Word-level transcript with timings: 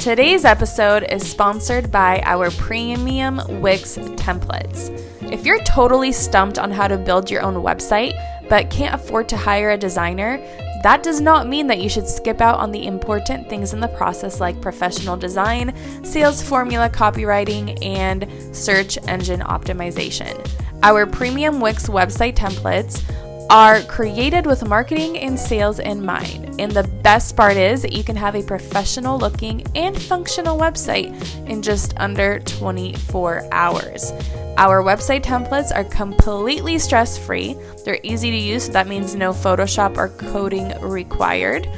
Today's 0.00 0.46
episode 0.46 1.04
is 1.12 1.30
sponsored 1.30 1.92
by 1.92 2.22
our 2.24 2.50
premium 2.52 3.38
Wix 3.60 3.98
templates. 3.98 4.88
If 5.30 5.44
you're 5.44 5.62
totally 5.64 6.10
stumped 6.10 6.58
on 6.58 6.70
how 6.70 6.88
to 6.88 6.96
build 6.96 7.30
your 7.30 7.42
own 7.42 7.56
website, 7.56 8.14
but 8.48 8.70
can't 8.70 8.94
afford 8.94 9.28
to 9.28 9.36
hire 9.36 9.72
a 9.72 9.76
designer, 9.76 10.38
that 10.82 11.02
does 11.02 11.20
not 11.20 11.48
mean 11.48 11.66
that 11.66 11.82
you 11.82 11.90
should 11.90 12.08
skip 12.08 12.40
out 12.40 12.58
on 12.58 12.72
the 12.72 12.86
important 12.86 13.50
things 13.50 13.74
in 13.74 13.80
the 13.80 13.88
process 13.88 14.40
like 14.40 14.62
professional 14.62 15.18
design, 15.18 15.74
sales 16.02 16.42
formula 16.42 16.88
copywriting, 16.88 17.76
and 17.84 18.26
search 18.56 18.96
engine 19.06 19.40
optimization. 19.40 20.34
Our 20.82 21.04
premium 21.04 21.60
Wix 21.60 21.90
website 21.90 22.36
templates 22.36 23.04
are 23.50 23.82
created 23.82 24.46
with 24.46 24.64
marketing 24.64 25.18
and 25.18 25.36
sales 25.36 25.80
in 25.80 26.04
mind. 26.04 26.54
And 26.60 26.70
the 26.70 26.84
best 27.02 27.36
part 27.36 27.56
is 27.56 27.82
that 27.82 27.92
you 27.92 28.04
can 28.04 28.14
have 28.14 28.36
a 28.36 28.44
professional 28.44 29.18
looking 29.18 29.66
and 29.74 30.00
functional 30.00 30.56
website 30.56 31.10
in 31.48 31.60
just 31.60 31.92
under 31.96 32.38
24 32.38 33.48
hours. 33.50 34.12
Our 34.56 34.84
website 34.84 35.22
templates 35.22 35.74
are 35.74 35.82
completely 35.82 36.78
stress 36.78 37.18
free. 37.18 37.56
They're 37.84 37.98
easy 38.04 38.30
to 38.30 38.36
use, 38.36 38.66
so 38.66 38.72
that 38.72 38.86
means 38.86 39.16
no 39.16 39.32
Photoshop 39.32 39.96
or 39.96 40.10
coding 40.10 40.80
required. 40.80 41.68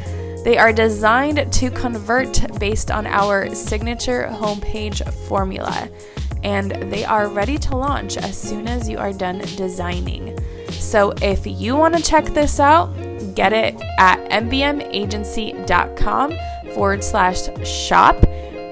They 0.45 0.59
are 0.59 0.75
designed 0.75 1.51
to 1.51 1.71
convert 1.71 2.59
based 2.59 2.91
on 2.91 3.07
our 3.07 3.55
signature 3.55 4.29
homepage 4.31 5.11
formula, 5.27 5.89
and 6.43 6.73
they 6.93 7.05
are 7.05 7.29
ready 7.29 7.57
to 7.59 7.77
launch 7.77 8.19
as 8.19 8.37
soon 8.37 8.69
as 8.69 8.91
you 8.91 8.99
are 8.99 9.13
done 9.13 9.39
designing. 9.57 10.37
So 10.83 11.13
if 11.23 11.47
you 11.47 11.77
want 11.77 11.97
to 11.97 12.03
check 12.03 12.25
this 12.27 12.59
out, 12.59 12.93
get 13.35 13.53
it 13.53 13.81
at 13.99 14.19
mbmagency.com 14.31 16.33
forward 16.75 17.05
slash 17.05 17.67
shop 17.67 18.17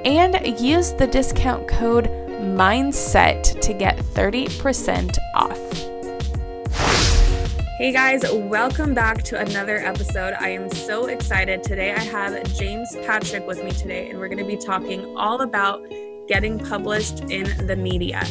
and 0.04 0.60
use 0.60 0.92
the 0.94 1.06
discount 1.06 1.68
code 1.68 2.08
mindset 2.40 3.60
to 3.60 3.72
get 3.72 3.98
30% 3.98 5.16
off. 5.34 5.56
Hey 7.78 7.92
guys, 7.92 8.24
welcome 8.30 8.92
back 8.92 9.22
to 9.22 9.40
another 9.40 9.78
episode. 9.78 10.34
I 10.38 10.50
am 10.50 10.68
so 10.68 11.06
excited. 11.06 11.62
Today 11.62 11.94
I 11.94 12.00
have 12.00 12.42
James 12.54 12.94
Patrick 13.06 13.46
with 13.46 13.64
me 13.64 13.70
today, 13.70 14.10
and 14.10 14.18
we're 14.18 14.28
going 14.28 14.38
to 14.38 14.44
be 14.44 14.58
talking 14.58 15.16
all 15.16 15.40
about 15.40 15.80
getting 16.28 16.58
published 16.58 17.20
in 17.30 17.66
the 17.66 17.76
media. 17.76 18.22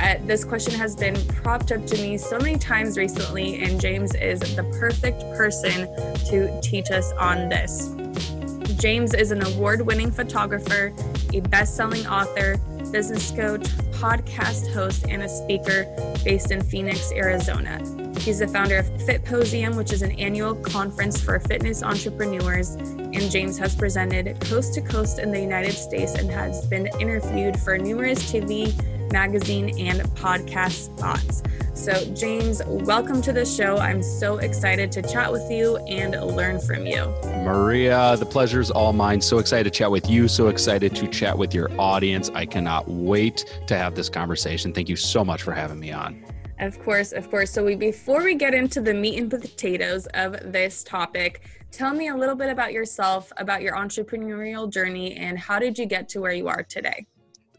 Uh, 0.00 0.16
this 0.24 0.44
question 0.44 0.72
has 0.72 0.96
been 0.96 1.14
propped 1.26 1.70
up 1.72 1.84
to 1.84 1.94
me 1.96 2.16
so 2.16 2.38
many 2.38 2.56
times 2.56 2.96
recently, 2.96 3.62
and 3.62 3.78
James 3.78 4.14
is 4.14 4.40
the 4.56 4.62
perfect 4.80 5.20
person 5.36 5.86
to 6.24 6.58
teach 6.62 6.90
us 6.90 7.12
on 7.12 7.50
this. 7.50 7.94
James 8.80 9.12
is 9.12 9.30
an 9.30 9.44
award 9.46 9.82
winning 9.82 10.10
photographer, 10.10 10.90
a 11.34 11.40
best 11.40 11.76
selling 11.76 12.06
author, 12.06 12.56
business 12.90 13.30
coach, 13.30 13.64
podcast 14.00 14.72
host, 14.72 15.04
and 15.06 15.22
a 15.22 15.28
speaker 15.28 15.84
based 16.24 16.50
in 16.50 16.62
Phoenix, 16.62 17.12
Arizona. 17.12 17.78
He's 18.20 18.38
the 18.38 18.48
founder 18.48 18.78
of 18.78 18.86
Fitposium, 18.86 19.76
which 19.76 19.92
is 19.92 20.00
an 20.00 20.12
annual 20.12 20.54
conference 20.54 21.20
for 21.20 21.38
fitness 21.40 21.82
entrepreneurs. 21.82 22.70
And 22.70 23.30
James 23.30 23.58
has 23.58 23.74
presented 23.74 24.40
coast 24.40 24.72
to 24.74 24.80
coast 24.80 25.18
in 25.18 25.30
the 25.30 25.40
United 25.40 25.72
States 25.72 26.14
and 26.14 26.30
has 26.30 26.66
been 26.68 26.86
interviewed 26.98 27.60
for 27.60 27.76
numerous 27.76 28.32
TV 28.32 28.74
magazine, 29.12 29.70
and 29.78 30.00
podcast 30.16 30.96
spots. 30.96 31.42
So, 31.74 31.92
James, 32.14 32.60
welcome 32.66 33.22
to 33.22 33.32
the 33.32 33.46
show. 33.46 33.78
I'm 33.78 34.02
so 34.02 34.36
excited 34.38 34.92
to 34.92 35.02
chat 35.02 35.32
with 35.32 35.50
you 35.50 35.78
and 35.86 36.12
learn 36.12 36.60
from 36.60 36.84
you. 36.84 37.06
Maria, 37.42 38.16
the 38.18 38.26
pleasure 38.26 38.60
is 38.60 38.70
all 38.70 38.92
mine. 38.92 39.20
So 39.20 39.38
excited 39.38 39.64
to 39.72 39.78
chat 39.78 39.90
with 39.90 40.10
you. 40.10 40.28
So 40.28 40.48
excited 40.48 40.94
to 40.96 41.08
chat 41.08 41.36
with 41.38 41.54
your 41.54 41.70
audience. 41.80 42.30
I 42.34 42.44
cannot 42.44 42.86
wait 42.86 43.62
to 43.66 43.78
have 43.78 43.94
this 43.94 44.10
conversation. 44.10 44.74
Thank 44.74 44.90
you 44.90 44.96
so 44.96 45.24
much 45.24 45.42
for 45.42 45.52
having 45.52 45.80
me 45.80 45.90
on. 45.90 46.22
Of 46.58 46.78
course, 46.80 47.12
of 47.12 47.30
course. 47.30 47.50
So, 47.50 47.64
we 47.64 47.76
before 47.76 48.22
we 48.22 48.34
get 48.34 48.52
into 48.52 48.82
the 48.82 48.92
meat 48.92 49.18
and 49.18 49.30
potatoes 49.30 50.06
of 50.12 50.52
this 50.52 50.84
topic, 50.84 51.40
tell 51.70 51.94
me 51.94 52.08
a 52.08 52.14
little 52.14 52.34
bit 52.34 52.50
about 52.50 52.74
yourself, 52.74 53.32
about 53.38 53.62
your 53.62 53.74
entrepreneurial 53.74 54.70
journey, 54.70 55.14
and 55.16 55.38
how 55.38 55.58
did 55.58 55.78
you 55.78 55.86
get 55.86 56.10
to 56.10 56.20
where 56.20 56.32
you 56.32 56.48
are 56.48 56.62
today? 56.62 57.06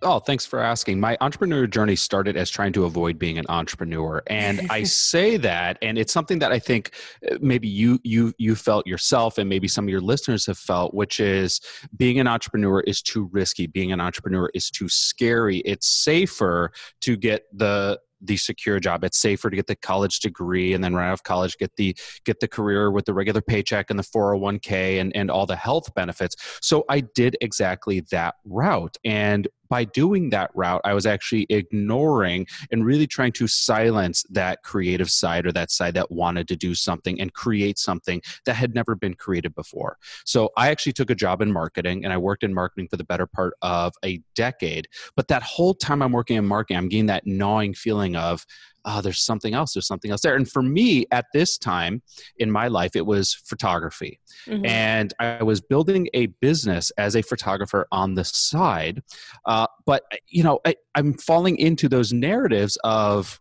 Oh, 0.04 0.20
thanks 0.20 0.48
for 0.48 0.60
asking. 0.60 1.00
My 1.00 1.16
entrepreneur 1.22 1.68
journey 1.68 1.96
started 1.96 2.36
as 2.36 2.50
trying 2.50 2.74
to 2.74 2.86
avoid 2.86 3.20
being 3.20 3.38
an 3.38 3.46
entrepreneur, 3.50 4.24
and 4.28 4.68
I 4.72 4.84
say 4.84 5.38
that, 5.38 5.78
and 5.84 5.98
it's 5.98 6.12
something 6.12 6.40
that 6.40 6.52
I 6.52 6.58
think 6.58 6.92
uh, 7.30 7.38
maybe 7.40 7.68
you 7.68 8.00
you 8.04 8.34
you 8.40 8.56
felt 8.56 8.88
yourself, 8.88 9.38
and 9.38 9.48
maybe 9.48 9.68
some 9.68 9.86
of 9.86 9.90
your 9.90 10.02
listeners 10.02 10.48
have 10.48 10.58
felt, 10.58 10.96
which 10.96 11.20
is 11.20 11.62
being 11.96 12.20
an 12.20 12.28
entrepreneur 12.28 12.82
is 12.82 13.02
too 13.02 13.30
risky. 13.32 13.68
Being 13.68 13.92
an 13.92 14.02
entrepreneur 14.02 14.50
is 14.56 14.72
too 14.72 14.90
scary. 14.90 15.60
It's 15.60 15.88
safer 15.88 16.72
to 17.02 17.16
get 17.16 17.44
the 17.54 18.00
the 18.22 18.38
secure 18.38 18.80
job. 18.80 19.04
It's 19.04 19.18
safer 19.18 19.50
to 19.50 19.56
get 19.56 19.68
the 19.68 19.76
college 19.76 20.20
degree 20.20 20.74
and 20.74 20.84
then 20.84 20.94
right 20.94 21.08
out 21.08 21.14
of 21.14 21.24
college 21.24 21.58
get 21.58 21.76
the 21.76 21.96
get 22.24 22.40
the 22.40 22.48
career 22.48 22.92
with 22.92 23.06
the 23.06 23.14
regular 23.14 23.42
paycheck 23.42 23.90
and 23.90 23.98
the 23.98 24.04
401k 24.04 25.02
and, 25.02 25.16
and 25.16 25.32
all 25.32 25.46
the 25.46 25.56
health 25.56 25.94
benefits. 25.96 26.36
So 26.62 26.86
I 26.90 27.02
did 27.02 27.36
exactly 27.42 28.02
that 28.12 28.36
route. 28.46 28.98
And 29.04 29.48
by 29.72 29.86
doing 29.86 30.30
that 30.32 30.52
route, 30.54 30.82
I 30.84 30.94
was 30.94 31.06
actually 31.06 31.48
ignoring 31.50 32.46
and 32.72 32.86
really 32.86 33.08
trying 33.08 33.32
to 33.32 33.48
silence 33.48 34.26
that 34.30 34.62
creative 34.64 35.10
side 35.10 35.46
or 35.46 35.54
that 35.54 35.72
side 35.72 35.94
that 35.94 36.12
wanted 36.12 36.50
to 36.50 36.58
do 36.58 36.76
something 36.76 37.22
and 37.22 37.34
create 37.34 37.80
something 37.80 38.22
that 38.46 38.56
had 38.56 38.76
never 38.76 38.96
been 38.96 39.14
created 39.14 39.56
before. 39.56 39.98
So 40.26 40.50
I 40.58 40.72
actually 40.72 40.92
took 40.92 41.10
a 41.10 41.16
job 41.16 41.42
in 41.42 41.54
marketing 41.54 42.04
and 42.04 42.12
I 42.12 42.18
worked 42.18 42.44
in 42.44 42.54
marketing 42.54 42.90
for 42.90 42.98
the 42.98 43.06
better 43.06 43.26
part 43.26 43.54
of 43.62 43.94
a 44.04 44.22
decade. 44.36 44.90
But 45.16 45.30
that 45.30 45.42
whole 45.42 45.74
time 45.74 46.02
I'm 46.02 46.12
working 46.12 46.36
in 46.36 46.46
marketing, 46.46 46.76
I'm 46.76 46.90
getting 46.90 47.06
that 47.06 47.26
gnawing 47.26 47.74
feeling 47.74 48.18
of, 48.18 48.46
oh, 48.86 49.02
there's 49.02 49.22
something 49.22 49.54
else, 49.54 49.74
there's 49.74 49.88
something 49.88 50.12
else 50.12 50.22
there. 50.22 50.36
And 50.36 50.50
for 50.50 50.62
me 50.62 51.06
at 51.12 51.26
this 51.34 51.58
time 51.58 52.02
in 52.38 52.52
my 52.52 52.68
life, 52.68 52.96
it 52.96 53.06
was 53.06 53.34
photography. 53.34 54.20
Mm-hmm. 54.48 54.66
And 54.66 55.14
I 55.20 55.44
was 55.44 55.62
building 55.62 56.10
a 56.14 56.28
business 56.28 56.92
as 56.98 57.16
a 57.16 57.22
photographer 57.22 57.88
on 57.92 58.16
the 58.16 58.24
side. 58.24 59.04
Uh, 59.46 59.68
but, 59.86 60.04
you 60.28 60.44
know, 60.44 60.60
I, 60.66 60.76
I'm 60.96 61.14
falling 61.14 61.58
into 61.58 61.88
those 61.90 62.14
narratives 62.14 62.78
of, 62.84 63.40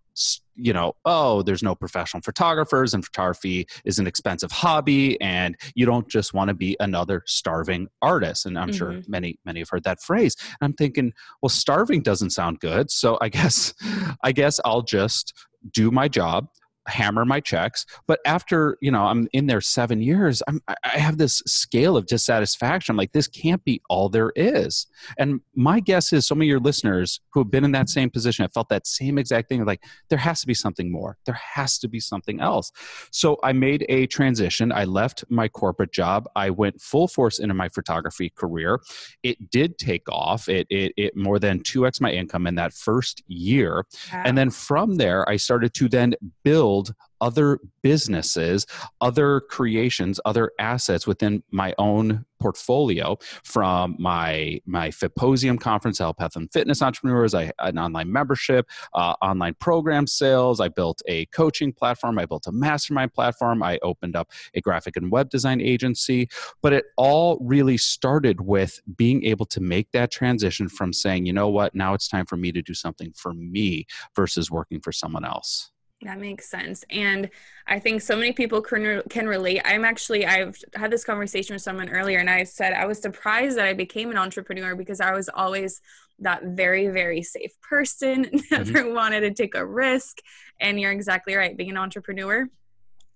you 0.55 0.73
know, 0.73 0.95
oh, 1.05 1.43
there's 1.43 1.63
no 1.63 1.75
professional 1.75 2.23
photographers 2.23 2.95
and 2.95 3.05
photography 3.05 3.67
is 3.85 3.99
an 3.99 4.07
expensive 4.07 4.51
hobby 4.51 5.21
and 5.21 5.57
you 5.75 5.87
don't 5.87 6.09
just 6.09 6.35
want 6.35 6.49
to 6.49 6.55
be 6.55 6.77
another 6.81 7.23
starving 7.27 7.89
artist. 8.03 8.47
And 8.47 8.59
I'm 8.59 8.69
mm-hmm. 8.69 8.77
sure 8.77 9.03
many, 9.09 9.39
many 9.45 9.61
have 9.61 9.69
heard 9.71 9.85
that 9.85 10.03
phrase. 10.03 10.37
And 10.41 10.59
I'm 10.69 10.73
thinking, 10.75 11.13
well, 11.43 11.49
starving 11.49 12.03
doesn't 12.03 12.31
sound 12.31 12.61
good. 12.61 12.91
So 12.91 13.19
I 13.21 13.29
guess, 13.29 13.75
I 14.23 14.33
guess 14.33 14.61
I'll 14.65 14.83
just 14.83 15.33
do 15.73 15.91
my 15.91 16.09
job 16.09 16.49
hammer 16.87 17.25
my 17.25 17.41
checks 17.41 17.85
but 18.07 18.21
after 18.25 18.77
you 18.81 18.91
know 18.91 19.03
i'm 19.05 19.29
in 19.33 19.47
there 19.47 19.61
seven 19.61 20.01
years 20.01 20.43
I'm, 20.49 20.61
i 20.69 20.99
have 20.99 21.19
this 21.19 21.43
scale 21.47 21.97
of 21.97 22.07
dissatisfaction 22.07 22.91
I'm 22.91 22.97
like 22.97 23.13
this 23.13 23.29
can't 23.29 23.65
be 23.65 23.81
all 23.89 24.09
there 24.09 24.33
is. 24.37 24.87
And 25.19 25.41
my 25.55 25.81
guess 25.81 26.13
is 26.13 26.27
some 26.27 26.41
of 26.41 26.47
your 26.47 26.61
listeners 26.61 27.21
who 27.33 27.41
have 27.41 27.51
been 27.51 27.65
in 27.65 27.73
that 27.73 27.89
same 27.89 28.11
position 28.11 28.43
have 28.43 28.53
felt 28.53 28.69
that 28.69 28.87
same 28.87 29.19
exact 29.19 29.49
thing 29.49 29.65
like 29.65 29.83
there 30.09 30.19
has 30.19 30.41
to 30.41 30.47
be 30.47 30.55
something 30.55 30.91
more 30.91 31.17
there 31.27 31.39
has 31.55 31.79
to 31.79 31.89
be 31.89 32.01
something 32.01 32.41
else. 32.41 32.73
So 33.13 33.39
i 33.43 33.53
made 33.53 33.87
a 33.89 34.07
transition 34.07 34.73
i 34.73 34.85
left 34.85 35.25
my 35.29 35.49
corporate 35.49 35.93
job 35.93 36.29
i 36.37 36.51
went 36.51 36.81
full 36.81 37.09
force 37.09 37.39
into 37.39 37.55
my 37.55 37.69
photography 37.69 38.31
career. 38.31 38.81
It 39.23 39.51
did 39.51 39.79
take 39.79 40.09
off 40.09 40.49
it 40.49 40.67
it, 40.71 40.93
it 40.97 41.17
more 41.17 41.39
than 41.39 41.61
2x 41.61 42.01
my 42.01 42.11
income 42.11 42.47
in 42.47 42.55
that 42.57 42.73
first 42.73 43.23
year. 43.27 43.85
Wow. 44.13 44.23
and 44.25 44.37
then 44.37 44.51
from 44.51 44.97
there 44.97 45.29
i 45.29 45.37
started 45.37 45.75
to 45.75 45.89
then 45.89 46.15
build 46.45 46.70
build 46.71 46.95
other 47.21 47.59
businesses, 47.83 48.67
other 49.01 49.41
creations, 49.41 50.21
other 50.25 50.53
assets 50.59 51.07
within 51.07 51.43
my 51.51 51.75
own 51.77 52.25
portfolio 52.41 53.19
from 53.45 53.95
my 53.99 54.59
my 54.65 54.89
Fitposium 54.89 55.61
conference, 55.61 55.99
help 55.99 56.19
health 56.19 56.37
and 56.37 56.51
fitness 56.51 56.81
entrepreneurs, 56.81 57.35
I 57.35 57.53
an 57.59 57.79
online 57.79 58.11
membership, 58.11 58.67
uh, 58.95 59.15
online 59.21 59.55
program 59.61 60.07
sales. 60.07 60.61
I 60.61 60.69
built 60.69 61.03
a 61.07 61.27
coaching 61.27 61.73
platform. 61.73 62.19
I 62.19 62.25
built 62.25 62.47
a 62.47 62.53
mastermind 62.53 63.13
platform. 63.13 63.63
I 63.63 63.79
opened 63.83 64.17
up 64.17 64.31
a 64.55 64.61
graphic 64.61 64.97
and 64.97 65.11
web 65.11 65.29
design 65.29 65.61
agency. 65.61 66.29
But 66.63 66.73
it 66.73 66.85
all 66.97 67.39
really 67.43 67.77
started 67.77 68.41
with 68.41 68.81
being 68.97 69.25
able 69.25 69.47
to 69.47 69.61
make 69.61 69.91
that 69.93 70.11
transition 70.11 70.69
from 70.69 70.93
saying, 70.93 71.27
you 71.27 71.35
know 71.35 71.49
what, 71.49 71.75
now 71.75 71.93
it's 71.93 72.09
time 72.09 72.25
for 72.25 72.37
me 72.39 72.53
to 72.53 72.63
do 72.63 72.75
something 72.75 73.13
for 73.15 73.35
me 73.35 73.85
versus 74.17 74.51
working 74.51 74.81
for 74.81 74.93
someone 74.93 75.25
else. 75.25 75.71
That 76.03 76.19
makes 76.19 76.49
sense. 76.49 76.83
And 76.89 77.29
I 77.67 77.79
think 77.79 78.01
so 78.01 78.17
many 78.17 78.33
people 78.33 78.63
can, 78.63 79.03
can 79.11 79.27
relate. 79.29 79.61
I'm 79.67 79.85
actually, 79.85 80.25
I've 80.25 80.57
had 80.75 80.91
this 80.91 81.05
conversation 81.05 81.55
with 81.55 81.63
someone 81.63 81.91
earlier, 81.91 82.19
and 82.19 82.31
I 82.31 82.45
said 82.45 82.73
I 82.73 82.87
was 82.87 83.01
surprised 83.01 83.59
that 83.59 83.67
I 83.67 83.75
became 83.75 84.11
an 84.11 84.17
entrepreneur 84.17 84.75
because 84.75 85.01
I 85.01 85.13
was 85.13 85.29
always 85.29 85.83
that 86.21 86.43
very, 86.45 86.89
very 86.89 87.23
safe 87.23 87.53
person, 87.61 88.23
never 88.51 88.85
mm-hmm. 88.85 88.95
wanted 88.95 89.21
to 89.21 89.31
take 89.33 89.55
a 89.55 89.65
risk. 89.65 90.21
And 90.59 90.81
you're 90.81 90.93
exactly 90.93 91.35
right. 91.35 91.57
Being 91.57 91.71
an 91.71 91.77
entrepreneur, 91.77 92.49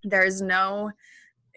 there's 0.03 0.43
no, 0.43 0.91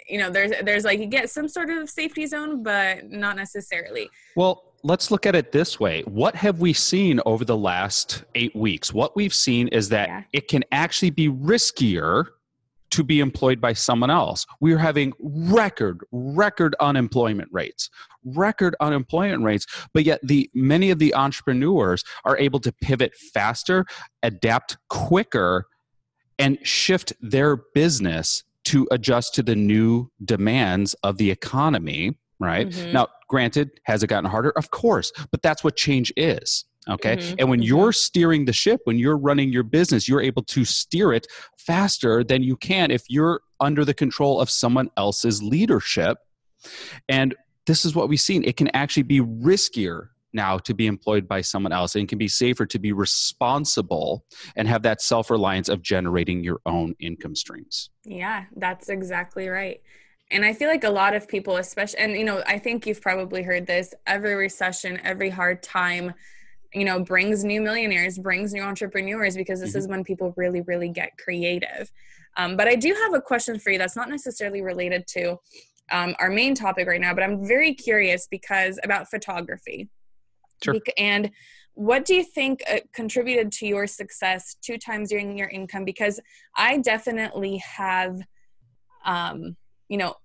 you 0.08 0.20
know, 0.20 0.30
there's, 0.30 0.52
there's 0.64 0.86
like, 0.86 1.00
you 1.00 1.08
get 1.08 1.30
some 1.30 1.50
sort 1.50 1.70
of 1.70 1.90
safety 1.90 2.26
zone, 2.26 2.64
but 2.64 3.10
not 3.10 3.36
necessarily. 3.36 4.10
Well, 4.36 4.67
let's 4.88 5.12
look 5.12 5.26
at 5.26 5.36
it 5.36 5.52
this 5.52 5.80
way. 5.80 6.02
What 6.04 6.36
have 6.36 6.60
we 6.60 6.74
seen 6.74 7.20
over 7.26 7.44
the 7.44 7.58
last 7.58 8.24
eight 8.36 8.56
weeks? 8.56 8.94
What 8.94 9.16
we've 9.16 9.34
seen 9.34 9.68
is 9.68 9.90
that 9.90 10.08
yeah. 10.08 10.24
it 10.32 10.48
can 10.48 10.64
actually 10.72 11.10
be 11.10 11.28
riskier 11.30 12.28
to 12.92 13.04
be 13.04 13.20
employed 13.20 13.60
by 13.60 13.74
someone 13.74 14.10
else. 14.10 14.46
We 14.62 14.72
are 14.72 14.78
having 14.78 15.12
record, 15.20 16.06
record 16.12 16.74
unemployment 16.80 17.50
rates, 17.52 17.90
record 18.24 18.78
unemployment 18.80 19.44
rates, 19.44 19.68
but 19.94 20.06
yet 20.06 20.22
the 20.24 20.50
many 20.54 20.90
of 20.90 21.00
the 21.00 21.14
entrepreneurs 21.14 22.06
are 22.24 22.38
able 22.38 22.60
to 22.62 22.72
pivot 22.72 23.14
faster, 23.14 23.86
adapt 24.24 24.78
quicker, 24.88 25.68
and 26.40 26.58
shift 26.66 27.12
their 27.20 27.58
business 27.58 28.44
to 28.64 28.88
adjust 28.90 29.36
to 29.36 29.44
the 29.44 29.56
new 29.56 30.10
demands 30.24 30.94
of 31.04 31.18
the 31.18 31.30
economy 31.30 32.18
right? 32.40 32.70
Mm-hmm. 32.70 32.94
Now, 32.94 33.08
granted, 33.28 33.72
has 33.84 34.04
it 34.04 34.08
gotten 34.08 34.30
harder? 34.30 34.52
Of 34.52 34.72
course, 34.72 35.12
but 35.32 35.42
that's 35.42 35.64
what 35.64 35.76
change 35.76 36.14
is. 36.16 36.66
Okay. 36.90 37.18
Mm-hmm. 37.18 37.36
And 37.40 37.50
when 37.50 37.60
mm-hmm. 37.60 37.68
you're 37.68 37.92
steering 37.92 38.46
the 38.46 38.54
ship, 38.54 38.82
when 38.86 38.98
you're 38.98 39.18
running 39.18 39.52
your 39.52 39.64
business, 39.64 40.08
you're 40.08 40.22
able 40.22 40.44
to 40.44 40.64
steer 40.64 41.12
it 41.12 41.28
faster 41.58 42.24
than 42.24 42.44
you 42.44 42.56
can 42.56 42.92
if 42.92 43.04
you're 43.10 43.42
under 43.60 43.84
the 43.84 43.94
control 43.94 44.40
of 44.40 44.50
someone 44.50 44.90
else's 44.96 45.44
leadership. 45.44 46.20
And 47.10 47.36
this 47.66 47.84
is 47.84 47.94
what 47.94 48.08
we've 48.08 48.22
seen. 48.22 48.44
It 48.44 48.56
can 48.56 48.70
actually 48.70 49.04
be 49.04 49.20
riskier 49.20 50.10
now 50.34 50.58
to 50.60 50.74
be 50.74 50.88
employed 50.88 51.28
by 51.28 51.42
someone 51.42 51.72
else 51.72 51.96
and 51.96 52.08
can 52.08 52.18
be 52.18 52.28
safer 52.28 52.66
to 52.66 52.80
be 52.80 52.94
responsible 52.94 54.26
and 54.56 54.68
have 54.68 54.84
that 54.84 55.02
self-reliance 55.02 55.68
of 55.68 55.82
generating 55.82 56.44
your 56.44 56.62
own 56.66 56.96
income 57.00 57.36
streams. 57.36 57.90
Yeah, 58.06 58.46
that's 58.56 58.88
exactly 58.90 59.50
right. 59.50 59.82
And 60.30 60.44
I 60.44 60.54
feel 60.54 60.68
like 60.68 60.84
a 60.84 60.90
lot 60.90 61.16
of 61.16 61.28
people, 61.28 61.58
especially, 61.58 62.00
and 62.00 62.14
you 62.14 62.26
know, 62.26 62.44
I 62.46 62.60
think 62.60 62.86
you've 62.86 63.02
probably 63.02 63.44
heard 63.44 63.66
this 63.66 63.94
every 64.06 64.36
recession, 64.36 65.00
every 65.04 65.30
hard 65.30 65.64
time, 65.64 66.14
you 66.74 66.84
know, 66.84 67.00
brings 67.00 67.46
new 67.46 67.62
millionaires, 67.62 68.18
brings 68.18 68.54
new 68.54 68.62
entrepreneurs 68.62 69.38
because 69.38 69.62
this 69.62 69.70
mm-hmm. 69.70 69.80
is 69.80 69.88
when 69.88 70.04
people 70.04 70.34
really, 70.36 70.62
really 70.62 70.90
get 70.90 71.18
creative. 71.18 71.92
Um, 72.36 72.58
but 72.58 72.68
I 72.68 72.76
do 72.76 72.94
have 72.94 73.14
a 73.14 73.22
question 73.22 73.58
for 73.58 73.72
you 73.72 73.78
that's 73.78 73.96
not 73.96 74.10
necessarily 74.10 74.62
related 74.62 75.08
to 75.08 75.38
um, 75.92 76.14
our 76.20 76.30
main 76.30 76.54
topic 76.56 76.88
right 76.88 77.00
now, 77.00 77.14
but 77.14 77.24
I'm 77.24 77.48
very 77.48 77.74
curious 77.74 78.28
because 78.30 78.80
about 78.84 79.10
photography. 79.10 79.90
Sure. 80.62 80.76
And 80.98 81.32
what 81.74 82.04
do 82.04 82.16
you 82.16 82.24
think 82.24 82.62
uh, 82.70 82.80
contributed 82.92 83.52
to 83.54 83.68
your 83.68 83.88
success 83.88 84.58
two 84.62 84.78
times 84.78 85.10
during 85.10 85.38
your 85.38 85.48
income? 85.48 85.86
Because 85.86 86.20
I 86.56 86.80
definitely 86.80 87.58
have. 87.58 88.20
Um, 89.06 89.56
you 89.90 89.98
know, 89.98 90.16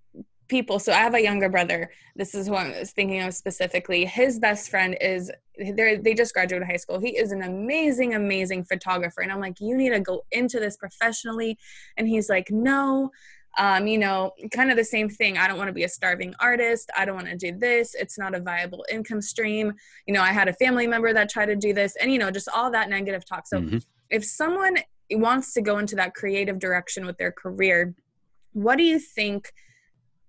people. 0.52 0.78
So 0.78 0.92
I 0.92 0.96
have 0.96 1.14
a 1.14 1.22
younger 1.22 1.48
brother. 1.48 1.90
This 2.14 2.34
is 2.34 2.46
who 2.46 2.54
I 2.54 2.78
was 2.78 2.92
thinking 2.92 3.20
of 3.22 3.32
specifically. 3.32 4.04
His 4.04 4.38
best 4.38 4.68
friend 4.68 4.96
is 5.00 5.30
they 5.58 5.96
they 5.96 6.14
just 6.14 6.34
graduated 6.34 6.68
high 6.68 6.76
school. 6.76 7.00
He 7.00 7.16
is 7.16 7.32
an 7.32 7.42
amazing, 7.42 8.14
amazing 8.14 8.64
photographer. 8.64 9.22
And 9.22 9.32
I'm 9.32 9.40
like, 9.40 9.60
you 9.60 9.74
need 9.74 9.90
to 9.90 10.00
go 10.00 10.24
into 10.30 10.60
this 10.60 10.76
professionally. 10.76 11.58
And 11.96 12.06
he's 12.06 12.28
like, 12.28 12.50
no. 12.50 13.10
Um, 13.58 13.86
you 13.86 13.98
know, 13.98 14.32
kind 14.50 14.70
of 14.70 14.78
the 14.78 14.84
same 14.84 15.10
thing. 15.10 15.36
I 15.36 15.46
don't 15.46 15.58
want 15.58 15.68
to 15.68 15.74
be 15.74 15.84
a 15.84 15.88
starving 15.88 16.34
artist. 16.40 16.90
I 16.96 17.04
don't 17.04 17.16
want 17.16 17.28
to 17.28 17.36
do 17.36 17.52
this. 17.52 17.94
It's 17.94 18.18
not 18.18 18.34
a 18.34 18.40
viable 18.40 18.82
income 18.90 19.20
stream. 19.20 19.74
You 20.06 20.14
know, 20.14 20.22
I 20.22 20.32
had 20.32 20.48
a 20.48 20.54
family 20.54 20.86
member 20.86 21.12
that 21.12 21.28
tried 21.28 21.46
to 21.46 21.56
do 21.56 21.74
this, 21.74 21.94
and 22.00 22.10
you 22.10 22.18
know, 22.18 22.30
just 22.30 22.48
all 22.48 22.70
that 22.70 22.88
negative 22.88 23.26
talk. 23.26 23.46
So, 23.46 23.60
mm-hmm. 23.60 23.78
if 24.08 24.24
someone 24.24 24.78
wants 25.10 25.52
to 25.52 25.60
go 25.60 25.76
into 25.76 25.94
that 25.96 26.14
creative 26.14 26.58
direction 26.58 27.04
with 27.04 27.18
their 27.18 27.30
career, 27.30 27.94
what 28.52 28.76
do 28.76 28.84
you 28.84 28.98
think 28.98 29.52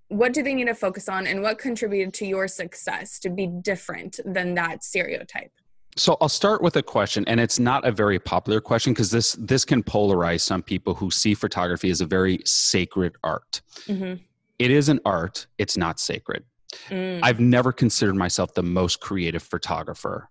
what 0.09 0.33
do 0.33 0.43
they 0.43 0.53
need 0.53 0.67
to 0.67 0.75
focus 0.75 1.09
on 1.09 1.25
and 1.25 1.41
what 1.41 1.57
contributed 1.57 2.13
to 2.13 2.25
your 2.25 2.47
success 2.47 3.17
to 3.19 3.29
be 3.29 3.47
different 3.47 4.19
than 4.25 4.53
that 4.53 4.83
stereotype 4.83 5.51
so 5.95 6.17
I'll 6.21 6.29
start 6.29 6.61
with 6.61 6.75
a 6.75 6.83
question, 6.83 7.23
and 7.27 7.39
it's 7.39 7.59
not 7.59 7.85
a 7.85 7.91
very 7.91 8.17
popular 8.19 8.59
question 8.59 8.93
because 8.93 9.11
this 9.11 9.33
this 9.33 9.63
can 9.63 9.83
polarize 9.83 10.41
some 10.41 10.63
people 10.63 10.95
who 10.95 11.11
see 11.11 11.35
photography 11.35 11.89
as 11.91 12.01
a 12.01 12.05
very 12.05 12.39
sacred 12.45 13.13
art. 13.23 13.61
Mm-hmm. 13.87 14.15
It 14.59 14.71
is 14.71 14.89
an 14.89 14.99
art; 15.05 15.45
it's 15.57 15.77
not 15.77 15.99
sacred. 15.99 16.45
Mm. 16.89 17.19
I've 17.21 17.39
never 17.39 17.71
considered 17.71 18.15
myself 18.15 18.53
the 18.55 18.63
most 18.63 19.01
creative 19.01 19.43
photographer, 19.43 20.29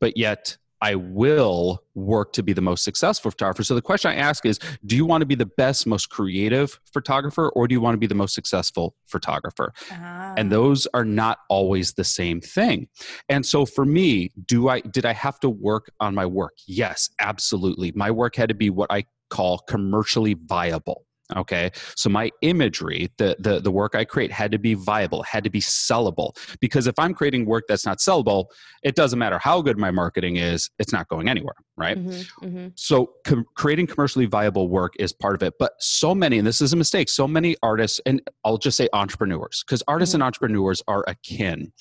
but 0.00 0.16
yet 0.16 0.56
I 0.84 0.96
will 0.96 1.82
work 1.94 2.34
to 2.34 2.42
be 2.42 2.52
the 2.52 2.60
most 2.60 2.84
successful 2.84 3.30
photographer. 3.30 3.64
So 3.64 3.74
the 3.74 3.80
question 3.80 4.10
I 4.10 4.16
ask 4.16 4.44
is 4.44 4.58
do 4.84 4.94
you 4.94 5.06
want 5.06 5.22
to 5.22 5.26
be 5.26 5.34
the 5.34 5.46
best, 5.46 5.86
most 5.86 6.10
creative 6.10 6.78
photographer, 6.92 7.48
or 7.48 7.66
do 7.66 7.72
you 7.72 7.80
want 7.80 7.94
to 7.94 7.98
be 7.98 8.06
the 8.06 8.14
most 8.14 8.34
successful 8.34 8.94
photographer? 9.06 9.72
Uh-huh. 9.90 10.34
And 10.36 10.52
those 10.52 10.86
are 10.92 11.06
not 11.06 11.38
always 11.48 11.94
the 11.94 12.04
same 12.04 12.42
thing. 12.42 12.88
And 13.30 13.46
so 13.46 13.64
for 13.64 13.86
me, 13.86 14.30
do 14.44 14.68
I 14.68 14.80
did 14.80 15.06
I 15.06 15.14
have 15.14 15.40
to 15.40 15.48
work 15.48 15.90
on 16.00 16.14
my 16.14 16.26
work? 16.26 16.58
Yes, 16.66 17.08
absolutely. 17.18 17.90
My 17.94 18.10
work 18.10 18.36
had 18.36 18.50
to 18.50 18.54
be 18.54 18.68
what 18.68 18.92
I 18.92 19.04
call 19.30 19.60
commercially 19.66 20.34
viable 20.34 21.06
okay 21.34 21.70
so 21.96 22.08
my 22.08 22.30
imagery 22.42 23.10
the, 23.18 23.36
the 23.38 23.60
the 23.60 23.70
work 23.70 23.94
i 23.94 24.04
create 24.04 24.30
had 24.30 24.50
to 24.50 24.58
be 24.58 24.74
viable 24.74 25.22
had 25.22 25.44
to 25.44 25.50
be 25.50 25.60
sellable 25.60 26.36
because 26.60 26.86
if 26.86 26.98
i'm 26.98 27.14
creating 27.14 27.46
work 27.46 27.64
that's 27.68 27.86
not 27.86 27.98
sellable 27.98 28.46
it 28.82 28.94
doesn't 28.94 29.18
matter 29.18 29.38
how 29.38 29.60
good 29.60 29.78
my 29.78 29.90
marketing 29.90 30.36
is 30.36 30.70
it's 30.78 30.92
not 30.92 31.08
going 31.08 31.28
anywhere 31.28 31.54
right 31.76 31.98
mm-hmm, 31.98 32.46
mm-hmm. 32.46 32.68
so 32.74 33.10
com- 33.24 33.44
creating 33.54 33.86
commercially 33.86 34.26
viable 34.26 34.68
work 34.68 34.92
is 34.98 35.12
part 35.12 35.34
of 35.34 35.42
it 35.42 35.54
but 35.58 35.72
so 35.78 36.14
many 36.14 36.38
and 36.38 36.46
this 36.46 36.60
is 36.60 36.72
a 36.72 36.76
mistake 36.76 37.08
so 37.08 37.26
many 37.26 37.56
artists 37.62 38.00
and 38.06 38.20
i'll 38.44 38.58
just 38.58 38.76
say 38.76 38.88
entrepreneurs 38.92 39.64
because 39.66 39.82
artists 39.88 40.12
mm-hmm. 40.12 40.22
and 40.22 40.26
entrepreneurs 40.26 40.82
are 40.88 41.04
akin 41.06 41.72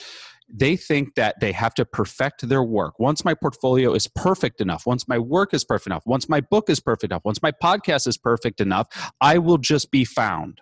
they 0.50 0.76
think 0.76 1.16
that 1.16 1.40
they 1.40 1.52
have 1.52 1.74
to 1.76 1.86
perfect 1.86 2.48
their 2.48 2.64
work. 2.64 3.00
Once 3.00 3.26
my 3.26 3.34
portfolio 3.34 3.94
is 3.94 4.08
perfect 4.08 4.62
enough, 4.62 4.86
once 4.86 5.08
my 5.08 5.18
work 5.18 5.54
is 5.54 5.64
perfect 5.64 5.88
enough, 5.88 6.04
once 6.06 6.30
my 6.30 6.42
book 6.42 6.70
is 6.70 6.80
perfect 6.80 7.12
enough, 7.12 7.24
once 7.26 7.42
my 7.42 7.52
podcast 7.52 8.08
is 8.08 8.18
perfect 8.18 8.62
enough, 8.62 8.88
I 9.22 9.38
will 9.38 9.58
just 9.58 9.92
be 9.92 10.06
found. 10.06 10.62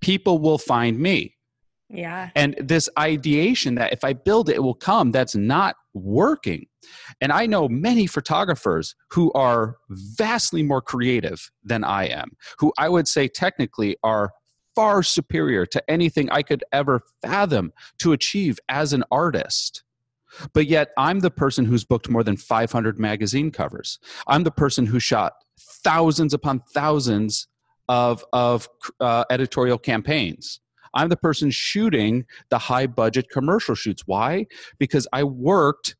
People 0.00 0.38
will 0.38 0.58
find 0.58 0.98
me. 0.98 1.36
Yeah. 1.88 2.30
And 2.34 2.56
this 2.58 2.88
ideation 2.98 3.74
that 3.74 3.92
if 3.92 4.02
I 4.02 4.14
build 4.14 4.48
it, 4.48 4.56
it 4.56 4.62
will 4.62 4.74
come, 4.74 5.12
that's 5.12 5.34
not 5.34 5.76
working. 5.92 6.66
And 7.20 7.30
I 7.30 7.46
know 7.46 7.68
many 7.68 8.06
photographers 8.06 8.94
who 9.10 9.30
are 9.32 9.76
vastly 9.90 10.62
more 10.62 10.80
creative 10.80 11.50
than 11.62 11.84
I 11.84 12.06
am, 12.06 12.30
who 12.58 12.72
I 12.78 12.88
would 12.88 13.06
say 13.06 13.28
technically 13.28 13.96
are 14.02 14.32
far 14.74 15.02
superior 15.02 15.66
to 15.66 15.90
anything 15.90 16.30
I 16.30 16.42
could 16.42 16.64
ever 16.72 17.02
fathom 17.22 17.72
to 17.98 18.12
achieve 18.12 18.58
as 18.68 18.92
an 18.92 19.04
artist. 19.10 19.82
But 20.54 20.66
yet, 20.66 20.90
I'm 20.96 21.20
the 21.20 21.30
person 21.30 21.64
who's 21.64 21.84
booked 21.84 22.08
more 22.08 22.24
than 22.24 22.36
500 22.36 22.98
magazine 22.98 23.50
covers. 23.50 23.98
I'm 24.26 24.44
the 24.44 24.50
person 24.50 24.86
who 24.86 24.98
shot 24.98 25.34
thousands 25.60 26.32
upon 26.32 26.62
thousands 26.72 27.48
of, 27.88 28.24
of 28.32 28.68
uh, 29.00 29.24
editorial 29.30 29.78
campaigns. 29.78 30.60
I'm 30.94 31.08
the 31.08 31.16
person 31.16 31.50
shooting 31.50 32.26
the 32.50 32.58
high 32.58 32.86
budget 32.86 33.30
commercial 33.30 33.74
shoots. 33.74 34.02
Why? 34.06 34.46
Because 34.78 35.06
I 35.12 35.24
worked 35.24 35.96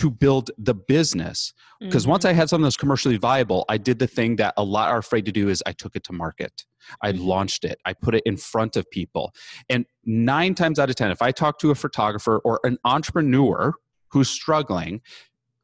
to 0.00 0.10
build 0.10 0.50
the 0.58 0.74
business. 0.74 1.52
Because 1.80 2.02
mm-hmm. 2.02 2.10
once 2.10 2.24
I 2.24 2.32
had 2.32 2.48
something 2.48 2.64
that's 2.64 2.76
commercially 2.76 3.16
viable, 3.16 3.64
I 3.68 3.78
did 3.78 3.98
the 3.98 4.06
thing 4.06 4.36
that 4.36 4.54
a 4.56 4.64
lot 4.64 4.90
are 4.90 4.98
afraid 4.98 5.24
to 5.26 5.32
do 5.32 5.48
is 5.48 5.62
I 5.66 5.72
took 5.72 5.96
it 5.96 6.04
to 6.04 6.12
market. 6.12 6.64
I 7.02 7.12
mm-hmm. 7.12 7.24
launched 7.24 7.64
it. 7.64 7.78
I 7.84 7.92
put 7.92 8.14
it 8.14 8.22
in 8.24 8.36
front 8.36 8.76
of 8.76 8.88
people. 8.90 9.32
And 9.68 9.86
nine 10.04 10.54
times 10.54 10.78
out 10.78 10.90
of 10.90 10.96
10, 10.96 11.10
if 11.10 11.22
I 11.22 11.32
talk 11.32 11.58
to 11.60 11.70
a 11.70 11.74
photographer 11.74 12.38
or 12.44 12.60
an 12.64 12.78
entrepreneur 12.84 13.74
who's 14.10 14.30
struggling, 14.30 15.02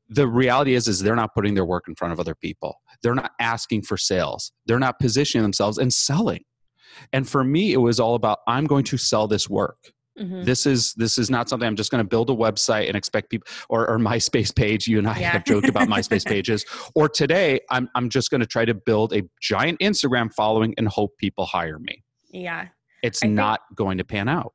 the 0.09 0.27
reality 0.27 0.75
is 0.75 0.87
is 0.87 1.01
they're 1.01 1.17
not 1.17 1.35
putting 1.35 1.55
their 1.55 1.65
work 1.65 1.89
in 1.89 1.95
front 1.95 2.13
of 2.13 2.21
other 2.21 2.35
people 2.35 2.81
they're 3.03 3.15
not 3.15 3.33
asking 3.41 3.83
for 3.83 3.97
sales 3.97 4.53
they're 4.67 4.79
not 4.79 4.99
positioning 4.99 5.43
themselves 5.43 5.79
and 5.79 5.93
selling 5.93 6.43
and 7.13 7.29
for 7.29 7.43
me 7.43 7.73
it 7.73 7.79
was 7.79 7.99
all 7.99 8.15
about 8.15 8.41
i'm 8.47 8.67
going 8.67 8.85
to 8.85 8.97
sell 8.97 9.27
this 9.27 9.49
work 9.49 9.93
Mm-hmm. 10.19 10.45
This 10.45 10.67
is 10.67 10.95
this 10.95 11.19
is 11.19 11.29
not 11.29 11.49
something 11.49 11.67
I'm 11.67 11.77
just 11.77 11.91
going 11.91 12.03
to 12.03 12.09
build 12.09 12.31
a 12.31 12.35
website 12.35 12.87
and 12.87 12.97
expect 12.97 13.31
people 13.31 13.47
or, 13.69 13.89
or 13.89 13.99
MySpace 14.11 14.55
page. 14.55 14.87
You 14.87 14.99
and 14.99 15.09
I 15.09 15.19
yeah. 15.19 15.31
have 15.33 15.45
joked 15.45 15.69
about 15.69 15.89
MySpace 15.95 16.25
pages. 16.25 16.65
Or 16.95 17.09
today, 17.09 17.61
I'm 17.71 17.89
I'm 17.95 18.09
just 18.09 18.31
going 18.31 18.41
to 18.41 18.47
try 18.47 18.65
to 18.65 18.75
build 18.75 19.13
a 19.13 19.23
giant 19.41 19.81
Instagram 19.81 20.33
following 20.33 20.75
and 20.79 20.89
hope 20.89 21.17
people 21.19 21.47
hire 21.47 21.79
me. 21.79 22.05
Yeah, 22.31 22.69
it's 23.03 23.25
I 23.25 23.29
not 23.29 23.61
think, 23.69 23.79
going 23.79 23.99
to 23.99 24.05
pan 24.05 24.29
out. 24.29 24.53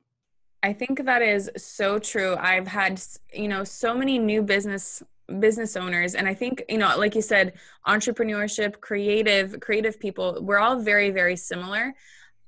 I 0.62 0.72
think 0.72 1.04
that 1.04 1.22
is 1.22 1.50
so 1.56 1.98
true. 1.98 2.36
I've 2.36 2.66
had 2.66 3.02
you 3.32 3.48
know 3.48 3.64
so 3.64 3.94
many 3.94 4.18
new 4.18 4.42
business 4.42 5.02
business 5.38 5.76
owners 5.76 6.16
and 6.16 6.26
i 6.26 6.34
think 6.34 6.60
you 6.68 6.76
know 6.76 6.92
like 6.98 7.14
you 7.14 7.22
said 7.22 7.52
entrepreneurship 7.86 8.80
creative 8.80 9.60
creative 9.60 10.00
people 10.00 10.38
we're 10.40 10.58
all 10.58 10.80
very 10.80 11.10
very 11.10 11.36
similar 11.36 11.94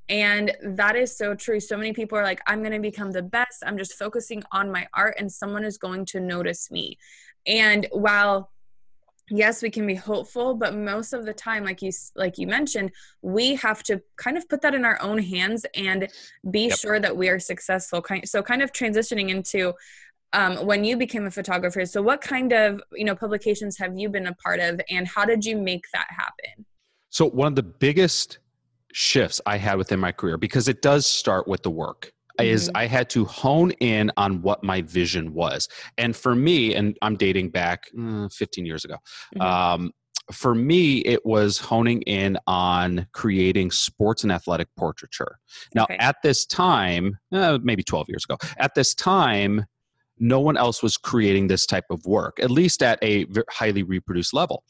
and 0.09 0.53
that 0.63 0.97
is 0.97 1.17
so 1.17 1.35
true. 1.35 1.61
So 1.61 1.77
many 1.77 1.93
people 1.93 2.19
are 2.19 2.25
like, 2.25 2.41
I'm 2.47 2.61
going 2.61 2.73
to 2.73 2.81
become 2.81 3.13
the 3.13 3.23
best. 3.23 3.63
I'm 3.65 3.79
just 3.79 3.95
focusing 3.95 4.43
on 4.53 4.71
my 4.71 4.87
art, 4.95 5.17
and 5.19 5.31
someone 5.31 5.65
is 5.65 5.79
going 5.79 6.07
to 6.07 6.21
notice 6.21 6.71
me. 6.71 6.99
And 7.47 7.87
while 7.93 8.53
yes 9.31 9.63
we 9.63 9.71
can 9.71 9.87
be 9.87 9.95
hopeful 9.95 10.55
but 10.55 10.75
most 10.75 11.13
of 11.13 11.25
the 11.25 11.33
time 11.33 11.65
like 11.65 11.81
you 11.81 11.91
like 12.17 12.39
you 12.39 12.47
mentioned 12.47 12.91
we 13.23 13.55
have 13.55 13.83
to 13.83 14.01
kind 14.17 14.37
of 14.37 14.49
put 14.49 14.61
that 14.61 14.75
in 14.75 14.85
our 14.85 15.01
own 15.01 15.19
hands 15.19 15.65
and 15.75 16.09
be 16.51 16.69
yep. 16.69 16.79
sure 16.79 17.01
that 17.01 17.17
we 17.17 17.29
are 17.29 17.39
successful 17.39 18.05
so 18.25 18.43
kind 18.43 18.63
of 18.63 18.73
transitioning 18.73 19.31
into 19.31 19.73
um, 20.35 20.67
when 20.67 20.83
you 20.83 20.97
became 20.97 21.27
a 21.27 21.31
photographer 21.31 21.87
so 21.87 22.03
what 22.03 22.21
kind 22.21 22.53
of 22.53 22.83
you 22.93 23.05
know 23.05 23.15
publications 23.15 23.79
have 23.79 23.97
you 23.97 24.09
been 24.09 24.27
a 24.27 24.35
part 24.35 24.61
of 24.61 24.81
and 24.91 25.07
how 25.07 25.25
did 25.25 25.45
you 25.45 25.57
make 25.57 25.85
that 25.93 26.09
happen 26.11 26.67
so 27.09 27.29
one 27.29 27.53
of 27.53 27.57
the 27.57 27.63
biggest 27.63 28.39
shifts 28.93 29.41
I 29.47 29.57
had 29.57 29.77
within 29.79 30.01
my 30.01 30.13
career 30.13 30.37
because 30.37 30.69
it 30.69 30.83
does 30.83 31.07
start 31.07 31.49
with 31.49 31.63
the 31.63 31.71
work. 31.71 32.13
Mm-hmm. 32.41 32.49
Is 32.49 32.71
I 32.75 32.87
had 32.87 33.11
to 33.11 33.27
hone 33.27 33.73
in 33.73 34.11
on 34.17 34.41
what 34.41 34.65
my 34.65 34.81
vision 34.81 35.35
was. 35.35 35.69
And 35.99 36.17
for 36.17 36.35
me, 36.35 36.75
and 36.75 36.97
I'm 37.03 37.17
dating 37.17 37.51
back 37.51 37.85
uh, 38.01 38.29
15 38.31 38.65
years 38.65 38.87
ago, 38.87 38.97
mm-hmm. 39.37 39.43
um, 39.43 39.93
for 40.31 40.55
me, 40.55 40.99
it 40.99 41.27
was 41.27 41.59
honing 41.59 42.01
in 42.03 42.39
on 42.47 43.07
creating 43.13 43.71
sports 43.71 44.23
and 44.23 44.33
athletic 44.33 44.69
portraiture. 44.79 45.39
Now, 45.75 45.85
okay. 45.85 45.97
at 45.97 46.17
this 46.23 46.47
time, 46.47 47.19
uh, 47.33 47.59
maybe 47.63 47.83
12 47.83 48.09
years 48.09 48.25
ago, 48.25 48.39
at 48.59 48.75
this 48.75 48.95
time, 48.95 49.67
no 50.19 50.39
one 50.41 50.57
else 50.57 50.83
was 50.83 50.97
creating 50.97 51.49
this 51.49 51.67
type 51.67 51.87
of 51.91 52.05
work, 52.07 52.39
at 52.41 52.51
least 52.51 52.83
at 52.83 52.99
a 53.03 53.27
highly 53.51 53.83
reproduced 53.83 54.33
level. 54.33 54.63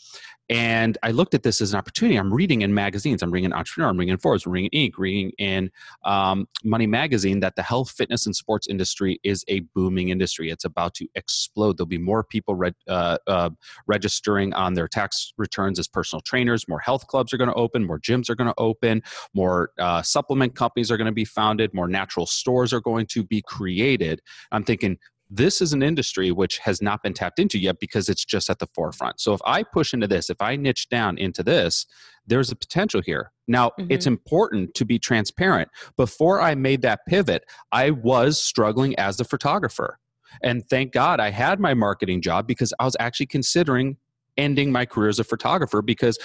And 0.49 0.99
I 1.03 1.13
looked 1.13 1.35
at 1.35 1.43
this 1.43 1.61
as 1.61 1.73
an 1.73 1.79
opportunity. 1.79 2.17
I'm 2.17 2.33
reading 2.33 2.63
in 2.63 2.75
magazines. 2.75 3.23
I'm 3.23 3.31
reading 3.31 3.47
in 3.47 3.53
Entrepreneur. 3.53 3.89
I'm 3.89 3.97
reading 3.97 4.13
in 4.13 4.19
Forbes. 4.19 4.45
I'm 4.45 4.53
reading 4.53 4.71
in 4.73 4.91
Inc. 4.91 4.99
Reading 4.99 5.33
in 5.39 5.71
um, 6.05 6.47
Money 6.65 6.87
Magazine 6.87 7.41
that 7.41 7.57
the 7.57 7.63
health, 7.63 7.91
fitness, 7.91 8.27
and 8.27 8.35
sports 8.35 8.67
industry 8.67 9.21
is 9.23 9.45
a 9.49 9.61
booming 9.75 10.11
industry. 10.11 10.51
It's 10.51 10.65
about 10.65 10.95
to 10.95 11.07
explode. 11.15 11.79
There'll 11.79 11.87
be 11.87 11.99
more 11.99 12.25
people 12.25 12.55
re- 12.55 12.75
uh, 12.89 13.19
uh, 13.27 13.51
registering 13.87 14.53
on 14.55 14.75
their 14.75 14.89
tax 14.89 15.33
returns 15.39 15.79
as 15.79 15.89
personal 15.89 16.21
trainers. 16.21 16.69
More 16.69 16.81
health 16.81 17.07
clubs 17.07 17.33
are 17.33 17.39
going 17.39 17.51
to 17.51 17.55
open. 17.55 17.87
More 17.87 18.01
gyms 18.01 18.29
are 18.29 18.35
going 18.35 18.49
to 18.49 18.55
open. 18.59 19.03
More 19.35 19.71
uh, 19.79 20.03
supplement 20.03 20.55
companies 20.55 20.91
are 20.91 20.97
going 20.97 21.07
to 21.07 21.13
be 21.13 21.25
founded. 21.25 21.73
More 21.73 21.89
natural 21.89 22.27
stores 22.27 22.73
are 22.73 22.81
going 22.81 23.07
to 23.07 23.23
be 23.23 23.43
created. 23.43 24.21
I'm 24.51 24.65
thinking 24.65 24.99
this 25.35 25.63
is 25.63 25.73
an 25.73 25.83
industry 25.83 26.31
which 26.31 26.59
has 26.59 26.83
not 26.83 27.03
been 27.03 27.15
tapped 27.15 27.39
into 27.39 27.59
yet 27.59 27.81
because 27.81 28.11
it's 28.11 28.25
just 28.25 28.51
at 28.51 28.59
the 28.59 28.69
forefront. 28.75 29.19
So 29.19 29.33
if 29.33 29.41
I 29.47 29.63
push 29.63 29.95
into 29.95 30.07
this, 30.07 30.29
if 30.29 30.37
I 30.43 30.57
niche 30.57 30.91
down 30.91 31.17
into 31.17 31.43
this, 31.43 31.87
there's 32.27 32.53
a 32.53 32.57
potential 32.57 33.01
here. 33.01 33.33
Now, 33.49 33.71
mm-hmm. 33.71 33.91
it's 33.91 34.07
important 34.07 34.75
to 34.75 34.85
be 34.85 34.99
transparent. 34.99 35.71
Before 35.97 36.41
I 36.43 36.55
made 36.55 36.83
that 36.83 37.01
pivot, 37.09 37.45
I 37.73 37.91
was 37.91 38.41
struggling 38.41 38.95
as 38.99 39.19
a 39.21 39.25
photographer. 39.25 39.99
And 40.43 40.69
thank 40.69 40.93
God 40.93 41.19
I 41.19 41.31
had 41.31 41.59
my 41.59 41.73
marketing 41.73 42.21
job 42.21 42.47
because 42.47 42.75
I 42.79 42.85
was 42.85 42.97
actually 43.01 43.27
considering 43.27 43.97
ending 44.37 44.71
my 44.71 44.85
career 44.85 45.09
as 45.09 45.19
a 45.19 45.25
photographer 45.25 45.81
because 45.81 46.19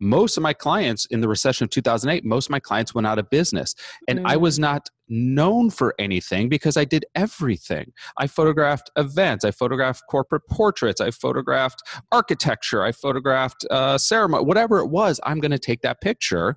most 0.00 0.36
of 0.36 0.42
my 0.42 0.52
clients 0.52 1.06
in 1.06 1.20
the 1.20 1.28
recession 1.28 1.64
of 1.64 1.70
2008 1.70 2.24
most 2.24 2.46
of 2.46 2.50
my 2.50 2.60
clients 2.60 2.94
went 2.94 3.06
out 3.06 3.18
of 3.18 3.28
business. 3.30 3.74
And 4.08 4.20
mm. 4.20 4.22
i 4.26 4.36
was 4.36 4.56
mm. 4.56 4.62
not 4.62 4.88
known 5.08 5.70
for 5.70 5.94
anything 5.98 6.48
because 6.48 6.76
i 6.76 6.84
did 6.84 7.04
everything. 7.14 7.92
I 8.16 8.26
photographed 8.26 8.90
events. 8.96 9.44
I 9.44 9.50
photographed 9.50 10.02
corporate 10.08 10.46
portraits. 10.48 11.00
I 11.00 11.10
photographed 11.10 11.82
architecture. 12.12 12.82
I 12.82 12.92
photographed 12.92 13.64
uh, 13.70 13.98
ceremony 13.98 14.44
whatever 14.44 14.78
it 14.78 14.88
was 14.88 15.20
i'm 15.24 15.40
going 15.40 15.50
to 15.50 15.58
take 15.58 15.82
that 15.82 16.00
picture. 16.00 16.56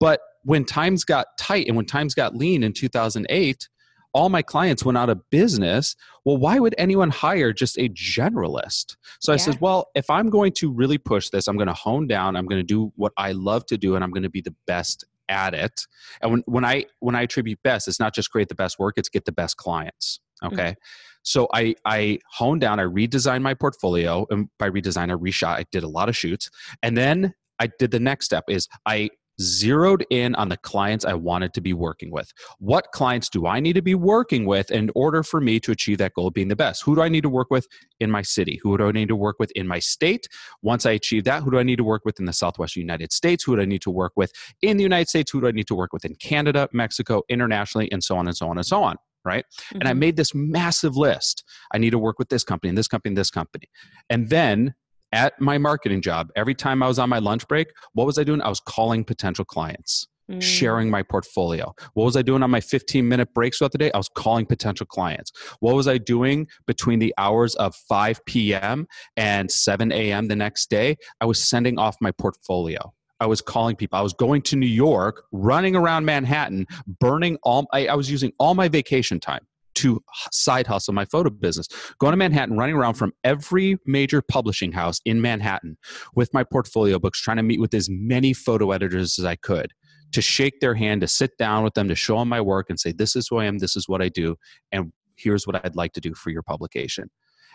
But 0.00 0.20
when 0.44 0.64
times 0.64 1.04
got 1.04 1.26
tight 1.38 1.66
and 1.68 1.76
when 1.76 1.86
times 1.86 2.14
got 2.14 2.34
lean 2.34 2.62
in 2.62 2.72
2008 2.72 3.68
all 4.14 4.28
my 4.28 4.42
clients 4.42 4.84
went 4.84 4.98
out 4.98 5.08
of 5.08 5.20
business. 5.30 5.96
Well, 6.24 6.36
why 6.36 6.58
would 6.58 6.74
anyone 6.78 7.10
hire 7.10 7.52
just 7.52 7.78
a 7.78 7.88
generalist? 7.90 8.96
So 9.20 9.32
yeah. 9.32 9.34
I 9.34 9.36
said, 9.38 9.60
well, 9.60 9.88
if 9.94 10.08
I'm 10.10 10.30
going 10.30 10.52
to 10.54 10.72
really 10.72 10.98
push 10.98 11.30
this, 11.30 11.48
I'm 11.48 11.56
going 11.56 11.68
to 11.68 11.74
hone 11.74 12.06
down, 12.06 12.36
I'm 12.36 12.46
going 12.46 12.60
to 12.60 12.66
do 12.66 12.92
what 12.96 13.12
I 13.16 13.32
love 13.32 13.66
to 13.66 13.78
do, 13.78 13.94
and 13.94 14.04
I'm 14.04 14.10
going 14.10 14.22
to 14.22 14.30
be 14.30 14.42
the 14.42 14.54
best 14.66 15.04
at 15.28 15.54
it. 15.54 15.86
And 16.20 16.30
when, 16.30 16.42
when 16.46 16.64
I 16.64 16.84
when 17.00 17.14
I 17.14 17.22
attribute 17.22 17.60
best, 17.62 17.88
it's 17.88 18.00
not 18.00 18.14
just 18.14 18.30
create 18.30 18.48
the 18.48 18.54
best 18.54 18.78
work, 18.78 18.94
it's 18.96 19.08
get 19.08 19.24
the 19.24 19.32
best 19.32 19.56
clients. 19.56 20.20
Mm-hmm. 20.42 20.54
Okay. 20.54 20.70
Mm-hmm. 20.70 20.78
So 21.22 21.48
I 21.54 21.74
I 21.84 22.18
honed 22.30 22.60
down, 22.60 22.80
I 22.80 22.84
redesigned 22.84 23.42
my 23.42 23.54
portfolio. 23.54 24.26
And 24.30 24.48
by 24.58 24.70
redesign, 24.70 25.10
I 25.10 25.14
reshot, 25.14 25.56
I 25.56 25.64
did 25.70 25.84
a 25.84 25.88
lot 25.88 26.08
of 26.08 26.16
shoots. 26.16 26.50
And 26.82 26.96
then 26.96 27.34
I 27.58 27.68
did 27.78 27.92
the 27.92 28.00
next 28.00 28.26
step 28.26 28.44
is 28.48 28.68
I 28.86 29.10
zeroed 29.40 30.04
in 30.10 30.34
on 30.34 30.48
the 30.48 30.56
clients 30.56 31.04
I 31.04 31.14
wanted 31.14 31.54
to 31.54 31.60
be 31.60 31.72
working 31.72 32.10
with. 32.10 32.32
What 32.58 32.92
clients 32.92 33.28
do 33.28 33.46
I 33.46 33.60
need 33.60 33.74
to 33.74 33.82
be 33.82 33.94
working 33.94 34.46
with 34.46 34.70
in 34.70 34.90
order 34.94 35.22
for 35.22 35.40
me 35.40 35.60
to 35.60 35.72
achieve 35.72 35.98
that 35.98 36.14
goal 36.14 36.28
of 36.28 36.34
being 36.34 36.48
the 36.48 36.56
best? 36.56 36.82
Who 36.84 36.94
do 36.94 37.02
I 37.02 37.08
need 37.08 37.22
to 37.22 37.28
work 37.28 37.50
with 37.50 37.66
in 38.00 38.10
my 38.10 38.22
city? 38.22 38.60
Who 38.62 38.76
do 38.78 38.88
I 38.88 38.92
need 38.92 39.08
to 39.08 39.16
work 39.16 39.36
with 39.38 39.50
in 39.52 39.66
my 39.66 39.78
state? 39.78 40.28
Once 40.62 40.86
I 40.86 40.92
achieve 40.92 41.24
that, 41.24 41.42
who 41.42 41.50
do 41.50 41.58
I 41.58 41.62
need 41.62 41.76
to 41.76 41.84
work 41.84 42.02
with 42.04 42.18
in 42.20 42.26
the 42.26 42.32
Southwest 42.32 42.76
United 42.76 43.12
States? 43.12 43.44
Who 43.44 43.56
do 43.56 43.62
I 43.62 43.66
need 43.66 43.82
to 43.82 43.90
work 43.90 44.12
with 44.16 44.32
in 44.62 44.76
the 44.76 44.82
United 44.82 45.08
States? 45.08 45.30
Who 45.30 45.40
do 45.40 45.48
I 45.48 45.52
need 45.52 45.66
to 45.68 45.74
work 45.74 45.92
with 45.92 46.04
in 46.04 46.14
Canada, 46.16 46.68
Mexico, 46.72 47.22
internationally, 47.28 47.90
and 47.92 48.02
so 48.02 48.16
on 48.16 48.26
and 48.26 48.36
so 48.36 48.48
on 48.48 48.58
and 48.58 48.66
so 48.66 48.82
on? 48.82 48.96
right? 49.24 49.44
Mm-hmm. 49.44 49.78
And 49.78 49.88
I 49.88 49.92
mm-hmm. 49.92 50.00
made 50.00 50.16
this 50.16 50.34
massive 50.34 50.96
list. 50.96 51.44
I 51.72 51.78
need 51.78 51.90
to 51.90 51.98
work 51.98 52.18
with 52.18 52.28
this 52.28 52.44
company 52.44 52.70
and 52.70 52.78
this 52.78 52.88
company 52.88 53.10
and 53.10 53.16
this 53.16 53.30
company. 53.30 53.66
And 54.10 54.30
then 54.30 54.74
at 55.12 55.40
my 55.40 55.58
marketing 55.58 56.00
job, 56.00 56.30
every 56.36 56.54
time 56.54 56.82
I 56.82 56.88
was 56.88 56.98
on 56.98 57.08
my 57.08 57.18
lunch 57.18 57.46
break, 57.48 57.68
what 57.92 58.06
was 58.06 58.18
I 58.18 58.24
doing? 58.24 58.40
I 58.40 58.48
was 58.48 58.60
calling 58.60 59.04
potential 59.04 59.44
clients, 59.44 60.06
mm. 60.30 60.42
sharing 60.42 60.90
my 60.90 61.02
portfolio. 61.02 61.74
What 61.94 62.04
was 62.04 62.16
I 62.16 62.22
doing 62.22 62.42
on 62.42 62.50
my 62.50 62.60
15 62.60 63.06
minute 63.06 63.32
breaks 63.34 63.58
throughout 63.58 63.72
the 63.72 63.78
day? 63.78 63.90
I 63.92 63.98
was 63.98 64.08
calling 64.08 64.46
potential 64.46 64.86
clients. 64.86 65.32
What 65.60 65.74
was 65.74 65.86
I 65.86 65.98
doing 65.98 66.48
between 66.66 66.98
the 66.98 67.14
hours 67.18 67.54
of 67.56 67.74
5 67.74 68.24
p.m. 68.24 68.86
and 69.16 69.50
7 69.50 69.92
a.m. 69.92 70.28
the 70.28 70.36
next 70.36 70.70
day? 70.70 70.96
I 71.20 71.26
was 71.26 71.42
sending 71.42 71.78
off 71.78 71.96
my 72.00 72.12
portfolio. 72.12 72.92
I 73.20 73.26
was 73.26 73.40
calling 73.40 73.76
people. 73.76 73.96
I 73.98 74.02
was 74.02 74.14
going 74.14 74.42
to 74.42 74.56
New 74.56 74.66
York, 74.66 75.22
running 75.30 75.76
around 75.76 76.04
Manhattan, 76.04 76.66
burning 76.98 77.38
all, 77.44 77.68
I, 77.72 77.86
I 77.86 77.94
was 77.94 78.10
using 78.10 78.32
all 78.38 78.54
my 78.54 78.66
vacation 78.66 79.20
time 79.20 79.46
to 79.74 80.02
side 80.30 80.66
hustle 80.66 80.94
my 80.94 81.04
photo 81.04 81.30
business. 81.30 81.68
Going 81.98 82.12
to 82.12 82.16
Manhattan, 82.16 82.56
running 82.56 82.76
around 82.76 82.94
from 82.94 83.12
every 83.24 83.76
major 83.86 84.22
publishing 84.22 84.72
house 84.72 85.00
in 85.04 85.20
Manhattan 85.20 85.76
with 86.14 86.32
my 86.32 86.44
portfolio 86.44 86.98
books, 86.98 87.20
trying 87.20 87.38
to 87.38 87.42
meet 87.42 87.60
with 87.60 87.74
as 87.74 87.88
many 87.90 88.32
photo 88.32 88.70
editors 88.70 89.18
as 89.18 89.24
I 89.24 89.36
could 89.36 89.72
to 90.12 90.22
shake 90.22 90.60
their 90.60 90.74
hand, 90.74 91.00
to 91.00 91.08
sit 91.08 91.36
down 91.38 91.64
with 91.64 91.74
them, 91.74 91.88
to 91.88 91.94
show 91.94 92.18
them 92.18 92.28
my 92.28 92.40
work 92.40 92.66
and 92.68 92.78
say, 92.78 92.92
This 92.92 93.16
is 93.16 93.28
who 93.28 93.38
I 93.38 93.46
am, 93.46 93.58
this 93.58 93.76
is 93.76 93.88
what 93.88 94.02
I 94.02 94.08
do, 94.08 94.36
and 94.70 94.92
here's 95.16 95.46
what 95.46 95.64
I'd 95.64 95.76
like 95.76 95.92
to 95.94 96.00
do 96.00 96.14
for 96.14 96.30
your 96.30 96.42
publication. 96.42 97.10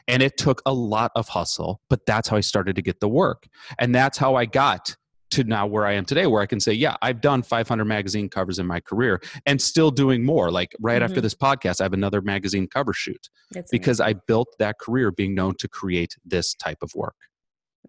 And 0.07 0.23
it 0.23 0.37
took 0.37 0.61
a 0.65 0.73
lot 0.73 1.11
of 1.15 1.27
hustle, 1.27 1.81
but 1.89 2.05
that's 2.05 2.29
how 2.29 2.37
I 2.37 2.41
started 2.41 2.75
to 2.77 2.81
get 2.81 3.01
the 3.01 3.09
work. 3.09 3.47
And 3.77 3.93
that's 3.93 4.17
how 4.17 4.35
I 4.35 4.45
got 4.45 4.95
to 5.37 5.43
now 5.43 5.67
where 5.67 5.85
I 5.85 5.93
am 5.93 6.05
today, 6.05 6.27
where 6.27 6.41
I 6.41 6.45
can 6.45 6.59
say, 6.59 6.73
yeah, 6.73 6.95
I've 7.01 7.21
done 7.21 7.41
500 7.41 7.85
magazine 7.85 8.29
covers 8.29 8.59
in 8.59 8.65
my 8.65 8.79
career 8.79 9.21
and 9.45 9.61
still 9.61 9.91
doing 9.91 10.23
more. 10.23 10.51
Like 10.51 10.75
right 10.79 10.95
mm-hmm. 10.95 11.03
after 11.03 11.21
this 11.21 11.35
podcast, 11.35 11.79
I 11.79 11.85
have 11.85 11.93
another 11.93 12.21
magazine 12.21 12.67
cover 12.67 12.93
shoot 12.93 13.29
That's 13.51 13.71
because 13.71 13.99
amazing. 13.99 14.17
I 14.17 14.21
built 14.27 14.55
that 14.59 14.79
career 14.79 15.11
being 15.11 15.35
known 15.35 15.55
to 15.59 15.67
create 15.67 16.15
this 16.25 16.53
type 16.55 16.79
of 16.81 16.91
work. 16.95 17.15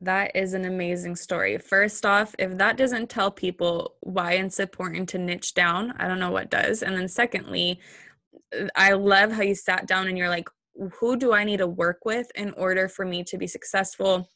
That 0.01 0.31
is 0.37 0.55
an 0.55 0.65
amazing 0.65 1.17
story. 1.17 1.59
First 1.59 2.07
off, 2.07 2.35
if 2.39 2.57
that 2.59 2.77
doesn't 2.77 3.11
tell 3.11 3.31
people 3.31 3.97
why 4.01 4.33
it's 4.35 4.61
important 4.61 5.09
to 5.11 5.19
niche 5.19 5.55
down, 5.55 5.93
I 5.99 6.07
don't 6.07 6.21
know 6.21 6.31
what 6.31 6.51
does. 6.51 6.83
And 6.83 6.97
then 6.97 7.09
secondly, 7.09 7.81
I 8.77 8.93
love 8.93 9.33
how 9.33 9.43
you 9.43 9.57
sat 9.57 9.89
down 9.89 10.07
and 10.07 10.17
you're 10.17 10.29
like, 10.29 10.49
who 11.01 11.17
do 11.17 11.33
I 11.33 11.43
need 11.43 11.57
to 11.57 11.67
work 11.67 12.05
with 12.05 12.31
in 12.37 12.53
order 12.53 12.89
for 12.89 13.05
me 13.05 13.25
to 13.25 13.37
be 13.37 13.49
successful? 13.49 14.29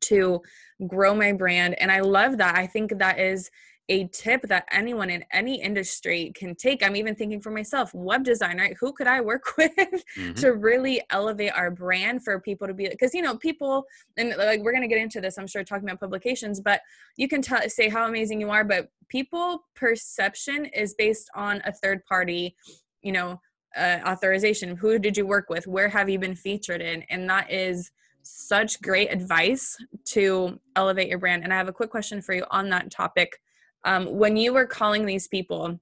To 0.00 0.42
grow 0.86 1.14
my 1.14 1.32
brand. 1.32 1.74
And 1.80 1.90
I 1.90 2.00
love 2.00 2.38
that. 2.38 2.56
I 2.56 2.66
think 2.66 2.98
that 2.98 3.18
is 3.18 3.50
a 3.90 4.06
tip 4.08 4.42
that 4.42 4.66
anyone 4.70 5.08
in 5.08 5.24
any 5.32 5.62
industry 5.62 6.30
can 6.34 6.54
take. 6.54 6.82
I'm 6.82 6.96
even 6.96 7.14
thinking 7.14 7.40
for 7.40 7.50
myself, 7.50 7.94
web 7.94 8.22
design, 8.22 8.58
right? 8.58 8.76
Who 8.78 8.92
could 8.92 9.06
I 9.06 9.20
work 9.20 9.44
with 9.58 9.72
mm-hmm. 9.76 10.34
to 10.34 10.52
really 10.52 11.00
elevate 11.10 11.52
our 11.56 11.70
brand 11.70 12.22
for 12.22 12.38
people 12.38 12.66
to 12.66 12.74
be 12.74 12.88
because 12.88 13.14
you 13.14 13.22
know 13.22 13.36
people 13.36 13.84
and 14.16 14.34
like 14.36 14.60
we're 14.60 14.72
gonna 14.72 14.88
get 14.88 14.98
into 14.98 15.20
this, 15.20 15.38
I'm 15.38 15.46
sure 15.46 15.64
talking 15.64 15.88
about 15.88 16.00
publications, 16.00 16.60
but 16.60 16.82
you 17.16 17.28
can 17.28 17.40
tell 17.40 17.62
say 17.68 17.88
how 17.88 18.06
amazing 18.06 18.40
you 18.40 18.50
are, 18.50 18.64
but 18.64 18.90
people 19.08 19.64
perception 19.74 20.66
is 20.66 20.94
based 20.94 21.30
on 21.34 21.62
a 21.64 21.72
third 21.72 22.04
party, 22.04 22.54
you 23.02 23.12
know, 23.12 23.40
uh, 23.76 24.00
authorization. 24.06 24.76
Who 24.76 24.98
did 24.98 25.16
you 25.16 25.26
work 25.26 25.48
with? 25.48 25.66
Where 25.66 25.88
have 25.88 26.10
you 26.10 26.18
been 26.18 26.34
featured 26.34 26.82
in? 26.82 27.04
And 27.08 27.28
that 27.30 27.50
is 27.50 27.90
such 28.28 28.80
great 28.82 29.12
advice 29.12 29.76
to 30.04 30.58
elevate 30.76 31.08
your 31.08 31.18
brand. 31.18 31.44
And 31.44 31.52
I 31.52 31.56
have 31.56 31.68
a 31.68 31.72
quick 31.72 31.90
question 31.90 32.20
for 32.20 32.34
you 32.34 32.44
on 32.50 32.68
that 32.70 32.90
topic 32.90 33.40
um, 33.84 34.06
when 34.06 34.36
you 34.36 34.52
were 34.52 34.66
calling 34.66 35.06
these 35.06 35.28
people 35.28 35.78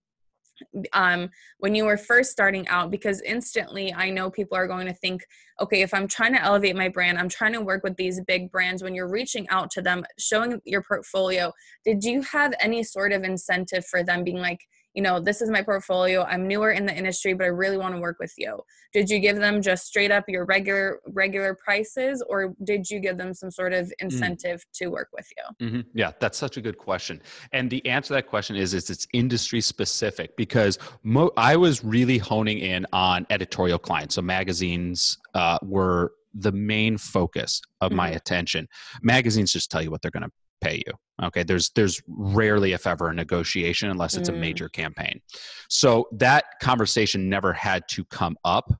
um, 0.92 1.28
when 1.58 1.74
you 1.74 1.84
were 1.84 1.96
first 1.96 2.30
starting 2.30 2.66
out 2.68 2.90
because 2.90 3.20
instantly 3.22 3.92
i 3.92 4.08
know 4.08 4.30
people 4.30 4.56
are 4.56 4.66
going 4.66 4.86
to 4.86 4.92
think 4.94 5.22
okay 5.60 5.82
if 5.82 5.92
i'm 5.92 6.08
trying 6.08 6.32
to 6.32 6.42
elevate 6.42 6.76
my 6.76 6.88
brand 6.88 7.18
i'm 7.18 7.28
trying 7.28 7.52
to 7.52 7.60
work 7.60 7.82
with 7.82 7.96
these 7.96 8.20
big 8.26 8.50
brands 8.50 8.82
when 8.82 8.94
you're 8.94 9.08
reaching 9.08 9.46
out 9.50 9.70
to 9.70 9.82
them 9.82 10.02
showing 10.18 10.60
your 10.64 10.82
portfolio 10.82 11.52
did 11.84 12.02
you 12.02 12.22
have 12.22 12.54
any 12.60 12.82
sort 12.82 13.12
of 13.12 13.22
incentive 13.22 13.84
for 13.84 14.02
them 14.02 14.24
being 14.24 14.38
like 14.38 14.60
you 14.96 15.02
know, 15.02 15.20
this 15.20 15.42
is 15.42 15.50
my 15.50 15.62
portfolio. 15.62 16.22
I'm 16.24 16.48
newer 16.48 16.70
in 16.70 16.86
the 16.86 16.96
industry, 16.96 17.34
but 17.34 17.44
I 17.44 17.48
really 17.48 17.76
want 17.76 17.94
to 17.94 18.00
work 18.00 18.16
with 18.18 18.32
you. 18.38 18.58
Did 18.94 19.10
you 19.10 19.18
give 19.18 19.36
them 19.36 19.60
just 19.60 19.86
straight 19.86 20.10
up 20.10 20.24
your 20.26 20.46
regular 20.46 21.00
regular 21.08 21.54
prices, 21.54 22.24
or 22.26 22.54
did 22.64 22.88
you 22.88 22.98
give 22.98 23.18
them 23.18 23.34
some 23.34 23.50
sort 23.50 23.74
of 23.74 23.86
mm. 23.86 23.92
incentive 24.00 24.60
mm. 24.60 24.78
to 24.78 24.86
work 24.88 25.10
with 25.12 25.28
you? 25.36 25.66
Mm-hmm. 25.66 25.80
Yeah, 25.92 26.12
that's 26.18 26.38
such 26.38 26.56
a 26.56 26.62
good 26.62 26.78
question. 26.78 27.20
And 27.52 27.68
the 27.68 27.84
answer 27.86 28.08
to 28.08 28.12
that 28.14 28.26
question 28.26 28.56
is, 28.56 28.72
is 28.72 28.88
it's 28.88 29.06
industry 29.12 29.60
specific 29.60 30.34
because 30.34 30.78
mo- 31.02 31.32
I 31.36 31.56
was 31.56 31.84
really 31.84 32.16
honing 32.16 32.58
in 32.58 32.86
on 32.94 33.26
editorial 33.28 33.78
clients. 33.78 34.14
So 34.14 34.22
magazines 34.22 35.18
uh, 35.34 35.58
were 35.62 36.12
the 36.32 36.52
main 36.52 36.96
focus 36.96 37.60
of 37.82 37.92
my 37.92 38.08
mm-hmm. 38.08 38.16
attention. 38.16 38.68
Magazines 39.02 39.52
just 39.52 39.70
tell 39.70 39.82
you 39.82 39.90
what 39.90 40.00
they're 40.00 40.10
going 40.10 40.22
to 40.22 40.32
pay 40.60 40.82
you 40.86 40.92
okay? 41.22 41.42
There's 41.42 41.70
there's 41.70 42.02
rarely 42.08 42.72
if 42.72 42.86
ever 42.86 43.08
a 43.08 43.14
negotiation 43.14 43.90
unless 43.90 44.16
it's 44.16 44.30
mm. 44.30 44.34
a 44.34 44.36
major 44.36 44.68
campaign. 44.68 45.20
So 45.68 46.08
that 46.12 46.44
conversation 46.60 47.28
never 47.28 47.52
had 47.52 47.88
to 47.90 48.04
come 48.06 48.36
up 48.44 48.72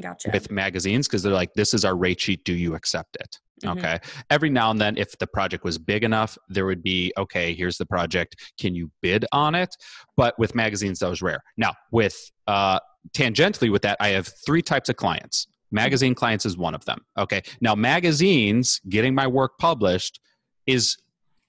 gotcha. 0.00 0.30
with 0.32 0.50
magazines 0.50 1.08
because 1.08 1.22
they're 1.22 1.32
like 1.32 1.52
this 1.54 1.74
is 1.74 1.84
our 1.84 1.96
rate 1.96 2.20
sheet. 2.20 2.44
Do 2.44 2.54
you 2.54 2.74
accept 2.74 3.16
it? 3.16 3.38
Mm-hmm. 3.64 3.78
okay? 3.78 3.98
Every 4.30 4.48
now 4.48 4.70
and 4.70 4.80
then 4.80 4.96
if 4.96 5.18
the 5.18 5.26
project 5.26 5.64
was 5.64 5.76
big 5.76 6.02
enough 6.02 6.38
there 6.48 6.66
would 6.66 6.82
be 6.82 7.12
okay 7.18 7.54
here's 7.54 7.76
the 7.76 7.86
project. 7.86 8.36
Can 8.58 8.74
you 8.74 8.90
bid 9.02 9.26
on 9.32 9.54
it? 9.54 9.74
But 10.16 10.38
with 10.38 10.54
magazines 10.54 11.00
that 11.00 11.10
was 11.10 11.22
rare. 11.22 11.42
Now 11.56 11.74
with 11.90 12.30
uh 12.46 12.78
tangentially 13.12 13.72
with 13.72 13.80
that 13.80 13.96
i 13.98 14.08
have 14.08 14.30
three 14.44 14.62
types 14.62 14.88
of 14.88 14.96
clients. 14.96 15.46
Magazine 15.72 16.16
clients 16.16 16.44
is 16.44 16.56
one 16.56 16.74
of 16.74 16.84
them 16.84 17.00
okay? 17.18 17.42
Now 17.60 17.74
magazines 17.74 18.80
getting 18.88 19.14
my 19.14 19.26
work 19.26 19.52
published 19.58 20.20
is 20.66 20.96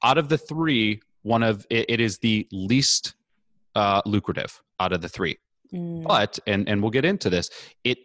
out 0.04 0.18
of 0.18 0.30
the 0.30 0.38
three, 0.38 1.02
one 1.24 1.44
of 1.44 1.66
it, 1.70 1.86
it 1.90 2.00
is 2.00 2.18
the 2.20 2.48
least 2.52 3.16
uh, 3.76 4.02
lucrative 4.06 4.62
out 4.80 4.94
of 4.94 5.02
the 5.02 5.10
three. 5.10 5.38
Mm. 5.74 6.04
But 6.04 6.40
and 6.48 6.68
and 6.68 6.82
we'll 6.82 6.92
get 6.92 7.06
into 7.06 7.30
this. 7.30 7.50
It 7.84 8.00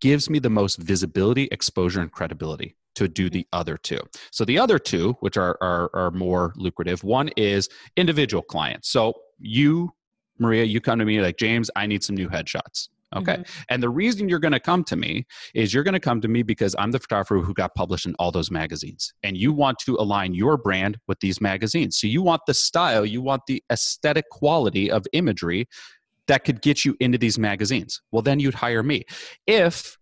gives 0.00 0.28
me 0.28 0.38
the 0.38 0.50
most 0.50 0.76
visibility, 0.76 1.48
exposure, 1.52 2.00
and 2.00 2.10
credibility 2.10 2.76
to 2.96 3.06
do 3.06 3.28
the 3.30 3.46
other 3.52 3.76
two. 3.76 4.00
So 4.30 4.44
the 4.44 4.58
other 4.58 4.78
two, 4.78 5.16
which 5.20 5.36
are 5.36 5.56
are, 5.60 5.90
are 5.94 6.10
more 6.10 6.52
lucrative, 6.56 7.04
one 7.04 7.28
is 7.36 7.68
individual 7.96 8.42
clients. 8.42 8.88
So 8.90 9.14
you, 9.38 9.92
Maria, 10.38 10.64
you 10.64 10.80
come 10.80 10.98
to 10.98 11.04
me 11.04 11.20
like 11.20 11.36
James, 11.36 11.70
I 11.76 11.86
need 11.86 12.02
some 12.02 12.16
new 12.16 12.28
headshots. 12.28 12.88
Okay. 13.16 13.34
Mm-hmm. 13.34 13.62
And 13.68 13.82
the 13.82 13.88
reason 13.88 14.28
you're 14.28 14.38
going 14.38 14.52
to 14.52 14.60
come 14.60 14.84
to 14.84 14.96
me 14.96 15.26
is 15.54 15.72
you're 15.72 15.84
going 15.84 15.94
to 15.94 16.00
come 16.00 16.20
to 16.20 16.28
me 16.28 16.42
because 16.42 16.74
I'm 16.78 16.90
the 16.90 16.98
photographer 16.98 17.38
who 17.38 17.54
got 17.54 17.74
published 17.74 18.06
in 18.06 18.14
all 18.18 18.30
those 18.30 18.50
magazines. 18.50 19.12
And 19.22 19.36
you 19.36 19.52
want 19.52 19.78
to 19.80 19.96
align 19.96 20.34
your 20.34 20.56
brand 20.56 20.98
with 21.08 21.20
these 21.20 21.40
magazines. 21.40 21.98
So 21.98 22.06
you 22.06 22.22
want 22.22 22.42
the 22.46 22.54
style, 22.54 23.04
you 23.04 23.22
want 23.22 23.42
the 23.46 23.62
aesthetic 23.70 24.28
quality 24.30 24.90
of 24.90 25.04
imagery 25.12 25.68
that 26.26 26.44
could 26.44 26.60
get 26.62 26.84
you 26.84 26.96
into 27.00 27.18
these 27.18 27.38
magazines. 27.38 28.02
Well, 28.10 28.22
then 28.22 28.40
you'd 28.40 28.54
hire 28.54 28.82
me. 28.82 29.04
If 29.46 29.96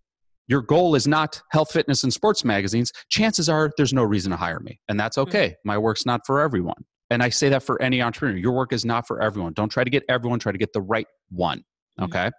your 0.46 0.62
goal 0.62 0.94
is 0.94 1.06
not 1.06 1.40
health, 1.50 1.72
fitness, 1.72 2.04
and 2.04 2.12
sports 2.12 2.44
magazines, 2.44 2.92
chances 3.08 3.48
are 3.48 3.70
there's 3.76 3.92
no 3.92 4.02
reason 4.02 4.30
to 4.30 4.36
hire 4.36 4.60
me. 4.60 4.80
And 4.88 4.98
that's 4.98 5.18
okay. 5.18 5.48
Mm-hmm. 5.48 5.68
My 5.68 5.78
work's 5.78 6.06
not 6.06 6.22
for 6.26 6.40
everyone. 6.40 6.84
And 7.10 7.22
I 7.22 7.28
say 7.28 7.48
that 7.50 7.62
for 7.62 7.80
any 7.80 8.02
entrepreneur. 8.02 8.36
Your 8.36 8.52
work 8.52 8.72
is 8.72 8.84
not 8.84 9.06
for 9.06 9.22
everyone. 9.22 9.52
Don't 9.52 9.68
try 9.68 9.84
to 9.84 9.90
get 9.90 10.04
everyone, 10.08 10.38
try 10.38 10.52
to 10.52 10.58
get 10.58 10.72
the 10.72 10.80
right 10.80 11.06
one. 11.30 11.62
Mm-hmm. 12.00 12.04
Okay. 12.04 12.30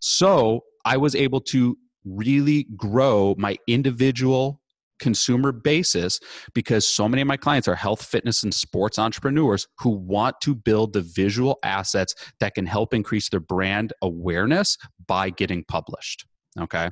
So 0.00 0.60
I 0.84 0.96
was 0.96 1.14
able 1.14 1.40
to 1.42 1.76
really 2.04 2.66
grow 2.76 3.34
my 3.38 3.56
individual 3.66 4.60
consumer 4.98 5.52
basis 5.52 6.18
because 6.54 6.86
so 6.86 7.08
many 7.08 7.20
of 7.20 7.28
my 7.28 7.36
clients 7.36 7.68
are 7.68 7.74
health, 7.74 8.04
fitness, 8.04 8.42
and 8.42 8.54
sports 8.54 8.98
entrepreneurs 8.98 9.66
who 9.78 9.90
want 9.90 10.40
to 10.40 10.54
build 10.54 10.92
the 10.92 11.02
visual 11.02 11.58
assets 11.62 12.14
that 12.40 12.54
can 12.54 12.66
help 12.66 12.94
increase 12.94 13.28
their 13.28 13.40
brand 13.40 13.92
awareness 14.02 14.78
by 15.06 15.30
getting 15.30 15.64
published. 15.64 16.24
Okay. 16.58 16.90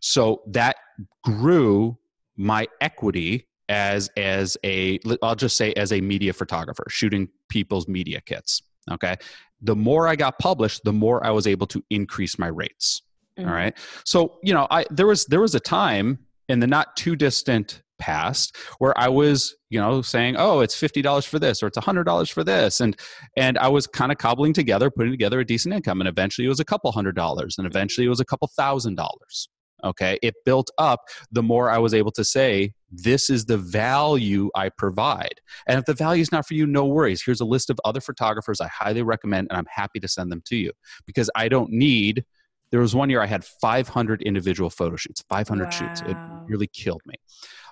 So 0.00 0.42
that 0.48 0.76
grew 1.22 1.96
my 2.36 2.66
equity 2.80 3.46
as 3.68 4.10
as 4.16 4.56
a 4.64 4.98
I'll 5.22 5.36
just 5.36 5.56
say 5.56 5.72
as 5.74 5.92
a 5.92 6.00
media 6.00 6.32
photographer 6.32 6.84
shooting 6.90 7.28
people's 7.48 7.88
media 7.88 8.20
kits 8.20 8.62
okay 8.90 9.16
the 9.64 9.74
more 9.74 10.06
i 10.06 10.14
got 10.14 10.38
published 10.38 10.82
the 10.84 10.92
more 10.92 11.24
i 11.26 11.30
was 11.30 11.46
able 11.46 11.66
to 11.66 11.82
increase 11.90 12.38
my 12.38 12.46
rates. 12.48 13.02
Mm-hmm. 13.38 13.48
all 13.48 13.54
right? 13.54 13.76
So 14.04 14.38
you 14.42 14.54
know 14.54 14.66
i 14.70 14.84
there 14.90 15.06
was 15.06 15.26
there 15.26 15.40
was 15.40 15.54
a 15.54 15.60
time 15.60 16.18
in 16.48 16.60
the 16.60 16.66
not 16.66 16.96
too 16.96 17.16
distant 17.16 17.82
past 17.98 18.56
where 18.78 18.96
i 18.98 19.08
was 19.08 19.54
you 19.70 19.78
know 19.80 20.02
saying 20.02 20.34
oh 20.36 20.60
it's 20.60 20.74
$50 20.78 21.26
for 21.26 21.38
this 21.38 21.62
or 21.62 21.68
it's 21.68 21.78
$100 21.78 22.32
for 22.32 22.42
this 22.42 22.80
and 22.80 22.96
and 23.36 23.56
i 23.58 23.68
was 23.68 23.86
kind 23.86 24.10
of 24.10 24.18
cobbling 24.18 24.52
together 24.52 24.90
putting 24.90 25.12
together 25.12 25.38
a 25.38 25.44
decent 25.44 25.72
income 25.72 26.00
and 26.00 26.08
eventually 26.08 26.44
it 26.44 26.48
was 26.48 26.60
a 26.60 26.64
couple 26.64 26.90
hundred 26.90 27.14
dollars 27.14 27.54
and 27.56 27.66
eventually 27.66 28.04
it 28.06 28.10
was 28.10 28.20
a 28.20 28.24
couple 28.24 28.50
thousand 28.56 28.96
dollars 28.96 29.48
okay? 29.82 30.18
It 30.22 30.34
built 30.44 30.70
up 30.78 31.00
the 31.30 31.42
more 31.42 31.70
i 31.70 31.78
was 31.78 31.94
able 31.94 32.12
to 32.12 32.24
say 32.24 32.72
this 32.90 33.28
is 33.30 33.44
the 33.44 33.58
value 33.58 34.50
i 34.54 34.68
provide. 34.68 35.40
And 35.66 35.78
if 35.78 35.84
the 35.84 35.94
value 35.94 36.22
is 36.22 36.32
not 36.32 36.46
for 36.46 36.54
you 36.54 36.66
no 36.66 36.84
worries. 36.84 37.22
Here's 37.24 37.40
a 37.40 37.44
list 37.44 37.70
of 37.70 37.78
other 37.84 38.00
photographers 38.00 38.60
i 38.60 38.68
highly 38.68 39.02
recommend 39.02 39.48
and 39.50 39.58
i'm 39.58 39.66
happy 39.68 40.00
to 40.00 40.08
send 40.08 40.30
them 40.30 40.42
to 40.46 40.56
you 40.56 40.72
because 41.06 41.30
i 41.34 41.48
don't 41.48 41.70
need 41.70 42.24
there 42.70 42.80
was 42.80 42.94
one 42.94 43.10
year 43.10 43.20
i 43.20 43.26
had 43.26 43.44
500 43.44 44.22
individual 44.22 44.70
photo 44.70 44.96
shoots 44.96 45.22
500 45.28 45.64
wow. 45.64 45.70
shoots. 45.70 46.02
It 46.02 46.16
really 46.46 46.66
killed 46.68 47.02
me. 47.06 47.14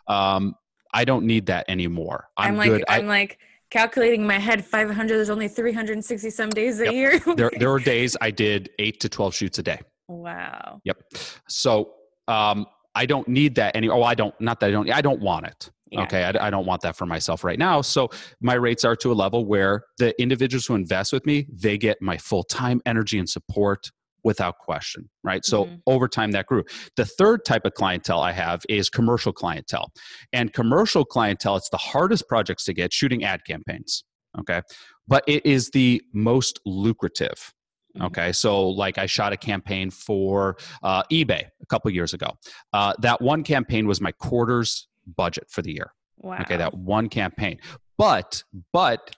Um, 0.08 0.54
i 0.94 1.04
don't 1.04 1.24
need 1.24 1.46
that 1.46 1.64
anymore. 1.68 2.28
I'm, 2.36 2.52
I'm 2.52 2.56
like 2.56 2.70
good. 2.70 2.84
i'm 2.88 3.04
I, 3.04 3.08
like 3.08 3.38
calculating 3.70 4.20
in 4.20 4.26
my 4.26 4.38
head 4.38 4.64
500 4.64 5.08
there's 5.08 5.30
only 5.30 5.48
360 5.48 6.28
some 6.30 6.50
days 6.50 6.80
a 6.80 6.84
yep. 6.84 6.92
year. 6.92 7.20
There, 7.36 7.50
there 7.58 7.70
were 7.70 7.80
days 7.80 8.16
i 8.20 8.30
did 8.30 8.70
8 8.78 9.00
to 9.00 9.08
12 9.08 9.34
shoots 9.34 9.58
a 9.58 9.62
day 9.62 9.80
wow 10.08 10.80
yep 10.84 11.02
so 11.48 11.92
um, 12.28 12.66
I 12.94 13.06
don't 13.06 13.26
need 13.28 13.54
that 13.56 13.74
any. 13.76 13.88
Oh, 13.88 14.02
I 14.02 14.14
don't. 14.14 14.38
Not 14.40 14.60
that 14.60 14.68
I 14.68 14.70
don't. 14.70 14.90
I 14.90 15.00
don't 15.00 15.20
want 15.20 15.46
it. 15.46 15.70
Yeah. 15.90 16.02
Okay, 16.02 16.24
I, 16.24 16.46
I, 16.46 16.50
don't 16.50 16.64
want 16.64 16.80
that 16.82 16.96
for 16.96 17.04
myself 17.04 17.44
right 17.44 17.58
now. 17.58 17.82
So 17.82 18.08
my 18.40 18.54
rates 18.54 18.82
are 18.82 18.96
to 18.96 19.12
a 19.12 19.14
level 19.14 19.44
where 19.44 19.84
the 19.98 20.18
individuals 20.20 20.64
who 20.64 20.74
invest 20.74 21.12
with 21.12 21.26
me, 21.26 21.46
they 21.52 21.76
get 21.76 22.00
my 22.00 22.16
full 22.16 22.44
time 22.44 22.80
energy 22.86 23.18
and 23.18 23.28
support 23.28 23.90
without 24.24 24.58
question. 24.58 25.10
Right. 25.22 25.44
So 25.44 25.66
mm-hmm. 25.66 25.74
over 25.86 26.08
time 26.08 26.30
that 26.30 26.46
grew. 26.46 26.64
The 26.96 27.04
third 27.04 27.44
type 27.44 27.66
of 27.66 27.74
clientele 27.74 28.20
I 28.20 28.32
have 28.32 28.62
is 28.70 28.88
commercial 28.88 29.34
clientele, 29.34 29.92
and 30.32 30.52
commercial 30.52 31.04
clientele. 31.04 31.56
It's 31.56 31.68
the 31.68 31.76
hardest 31.76 32.26
projects 32.26 32.64
to 32.64 32.72
get 32.72 32.92
shooting 32.92 33.24
ad 33.24 33.42
campaigns. 33.46 34.04
Okay, 34.40 34.62
but 35.06 35.24
it 35.26 35.44
is 35.44 35.70
the 35.70 36.00
most 36.14 36.58
lucrative. 36.64 37.52
Okay, 38.00 38.33
so 38.33 38.68
like 38.68 38.98
I 38.98 39.07
shot 39.07 39.33
a 39.33 39.37
campaign 39.37 39.90
for 39.90 40.57
uh, 40.83 41.02
eBay 41.12 41.44
a 41.61 41.66
couple 41.66 41.90
years 41.90 42.14
ago. 42.14 42.31
Uh, 42.72 42.94
that 43.00 43.20
one 43.20 43.42
campaign 43.42 43.87
was 43.87 44.00
my 44.00 44.12
quarter's 44.12 44.88
budget 45.16 45.46
for 45.50 45.62
the 45.62 45.72
year. 45.72 45.92
Wow. 46.18 46.38
Okay, 46.40 46.57
that 46.57 46.74
one 46.74 47.09
campaign. 47.09 47.59
But 47.98 48.42
but 48.72 49.14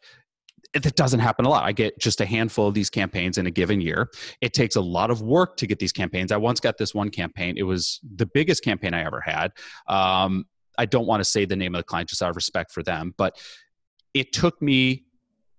it 0.75 0.97
doesn't 0.97 1.21
happen 1.21 1.45
a 1.45 1.49
lot. 1.49 1.65
I 1.65 1.71
get 1.71 1.99
just 2.01 2.21
a 2.21 2.27
handful 2.27 2.67
of 2.67 2.75
these 2.75 2.91
campaigns 2.91 3.39
in 3.39 3.47
a 3.47 3.51
given 3.51 3.81
year. 3.81 4.11
It 4.41 4.55
takes 4.55 4.75
a 4.75 4.81
lot 4.81 5.11
of 5.11 5.23
work 5.23 5.57
to 5.59 5.69
get 5.69 5.79
these 5.79 5.93
campaigns. 5.93 6.33
I 6.33 6.37
once 6.37 6.59
got 6.59 6.79
this 6.79 6.93
one 6.93 7.11
campaign. 7.11 7.55
It 7.57 7.63
was 7.63 8.01
the 8.17 8.27
biggest 8.27 8.65
campaign 8.65 8.93
I 8.93 9.05
ever 9.05 9.21
had. 9.21 9.53
Um, 9.87 10.47
I 10.77 10.87
don't 10.87 11.07
want 11.07 11.21
to 11.21 11.25
say 11.25 11.45
the 11.45 11.55
name 11.55 11.77
of 11.77 11.79
the 11.79 11.85
client 11.85 12.09
just 12.09 12.23
out 12.23 12.31
of 12.31 12.37
respect 12.37 12.73
for 12.73 12.83
them, 12.83 13.15
but 13.17 13.39
it 14.15 14.33
took 14.33 14.61
me. 14.61 15.05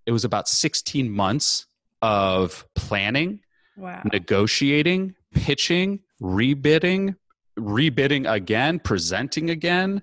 It 0.05 0.11
was 0.11 0.25
about 0.25 0.47
16 0.47 1.09
months 1.09 1.65
of 2.01 2.65
planning, 2.75 3.39
wow. 3.77 4.01
negotiating, 4.11 5.15
pitching, 5.33 5.99
rebidding, 6.21 7.15
rebidding 7.57 8.29
again, 8.29 8.79
presenting 8.79 9.49
again, 9.49 10.01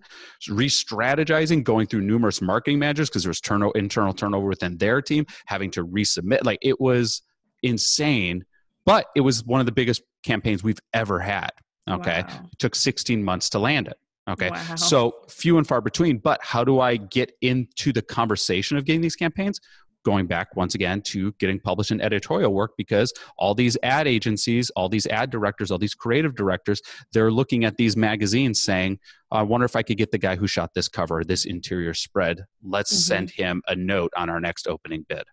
re-strategizing, 0.48 1.62
going 1.62 1.86
through 1.86 2.00
numerous 2.00 2.40
marketing 2.40 2.78
managers 2.78 3.10
because 3.10 3.24
there 3.24 3.30
was 3.30 3.40
turno- 3.40 3.74
internal 3.76 4.12
turnover 4.12 4.46
within 4.46 4.78
their 4.78 5.02
team, 5.02 5.26
having 5.46 5.70
to 5.70 5.86
resubmit. 5.86 6.44
Like 6.44 6.58
it 6.62 6.80
was 6.80 7.22
insane, 7.62 8.44
but 8.84 9.06
it 9.14 9.20
was 9.20 9.44
one 9.44 9.60
of 9.60 9.66
the 9.66 9.72
biggest 9.72 10.02
campaigns 10.22 10.62
we've 10.62 10.80
ever 10.94 11.20
had. 11.20 11.50
Okay, 11.90 12.22
wow. 12.26 12.40
it 12.50 12.58
took 12.58 12.74
16 12.74 13.22
months 13.22 13.50
to 13.50 13.58
land 13.58 13.88
it. 13.88 13.98
Okay. 14.28 14.50
Wow. 14.50 14.76
So 14.76 15.16
few 15.28 15.58
and 15.58 15.66
far 15.66 15.80
between. 15.80 16.18
But 16.18 16.40
how 16.42 16.64
do 16.64 16.80
I 16.80 16.96
get 16.96 17.32
into 17.40 17.92
the 17.92 18.02
conversation 18.02 18.76
of 18.76 18.84
getting 18.84 19.00
these 19.00 19.16
campaigns? 19.16 19.60
Going 20.04 20.26
back 20.26 20.56
once 20.56 20.74
again 20.74 21.00
to 21.02 21.32
getting 21.38 21.60
published 21.60 21.92
in 21.92 22.00
editorial 22.00 22.52
work 22.52 22.72
because 22.76 23.12
all 23.38 23.54
these 23.54 23.76
ad 23.82 24.08
agencies, 24.08 24.70
all 24.70 24.88
these 24.88 25.06
ad 25.06 25.30
directors, 25.30 25.70
all 25.70 25.78
these 25.78 25.94
creative 25.94 26.34
directors, 26.34 26.82
they're 27.12 27.30
looking 27.30 27.64
at 27.64 27.76
these 27.76 27.96
magazines 27.96 28.60
saying, 28.60 28.98
I 29.30 29.42
wonder 29.42 29.64
if 29.64 29.76
I 29.76 29.82
could 29.82 29.96
get 29.96 30.10
the 30.10 30.18
guy 30.18 30.36
who 30.36 30.46
shot 30.46 30.74
this 30.74 30.88
cover, 30.88 31.24
this 31.24 31.44
interior 31.44 31.94
spread. 31.94 32.44
Let's 32.62 32.92
mm-hmm. 32.92 33.14
send 33.14 33.30
him 33.30 33.62
a 33.68 33.76
note 33.76 34.12
on 34.16 34.28
our 34.28 34.40
next 34.40 34.66
opening 34.66 35.06
bid. 35.08 35.24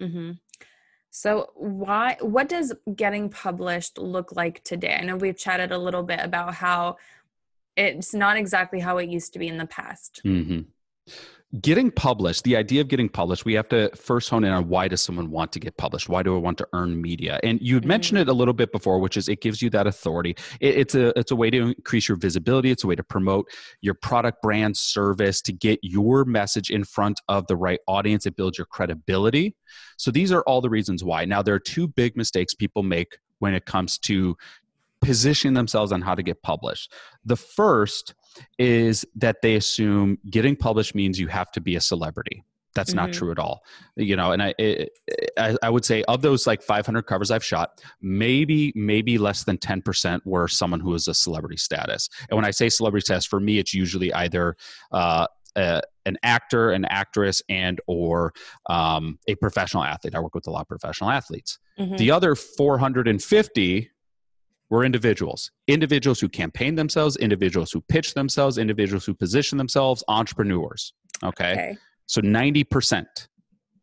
Mm-hmm. 0.00 0.32
So 1.10 1.50
why 1.54 2.16
what 2.20 2.48
does 2.48 2.74
getting 2.96 3.30
published 3.30 3.98
look 3.98 4.34
like 4.34 4.64
today? 4.64 4.98
I 5.00 5.04
know 5.04 5.16
we've 5.16 5.38
chatted 5.38 5.70
a 5.70 5.78
little 5.78 6.02
bit 6.02 6.18
about 6.20 6.54
how 6.54 6.96
it's 7.76 8.14
not 8.14 8.36
exactly 8.36 8.80
how 8.80 8.98
it 8.98 9.08
used 9.08 9.32
to 9.34 9.38
be 9.38 9.48
in 9.48 9.58
the 9.58 9.66
past. 9.66 10.20
Mm-hmm. 10.24 10.62
Getting 11.60 11.92
published, 11.92 12.42
the 12.42 12.56
idea 12.56 12.80
of 12.80 12.88
getting 12.88 13.08
published, 13.08 13.44
we 13.44 13.54
have 13.54 13.68
to 13.68 13.88
first 13.94 14.28
hone 14.28 14.42
in 14.42 14.52
on 14.52 14.68
why 14.68 14.88
does 14.88 15.00
someone 15.00 15.30
want 15.30 15.52
to 15.52 15.60
get 15.60 15.76
published? 15.76 16.08
Why 16.08 16.22
do 16.22 16.34
I 16.34 16.38
want 16.38 16.58
to 16.58 16.68
earn 16.72 17.00
media? 17.00 17.38
And 17.44 17.60
you 17.60 17.78
mm-hmm. 17.78 17.86
mentioned 17.86 18.18
it 18.18 18.28
a 18.28 18.32
little 18.32 18.54
bit 18.54 18.72
before, 18.72 18.98
which 18.98 19.16
is 19.16 19.28
it 19.28 19.40
gives 19.40 19.62
you 19.62 19.70
that 19.70 19.86
authority. 19.86 20.36
It, 20.60 20.78
it's 20.78 20.94
a 20.96 21.16
it's 21.16 21.30
a 21.30 21.36
way 21.36 21.50
to 21.50 21.68
increase 21.68 22.08
your 22.08 22.16
visibility. 22.16 22.72
It's 22.72 22.82
a 22.82 22.88
way 22.88 22.96
to 22.96 23.04
promote 23.04 23.48
your 23.82 23.94
product, 23.94 24.42
brand, 24.42 24.76
service, 24.76 25.40
to 25.42 25.52
get 25.52 25.78
your 25.82 26.24
message 26.24 26.70
in 26.70 26.82
front 26.82 27.20
of 27.28 27.46
the 27.46 27.56
right 27.56 27.78
audience. 27.86 28.26
It 28.26 28.34
builds 28.34 28.58
your 28.58 28.66
credibility. 28.66 29.54
So 29.96 30.10
these 30.10 30.32
are 30.32 30.42
all 30.48 30.60
the 30.60 30.70
reasons 30.70 31.04
why. 31.04 31.24
Now 31.24 31.40
there 31.40 31.54
are 31.54 31.60
two 31.60 31.86
big 31.86 32.16
mistakes 32.16 32.54
people 32.54 32.82
make 32.82 33.18
when 33.38 33.54
it 33.54 33.64
comes 33.64 33.98
to 33.98 34.36
positioning 35.04 35.54
themselves 35.54 35.92
on 35.92 36.00
how 36.00 36.14
to 36.14 36.22
get 36.22 36.42
published. 36.42 36.92
The 37.24 37.36
first 37.36 38.14
is 38.58 39.04
that 39.16 39.42
they 39.42 39.54
assume 39.56 40.18
getting 40.30 40.56
published 40.56 40.94
means 40.94 41.18
you 41.18 41.28
have 41.28 41.50
to 41.52 41.60
be 41.60 41.76
a 41.76 41.80
celebrity. 41.80 42.44
That's 42.74 42.90
mm-hmm. 42.90 43.06
not 43.06 43.12
true 43.12 43.30
at 43.30 43.38
all. 43.38 43.62
You 43.96 44.16
know, 44.16 44.32
and 44.32 44.42
I, 44.42 44.54
it, 44.58 44.90
I, 45.38 45.56
I 45.62 45.70
would 45.70 45.84
say 45.84 46.02
of 46.04 46.22
those 46.22 46.46
like 46.46 46.62
500 46.62 47.02
covers 47.02 47.30
I've 47.30 47.44
shot, 47.44 47.80
maybe 48.02 48.72
maybe 48.74 49.16
less 49.18 49.44
than 49.44 49.58
10% 49.58 50.20
were 50.24 50.48
someone 50.48 50.80
who 50.80 50.94
is 50.94 51.08
a 51.08 51.14
celebrity 51.14 51.56
status. 51.56 52.08
And 52.28 52.36
when 52.36 52.44
I 52.44 52.50
say 52.50 52.68
celebrity 52.68 53.04
status, 53.04 53.24
for 53.24 53.40
me, 53.40 53.58
it's 53.58 53.74
usually 53.74 54.12
either 54.12 54.56
uh, 54.92 55.26
a, 55.56 55.82
an 56.06 56.18
actor, 56.22 56.72
an 56.72 56.84
actress, 56.86 57.42
and 57.48 57.80
or 57.86 58.32
um, 58.66 59.18
a 59.28 59.34
professional 59.36 59.84
athlete. 59.84 60.14
I 60.14 60.20
work 60.20 60.34
with 60.34 60.46
a 60.46 60.50
lot 60.50 60.62
of 60.62 60.68
professional 60.68 61.10
athletes. 61.10 61.58
Mm-hmm. 61.78 61.96
The 61.96 62.10
other 62.10 62.34
450 62.34 63.90
were 64.74 64.84
individuals 64.84 65.50
individuals 65.66 66.20
who 66.20 66.28
campaign 66.28 66.74
themselves 66.74 67.16
individuals 67.16 67.72
who 67.72 67.80
pitch 67.80 68.14
themselves 68.14 68.58
individuals 68.58 69.04
who 69.04 69.14
position 69.14 69.58
themselves 69.58 70.04
entrepreneurs 70.08 70.92
okay, 71.22 71.52
okay. 71.52 71.76
so 72.06 72.20
90% 72.20 73.06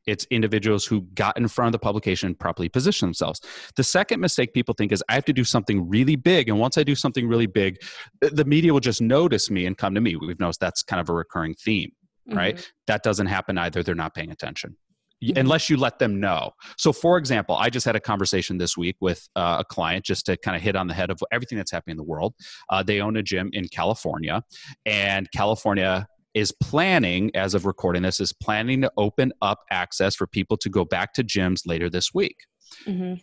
it's 0.08 0.26
individuals 0.32 0.84
who 0.86 1.02
got 1.14 1.38
in 1.38 1.48
front 1.48 1.68
of 1.68 1.72
the 1.74 1.80
publication 1.80 2.34
properly 2.34 2.70
position 2.70 3.08
themselves 3.08 3.40
the 3.76 3.84
second 3.84 4.20
mistake 4.20 4.54
people 4.54 4.74
think 4.76 4.92
is 4.92 5.04
i 5.10 5.14
have 5.14 5.26
to 5.26 5.34
do 5.34 5.44
something 5.44 5.88
really 5.88 6.16
big 6.16 6.50
and 6.50 6.60
once 6.60 6.78
i 6.78 6.84
do 6.84 6.96
something 6.96 7.28
really 7.28 7.46
big 7.46 7.78
the 8.20 8.46
media 8.46 8.74
will 8.74 8.80
just 8.80 9.02
notice 9.02 9.50
me 9.52 9.66
and 9.66 9.78
come 9.78 9.94
to 9.94 10.02
me 10.02 10.16
we've 10.16 10.40
noticed 10.40 10.60
that's 10.60 10.82
kind 10.84 11.00
of 11.00 11.10
a 11.10 11.14
recurring 11.14 11.54
theme 11.54 11.92
right 12.28 12.56
mm-hmm. 12.56 12.70
that 12.88 13.04
doesn't 13.04 13.28
happen 13.28 13.58
either 13.58 13.84
they're 13.84 13.96
not 13.96 14.14
paying 14.14 14.32
attention. 14.32 14.76
Unless 15.36 15.70
you 15.70 15.78
let 15.78 16.00
them 16.00 16.20
know. 16.20 16.52
So, 16.78 16.92
for 16.92 17.18
example, 17.18 17.56
I 17.56 17.70
just 17.70 17.86
had 17.86 17.96
a 17.96 18.00
conversation 18.00 18.58
this 18.58 18.78
week 18.78 18.96
with 19.00 19.28
uh, 19.36 19.58
a 19.60 19.64
client 19.66 20.06
just 20.06 20.26
to 20.28 20.38
kind 20.38 20.56
of 20.56 20.62
hit 20.62 20.76
on 20.76 20.88
the 20.88 20.94
head 20.94 21.10
of 21.10 21.20
everything 21.32 21.58
that's 21.58 21.72
happening 21.72 21.94
in 21.94 21.98
the 21.98 22.04
world. 22.04 22.34
Uh, 22.70 22.84
they 22.84 23.02
own 23.02 23.18
a 23.18 23.24
gym 23.24 23.50
in 23.54 23.68
California, 23.68 24.44
and 24.86 25.30
California 25.32 26.08
is 26.34 26.54
planning, 26.62 27.30
as 27.36 27.54
of 27.54 27.66
recording 27.66 28.04
this, 28.04 28.20
is 28.20 28.34
planning 28.34 28.82
to 28.82 28.92
open 28.98 29.34
up 29.42 29.60
access 29.70 30.16
for 30.16 30.28
people 30.28 30.56
to 30.58 30.70
go 30.70 30.86
back 30.86 31.14
to 31.14 31.24
gyms 31.24 31.68
later 31.68 31.90
this 31.90 32.14
week. 32.14 32.38
Mm-hmm 32.86 33.16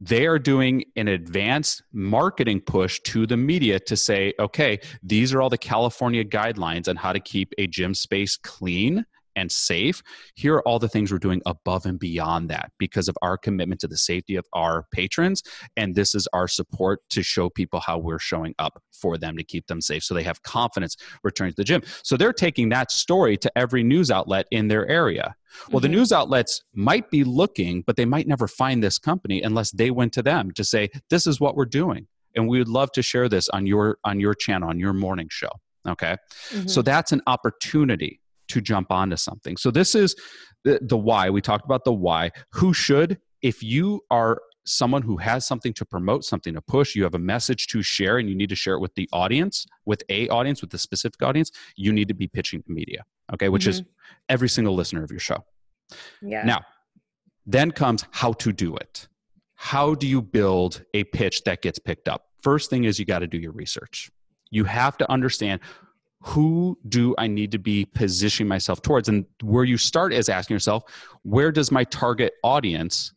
they 0.00 0.26
are 0.26 0.38
doing 0.38 0.84
an 0.96 1.08
advanced 1.08 1.82
marketing 1.92 2.60
push 2.60 3.00
to 3.00 3.26
the 3.26 3.36
media 3.36 3.80
to 3.80 3.96
say, 3.96 4.32
okay, 4.38 4.78
these 5.02 5.34
are 5.34 5.42
all 5.42 5.50
the 5.50 5.58
California 5.58 6.24
guidelines 6.24 6.88
on 6.88 6.96
how 6.96 7.12
to 7.12 7.20
keep 7.20 7.52
a 7.58 7.66
gym 7.66 7.94
space 7.94 8.36
clean 8.36 9.04
and 9.38 9.50
safe. 9.50 10.02
Here 10.34 10.54
are 10.54 10.62
all 10.62 10.78
the 10.78 10.88
things 10.88 11.12
we're 11.12 11.18
doing 11.18 11.40
above 11.46 11.86
and 11.86 11.98
beyond 11.98 12.50
that 12.50 12.72
because 12.78 13.08
of 13.08 13.16
our 13.22 13.38
commitment 13.38 13.80
to 13.82 13.88
the 13.88 13.96
safety 13.96 14.36
of 14.36 14.46
our 14.52 14.86
patrons. 14.92 15.42
And 15.76 15.94
this 15.94 16.14
is 16.14 16.28
our 16.32 16.48
support 16.48 17.00
to 17.10 17.22
show 17.22 17.48
people 17.48 17.80
how 17.80 17.98
we're 17.98 18.18
showing 18.18 18.54
up 18.58 18.82
for 18.92 19.16
them 19.16 19.36
to 19.36 19.44
keep 19.44 19.66
them 19.68 19.80
safe 19.80 20.02
so 20.02 20.14
they 20.14 20.24
have 20.24 20.42
confidence 20.42 20.96
returning 21.22 21.52
to 21.52 21.56
the 21.56 21.64
gym. 21.64 21.82
So 22.02 22.16
they're 22.16 22.32
taking 22.32 22.68
that 22.70 22.90
story 22.90 23.36
to 23.38 23.58
every 23.58 23.82
news 23.82 24.10
outlet 24.10 24.46
in 24.50 24.68
their 24.68 24.86
area. 24.88 25.36
Well, 25.70 25.78
mm-hmm. 25.78 25.82
the 25.82 25.88
news 25.96 26.12
outlets 26.12 26.62
might 26.74 27.10
be 27.10 27.24
looking, 27.24 27.82
but 27.86 27.96
they 27.96 28.04
might 28.04 28.26
never 28.26 28.48
find 28.48 28.82
this 28.82 28.98
company 28.98 29.40
unless 29.42 29.70
they 29.70 29.90
went 29.90 30.12
to 30.14 30.22
them 30.22 30.50
to 30.52 30.64
say, 30.64 30.90
this 31.10 31.26
is 31.26 31.40
what 31.40 31.56
we're 31.56 31.64
doing. 31.64 32.06
And 32.34 32.48
we 32.48 32.58
would 32.58 32.68
love 32.68 32.92
to 32.92 33.02
share 33.02 33.28
this 33.28 33.48
on 33.48 33.66
your 33.66 33.98
on 34.04 34.20
your 34.20 34.34
channel, 34.34 34.68
on 34.68 34.78
your 34.78 34.92
morning 34.92 35.28
show. 35.30 35.48
Okay. 35.88 36.16
Mm-hmm. 36.50 36.68
So 36.68 36.82
that's 36.82 37.12
an 37.12 37.22
opportunity 37.26 38.20
to 38.48 38.60
jump 38.60 38.90
onto 38.90 39.16
something. 39.16 39.56
So 39.56 39.70
this 39.70 39.94
is 39.94 40.16
the, 40.64 40.78
the 40.82 40.96
why. 40.96 41.30
We 41.30 41.40
talked 41.40 41.64
about 41.64 41.84
the 41.84 41.92
why. 41.92 42.30
Who 42.52 42.72
should, 42.72 43.18
if 43.42 43.62
you 43.62 44.00
are 44.10 44.40
someone 44.64 45.02
who 45.02 45.16
has 45.16 45.46
something 45.46 45.72
to 45.72 45.84
promote, 45.84 46.24
something 46.24 46.54
to 46.54 46.60
push, 46.60 46.94
you 46.94 47.02
have 47.02 47.14
a 47.14 47.18
message 47.18 47.68
to 47.68 47.82
share, 47.82 48.18
and 48.18 48.28
you 48.28 48.34
need 48.34 48.50
to 48.50 48.54
share 48.54 48.74
it 48.74 48.80
with 48.80 48.94
the 48.94 49.08
audience, 49.12 49.66
with 49.86 50.02
a 50.08 50.28
audience, 50.28 50.60
with 50.60 50.70
the 50.70 50.78
specific 50.78 51.22
audience, 51.22 51.50
you 51.76 51.92
need 51.92 52.08
to 52.08 52.14
be 52.14 52.26
pitching 52.26 52.62
to 52.62 52.70
media. 52.70 53.04
Okay, 53.32 53.48
which 53.48 53.62
mm-hmm. 53.62 53.70
is 53.70 53.82
every 54.28 54.48
single 54.48 54.74
listener 54.74 55.02
of 55.02 55.10
your 55.10 55.20
show. 55.20 55.44
Yeah. 56.22 56.44
Now, 56.44 56.62
then 57.46 57.70
comes 57.70 58.04
how 58.10 58.32
to 58.34 58.52
do 58.52 58.76
it. 58.76 59.08
How 59.54 59.94
do 59.94 60.06
you 60.06 60.22
build 60.22 60.84
a 60.94 61.04
pitch 61.04 61.44
that 61.44 61.62
gets 61.62 61.78
picked 61.78 62.08
up? 62.08 62.26
First 62.42 62.70
thing 62.70 62.84
is 62.84 62.98
you 62.98 63.04
got 63.04 63.20
to 63.20 63.26
do 63.26 63.38
your 63.38 63.52
research. 63.52 64.10
You 64.50 64.64
have 64.64 64.96
to 64.98 65.10
understand 65.10 65.60
who 66.20 66.78
do 66.88 67.14
I 67.16 67.26
need 67.26 67.52
to 67.52 67.58
be 67.58 67.84
positioning 67.84 68.48
myself 68.48 68.82
towards? 68.82 69.08
And 69.08 69.24
where 69.42 69.64
you 69.64 69.78
start 69.78 70.12
is 70.12 70.28
asking 70.28 70.54
yourself, 70.54 70.82
where 71.22 71.52
does 71.52 71.70
my 71.70 71.84
target 71.84 72.34
audience 72.42 73.12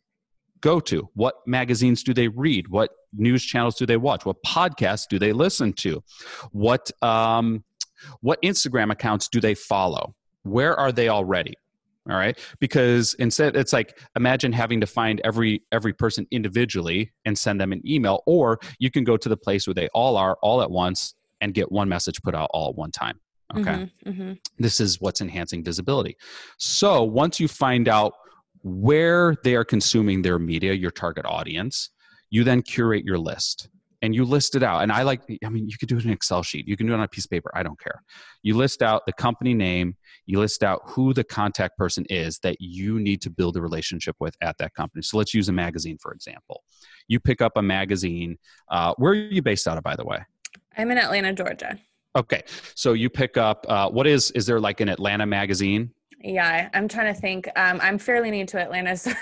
go 0.60 0.80
to? 0.80 1.08
What 1.14 1.34
magazines 1.46 2.02
do 2.02 2.14
they 2.14 2.28
read? 2.28 2.68
What 2.68 2.90
news 3.12 3.44
channels 3.44 3.76
do 3.76 3.86
they 3.86 3.96
watch? 3.96 4.24
What 4.24 4.42
podcasts 4.44 5.08
do 5.08 5.18
they 5.18 5.32
listen 5.32 5.72
to? 5.74 6.02
What 6.52 6.90
um, 7.02 7.64
what 8.20 8.40
Instagram 8.42 8.90
accounts 8.90 9.28
do 9.28 9.40
they 9.40 9.54
follow? 9.54 10.14
Where 10.42 10.78
are 10.78 10.92
they 10.92 11.08
already? 11.08 11.54
All 12.10 12.16
right, 12.16 12.36
because 12.58 13.14
instead 13.14 13.54
it's 13.56 13.72
like 13.72 13.96
imagine 14.16 14.52
having 14.52 14.80
to 14.80 14.86
find 14.88 15.20
every 15.22 15.62
every 15.70 15.92
person 15.92 16.26
individually 16.32 17.12
and 17.24 17.38
send 17.38 17.60
them 17.60 17.72
an 17.72 17.80
email, 17.86 18.22
or 18.26 18.58
you 18.80 18.90
can 18.90 19.04
go 19.04 19.16
to 19.16 19.28
the 19.28 19.36
place 19.36 19.68
where 19.68 19.74
they 19.74 19.88
all 19.94 20.16
are 20.16 20.36
all 20.42 20.62
at 20.62 20.70
once 20.70 21.14
and 21.42 21.52
get 21.52 21.70
one 21.70 21.88
message 21.88 22.22
put 22.22 22.34
out 22.34 22.48
all 22.54 22.70
at 22.70 22.76
one 22.76 22.90
time. 22.90 23.20
Okay. 23.54 23.70
Mm-hmm, 23.70 24.08
mm-hmm. 24.08 24.32
This 24.58 24.80
is 24.80 25.00
what's 25.00 25.20
enhancing 25.20 25.62
visibility. 25.62 26.16
So 26.58 27.02
once 27.02 27.38
you 27.38 27.48
find 27.48 27.86
out 27.88 28.14
where 28.62 29.36
they 29.44 29.54
are 29.56 29.64
consuming 29.64 30.22
their 30.22 30.38
media, 30.38 30.72
your 30.72 30.90
target 30.90 31.26
audience, 31.26 31.90
you 32.30 32.44
then 32.44 32.62
curate 32.62 33.04
your 33.04 33.18
list 33.18 33.68
and 34.00 34.14
you 34.14 34.24
list 34.24 34.56
it 34.56 34.62
out. 34.62 34.82
And 34.82 34.90
I 34.90 35.02
like, 35.02 35.20
I 35.44 35.48
mean, 35.48 35.68
you 35.68 35.76
could 35.78 35.88
do 35.88 35.96
it 35.96 36.04
in 36.04 36.10
an 36.10 36.14
Excel 36.14 36.42
sheet, 36.42 36.66
you 36.66 36.76
can 36.76 36.86
do 36.86 36.92
it 36.92 36.96
on 36.96 37.02
a 37.02 37.08
piece 37.08 37.24
of 37.24 37.30
paper. 37.30 37.50
I 37.54 37.62
don't 37.62 37.78
care. 37.78 38.02
You 38.42 38.56
list 38.56 38.82
out 38.82 39.02
the 39.06 39.12
company 39.12 39.52
name, 39.52 39.96
you 40.26 40.38
list 40.38 40.64
out 40.64 40.80
who 40.86 41.12
the 41.12 41.24
contact 41.24 41.76
person 41.76 42.06
is 42.08 42.38
that 42.40 42.56
you 42.58 42.98
need 42.98 43.20
to 43.22 43.30
build 43.30 43.56
a 43.56 43.60
relationship 43.60 44.16
with 44.18 44.34
at 44.40 44.56
that 44.58 44.74
company. 44.74 45.02
So 45.02 45.18
let's 45.18 45.34
use 45.34 45.48
a 45.48 45.52
magazine, 45.52 45.98
for 46.00 46.12
example. 46.12 46.62
You 47.06 47.20
pick 47.20 47.42
up 47.42 47.52
a 47.56 47.62
magazine. 47.62 48.38
Uh, 48.70 48.94
where 48.96 49.12
are 49.12 49.16
you 49.16 49.42
based 49.42 49.68
out 49.68 49.76
of, 49.76 49.84
by 49.84 49.96
the 49.96 50.04
way? 50.04 50.20
I'm 50.76 50.90
in 50.90 50.98
Atlanta, 50.98 51.32
Georgia. 51.32 51.78
Okay, 52.14 52.42
so 52.74 52.92
you 52.92 53.08
pick 53.08 53.36
up 53.36 53.64
uh, 53.68 53.88
what 53.88 54.06
is 54.06 54.30
is 54.32 54.44
there 54.44 54.60
like 54.60 54.80
an 54.80 54.88
Atlanta 54.88 55.26
magazine? 55.26 55.92
Yeah, 56.20 56.68
I'm 56.72 56.86
trying 56.86 57.12
to 57.12 57.20
think. 57.20 57.48
Um, 57.56 57.80
I'm 57.82 57.98
fairly 57.98 58.30
new 58.30 58.46
to 58.46 58.60
Atlanta, 58.60 58.96
so 58.98 59.12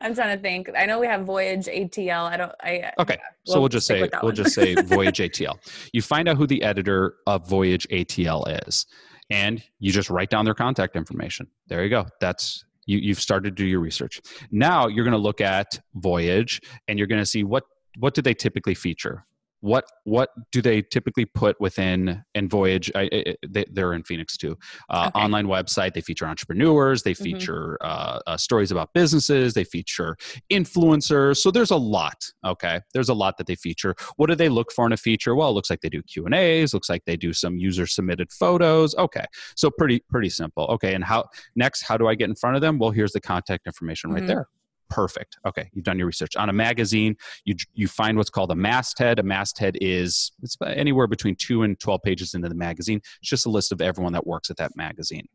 I'm 0.00 0.14
trying 0.14 0.36
to 0.36 0.38
think. 0.40 0.70
I 0.76 0.86
know 0.86 0.98
we 0.98 1.06
have 1.06 1.24
Voyage 1.24 1.66
ATL. 1.66 2.30
I 2.30 2.36
don't. 2.36 2.52
I 2.60 2.92
okay. 2.98 3.18
We'll 3.46 3.54
so 3.54 3.60
we'll 3.60 3.68
just 3.68 3.86
say 3.86 4.08
we'll 4.22 4.32
just 4.32 4.54
say 4.54 4.74
Voyage 4.74 5.18
ATL. 5.18 5.56
You 5.92 6.02
find 6.02 6.28
out 6.28 6.36
who 6.36 6.46
the 6.46 6.62
editor 6.62 7.16
of 7.26 7.48
Voyage 7.48 7.86
ATL 7.88 8.66
is, 8.66 8.86
and 9.30 9.62
you 9.78 9.92
just 9.92 10.10
write 10.10 10.30
down 10.30 10.44
their 10.44 10.54
contact 10.54 10.96
information. 10.96 11.46
There 11.68 11.84
you 11.84 11.90
go. 11.90 12.06
That's 12.20 12.64
you. 12.86 12.98
You've 12.98 13.20
started 13.20 13.56
to 13.56 13.62
do 13.62 13.66
your 13.66 13.80
research. 13.80 14.20
Now 14.50 14.88
you're 14.88 15.04
going 15.04 15.12
to 15.12 15.18
look 15.18 15.40
at 15.40 15.78
Voyage, 15.94 16.60
and 16.88 16.98
you're 16.98 17.08
going 17.08 17.22
to 17.22 17.26
see 17.26 17.44
what 17.44 17.64
what 17.98 18.14
do 18.14 18.22
they 18.22 18.34
typically 18.34 18.74
feature 18.74 19.24
what 19.66 19.84
what 20.04 20.30
do 20.52 20.62
they 20.62 20.80
typically 20.80 21.24
put 21.24 21.60
within 21.60 22.22
and 22.36 22.48
voyage? 22.48 22.90
I, 22.94 23.10
I, 23.12 23.34
they, 23.48 23.82
are 23.82 23.94
in 23.94 24.04
phoenix 24.04 24.36
too. 24.36 24.56
Uh, 24.88 25.10
okay. 25.10 25.24
online 25.24 25.46
website 25.46 25.94
they 25.94 26.00
feature 26.00 26.26
entrepreneurs 26.26 27.02
they 27.02 27.12
mm-hmm. 27.12 27.24
feature 27.24 27.76
mm-hmm. 27.82 27.90
uh, 27.90 28.20
uh, 28.28 28.36
stories 28.36 28.70
about 28.70 28.94
businesses 28.94 29.54
they 29.54 29.64
feature 29.64 30.16
influencers. 30.52 31.38
So 31.38 31.50
there's 31.50 31.72
a 31.72 31.76
lot 31.76 32.30
okay? 32.44 32.80
There's 32.94 33.08
a 33.08 33.14
lot 33.14 33.38
that 33.38 33.48
they 33.48 33.56
feature. 33.56 33.96
What 34.16 34.28
do 34.28 34.36
they 34.36 34.48
look 34.48 34.70
for 34.70 34.86
in 34.86 34.92
a 34.92 34.96
feature? 34.96 35.34
Well 35.34 35.50
it 35.50 35.54
looks 35.54 35.68
like 35.68 35.80
they 35.80 35.88
do 35.88 36.02
q 36.02 36.24
and 36.26 36.34
a's 36.34 36.72
looks 36.72 36.88
like 36.88 37.04
they 37.04 37.16
do 37.16 37.32
some 37.32 37.56
user 37.56 37.86
submitted 37.88 38.30
photos. 38.30 38.94
Okay 38.94 39.24
so 39.56 39.68
pretty 39.68 40.00
pretty 40.08 40.30
simple. 40.30 40.66
Okay 40.66 40.94
and 40.94 41.02
how 41.02 41.24
next 41.56 41.82
how 41.82 41.96
do 41.96 42.06
i 42.06 42.14
get 42.14 42.28
in 42.28 42.36
front 42.36 42.54
of 42.54 42.62
them? 42.62 42.78
Well 42.78 42.90
here's 42.90 43.12
the 43.12 43.20
contact 43.20 43.66
information 43.66 44.10
right 44.10 44.20
mm-hmm. 44.20 44.28
there 44.28 44.48
perfect. 44.88 45.38
Okay 45.46 45.70
you've 45.72 45.84
done 45.84 45.98
your 45.98 46.06
research. 46.06 46.36
On 46.36 46.48
a 46.48 46.52
magazine 46.52 47.16
you 47.44 47.54
you 47.74 47.88
find 47.88 48.16
what's 48.16 48.30
called 48.30 48.50
a 48.50 48.56
masthead. 48.56 49.18
A 49.18 49.22
masthead 49.22 49.76
is 49.80 50.32
it's 50.42 50.56
anywhere 50.64 51.06
between 51.06 51.36
2 51.36 51.62
and 51.62 51.78
12 51.78 52.02
pages 52.02 52.34
into 52.34 52.48
the 52.48 52.54
magazine. 52.54 53.00
It's 53.20 53.30
just 53.30 53.46
a 53.46 53.50
list 53.50 53.72
of 53.72 53.80
everyone 53.80 54.12
that 54.12 54.26
works 54.26 54.50
at 54.50 54.56
that 54.58 54.76
magazine. 54.76 55.28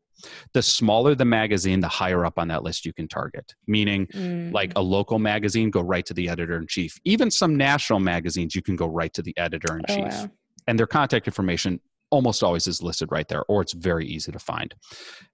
The 0.54 0.62
smaller 0.62 1.16
the 1.16 1.26
magazine 1.26 1.80
the 1.80 1.88
higher 1.88 2.26
up 2.26 2.38
on 2.38 2.48
that 2.50 2.64
list 2.64 2.86
you 2.86 2.94
can 2.94 3.08
target 3.08 3.56
meaning 3.68 4.08
mm. 4.08 4.54
like 4.54 4.72
a 4.76 4.82
local 4.82 5.20
magazine 5.20 5.70
go 5.70 5.82
right 5.82 6.06
to 6.06 6.14
the 6.14 6.30
editor 6.30 6.58
in 6.58 6.68
chief 6.68 7.00
even 7.06 7.32
some 7.32 7.56
national 7.58 8.00
magazines 8.00 8.56
you 8.56 8.62
can 8.62 8.76
go 8.76 8.86
right 8.86 9.14
to 9.14 9.22
the 9.22 9.36
editor 9.38 9.78
in 9.78 9.84
chief 9.88 10.14
oh, 10.14 10.24
wow. 10.24 10.32
and 10.68 10.78
their 10.78 10.88
contact 10.88 11.28
information 11.28 11.80
almost 12.12 12.44
always 12.44 12.68
is 12.68 12.84
listed 12.84 13.10
right 13.12 13.28
there 13.28 13.44
or 13.48 13.62
it's 13.62 13.74
very 13.74 14.06
easy 14.06 14.32
to 14.32 14.40
find. 14.40 14.76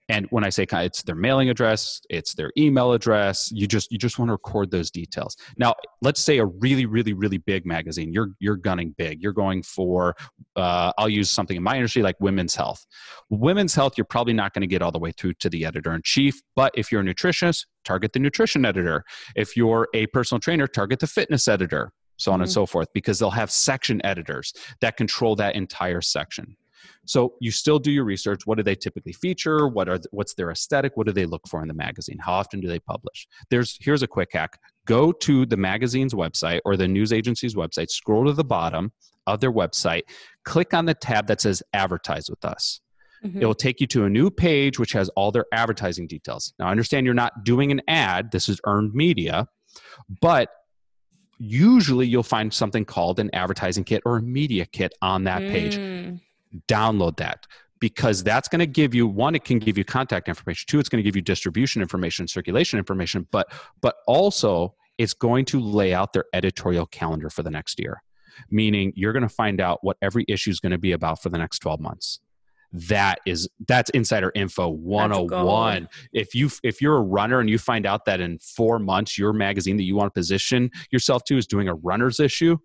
And 0.10 0.26
when 0.30 0.46
i 0.46 0.50
say 0.50 0.66
it's 0.72 1.04
their 1.04 1.16
mailing 1.16 1.50
address 1.50 2.00
it's 2.10 2.34
their 2.34 2.52
email 2.58 2.94
address 2.94 3.52
you 3.54 3.68
just 3.68 3.92
you 3.92 3.98
just 3.98 4.18
want 4.18 4.30
to 4.30 4.34
record 4.34 4.72
those 4.72 4.90
details. 4.90 5.36
Now 5.58 5.76
let's 6.02 6.22
say 6.22 6.38
a 6.38 6.46
really 6.46 6.86
really 6.86 7.14
really 7.14 7.38
big 7.38 7.66
magazine 7.66 8.14
you're 8.14 8.30
you're 8.40 8.56
gunning 8.56 8.96
big 8.98 9.22
you're 9.22 9.34
going 9.34 9.64
for 9.64 10.16
uh, 10.56 10.92
i'll 10.98 11.10
use 11.10 11.30
something 11.30 11.58
in 11.58 11.64
my 11.64 11.76
industry 11.76 12.02
like 12.02 12.16
women's 12.20 12.56
health. 12.56 12.86
Women's 13.30 13.76
health 13.76 13.98
you're 13.98 14.06
probably 14.06 14.34
not 14.34 14.54
going 14.54 14.62
to 14.62 14.68
get 14.68 14.82
all 14.82 14.92
the 14.92 15.00
way 15.00 15.12
through 15.12 15.34
to 15.36 15.50
the 15.50 15.66
editor 15.66 15.94
in 15.94 16.02
chief 16.04 16.42
but 16.56 16.72
if 16.76 16.92
you're 16.92 17.02
a 17.02 17.04
nutritionist 17.04 17.66
target 17.84 18.14
the 18.14 18.20
nutrition 18.20 18.66
editor. 18.66 19.04
If 19.36 19.56
you're 19.56 19.88
a 19.94 20.08
personal 20.08 20.40
trainer 20.40 20.68
target 20.68 21.00
the 21.00 21.08
fitness 21.08 21.48
editor 21.48 21.92
so 22.18 22.32
on 22.32 22.38
mm-hmm. 22.38 22.44
and 22.44 22.52
so 22.52 22.66
forth 22.66 22.90
because 22.94 23.20
they'll 23.20 23.32
have 23.32 23.50
section 23.50 24.06
editors 24.06 24.54
that 24.82 24.98
control 24.98 25.36
that 25.38 25.56
entire 25.56 26.02
section 26.02 26.58
so 27.06 27.34
you 27.40 27.52
still 27.52 27.80
do 27.80 27.92
your 27.92 28.04
research. 28.04 28.42
What 28.46 28.58
do 28.58 28.64
they 28.64 28.76
typically 28.76 29.14
feature? 29.14 29.68
What 29.68 29.90
are 29.90 30.00
what's 30.12 30.34
their 30.34 30.52
aesthetic? 30.52 30.96
What 30.96 31.08
do 31.08 31.14
they 31.14 31.26
look 31.26 31.48
for 31.48 31.62
in 31.62 31.68
the 31.68 31.74
magazine? 31.74 32.18
How 32.20 32.34
often 32.34 32.60
do 32.60 32.68
they 32.68 32.80
publish? 32.80 33.28
There's 33.50 33.78
here's 33.80 34.04
a 34.04 34.08
quick 34.08 34.30
hack. 34.34 34.60
Go 34.86 35.12
to 35.12 35.46
the 35.46 35.58
magazine's 35.58 36.14
website 36.14 36.62
or 36.66 36.78
the 36.78 36.88
news 36.88 37.12
agency's 37.12 37.56
website, 37.56 37.90
scroll 37.90 38.26
to 38.26 38.34
the 38.34 38.44
bottom 38.44 38.92
of 39.26 39.42
their 39.42 39.52
website, 39.52 40.04
click 40.46 40.74
on 40.74 40.86
the 40.86 40.94
tab 40.94 41.28
that 41.28 41.42
says 41.42 41.62
advertise 41.74 42.30
with 42.30 42.46
us. 42.46 42.80
Mm-hmm. 43.24 43.42
It 43.42 43.46
will 43.46 43.56
take 43.56 43.82
you 43.82 43.88
to 43.88 44.06
a 44.06 44.10
new 44.10 44.30
page 44.30 44.80
which 44.80 44.94
has 44.94 45.10
all 45.10 45.32
their 45.32 45.46
advertising 45.52 46.08
details. 46.08 46.54
Now, 46.60 46.68
I 46.68 46.72
understand 46.72 47.06
you're 47.06 47.16
not 47.16 47.44
doing 47.44 47.72
an 47.72 47.82
ad, 47.88 48.32
this 48.32 48.48
is 48.48 48.62
earned 48.66 48.94
media, 48.94 49.48
but 50.22 50.50
usually 51.40 52.08
you'll 52.08 52.24
find 52.24 52.54
something 52.54 52.86
called 52.86 53.20
an 53.20 53.30
advertising 53.34 53.84
kit 53.84 54.02
or 54.06 54.18
a 54.18 54.22
media 54.22 54.66
kit 54.66 54.94
on 55.02 55.24
that 55.26 55.42
mm. 55.42 55.52
page 55.52 56.22
download 56.68 57.18
that 57.18 57.46
because 57.80 58.24
that's 58.24 58.48
going 58.48 58.60
to 58.60 58.68
give 58.68 58.96
you 58.96 59.08
one 59.08 59.36
it 59.36 59.44
can 59.44 59.60
give 59.60 59.78
you 59.78 59.84
contact 59.84 60.28
information 60.28 60.66
two 60.68 60.80
it's 60.80 60.90
going 60.90 61.02
to 61.02 61.04
give 61.04 61.16
you 61.16 61.22
distribution 61.22 61.82
information 61.82 62.28
circulation 62.28 62.80
information 62.80 63.28
but 63.32 63.52
but 63.82 63.98
also 64.08 64.74
it's 64.98 65.14
going 65.14 65.46
to 65.46 65.60
lay 65.60 65.94
out 65.94 66.14
their 66.14 66.26
editorial 66.34 66.88
calendar 66.88 67.30
for 67.30 67.44
the 67.44 67.52
next 67.52 67.80
year 67.80 68.02
meaning 68.50 68.94
you're 68.96 69.14
going 69.14 69.24
to 69.24 69.30
find 69.30 69.62
out 69.62 69.80
what 69.82 69.98
every 70.02 70.26
issue 70.28 70.50
is 70.50 70.60
going 70.60 70.72
to 70.72 70.78
be 70.78 70.92
about 70.92 71.22
for 71.22 71.30
the 71.30 71.38
next 71.38 71.60
12 71.60 71.80
months. 71.80 72.20
That 72.74 73.20
is 73.26 73.48
that's 73.66 73.90
insider 73.92 74.30
info 74.36 74.68
101 74.68 75.88
if 76.12 76.36
you 76.36 76.50
if 76.64 76.82
you're 76.82 76.98
a 76.98 77.02
runner 77.02 77.40
and 77.40 77.50
you 77.50 77.58
find 77.58 77.86
out 77.86 78.04
that 78.06 78.20
in 78.20 78.40
four 78.40 78.78
months 78.78 79.18
your 79.18 79.32
magazine 79.32 79.78
that 79.78 79.84
you 79.84 79.96
want 79.96 80.14
to 80.14 80.20
position 80.20 80.70
yourself 80.92 81.24
to 81.28 81.38
is 81.38 81.48
doing 81.48 81.70
a 81.70 81.76
runner's 81.76 82.20
issue 82.20 82.58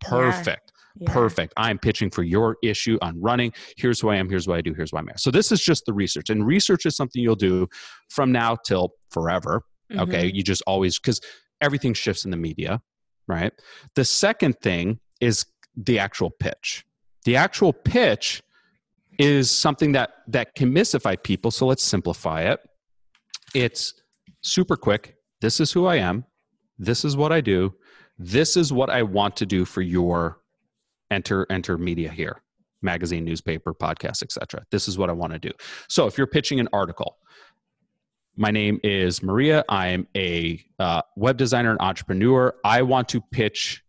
perfect 0.00 0.69
yeah. 0.98 1.12
Perfect. 1.12 1.52
I'm 1.56 1.78
pitching 1.78 2.10
for 2.10 2.22
your 2.22 2.56
issue 2.62 2.98
on 3.00 3.20
running. 3.20 3.52
Here's 3.76 4.00
who 4.00 4.10
I 4.10 4.16
am. 4.16 4.28
Here's 4.28 4.48
what 4.48 4.58
I 4.58 4.60
do. 4.60 4.74
Here's 4.74 4.92
why 4.92 5.00
I'm 5.00 5.08
at. 5.08 5.20
So 5.20 5.30
this 5.30 5.52
is 5.52 5.60
just 5.60 5.86
the 5.86 5.92
research. 5.92 6.30
And 6.30 6.46
research 6.46 6.86
is 6.86 6.96
something 6.96 7.22
you'll 7.22 7.36
do 7.36 7.68
from 8.08 8.32
now 8.32 8.56
till 8.56 8.94
forever. 9.10 9.62
Mm-hmm. 9.90 10.00
Okay. 10.00 10.30
You 10.32 10.42
just 10.42 10.62
always, 10.66 10.98
because 10.98 11.20
everything 11.60 11.94
shifts 11.94 12.24
in 12.24 12.30
the 12.30 12.36
media, 12.36 12.80
right? 13.28 13.52
The 13.94 14.04
second 14.04 14.60
thing 14.60 14.98
is 15.20 15.46
the 15.76 15.98
actual 15.98 16.30
pitch. 16.30 16.84
The 17.24 17.36
actual 17.36 17.72
pitch 17.72 18.42
is 19.18 19.50
something 19.50 19.92
that 19.92 20.10
that 20.28 20.54
can 20.54 20.72
mystify 20.72 21.14
people. 21.16 21.50
So 21.50 21.66
let's 21.66 21.84
simplify 21.84 22.42
it. 22.42 22.60
It's 23.54 23.94
super 24.40 24.76
quick. 24.76 25.16
This 25.40 25.60
is 25.60 25.72
who 25.72 25.86
I 25.86 25.96
am. 25.96 26.24
This 26.78 27.04
is 27.04 27.16
what 27.16 27.30
I 27.30 27.40
do. 27.40 27.74
This 28.18 28.56
is 28.56 28.72
what 28.72 28.90
I 28.90 29.02
want 29.02 29.36
to 29.36 29.46
do 29.46 29.64
for 29.64 29.82
your 29.82 30.39
enter 31.10 31.46
enter 31.50 31.76
media 31.78 32.10
here 32.10 32.40
magazine 32.82 33.24
newspaper 33.24 33.74
podcast 33.74 34.22
etc 34.22 34.64
this 34.70 34.88
is 34.88 34.96
what 34.96 35.10
i 35.10 35.12
want 35.12 35.32
to 35.32 35.38
do. 35.38 35.50
So 35.88 36.06
if 36.06 36.16
you're 36.16 36.26
pitching 36.26 36.60
an 36.60 36.68
article 36.72 37.16
my 38.36 38.50
name 38.50 38.80
is 38.82 39.22
maria. 39.22 39.64
I'm 39.68 40.06
a 40.16 40.64
uh, 40.78 41.02
web 41.16 41.36
designer 41.36 41.72
and 41.72 41.80
entrepreneur. 41.80 42.54
I 42.64 42.82
want 42.82 43.08
to 43.10 43.20
pitch 43.20 43.82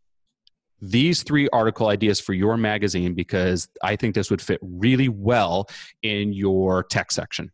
these 0.82 1.24
three 1.24 1.48
article 1.54 1.88
ideas 1.88 2.20
for 2.20 2.34
your 2.34 2.58
magazine 2.58 3.14
because 3.14 3.70
i 3.84 3.96
think 3.96 4.16
this 4.16 4.32
would 4.32 4.42
fit 4.42 4.60
really 4.64 5.10
well 5.10 5.68
in 6.02 6.34
your 6.34 6.84
tech 6.84 7.12
section 7.12 7.52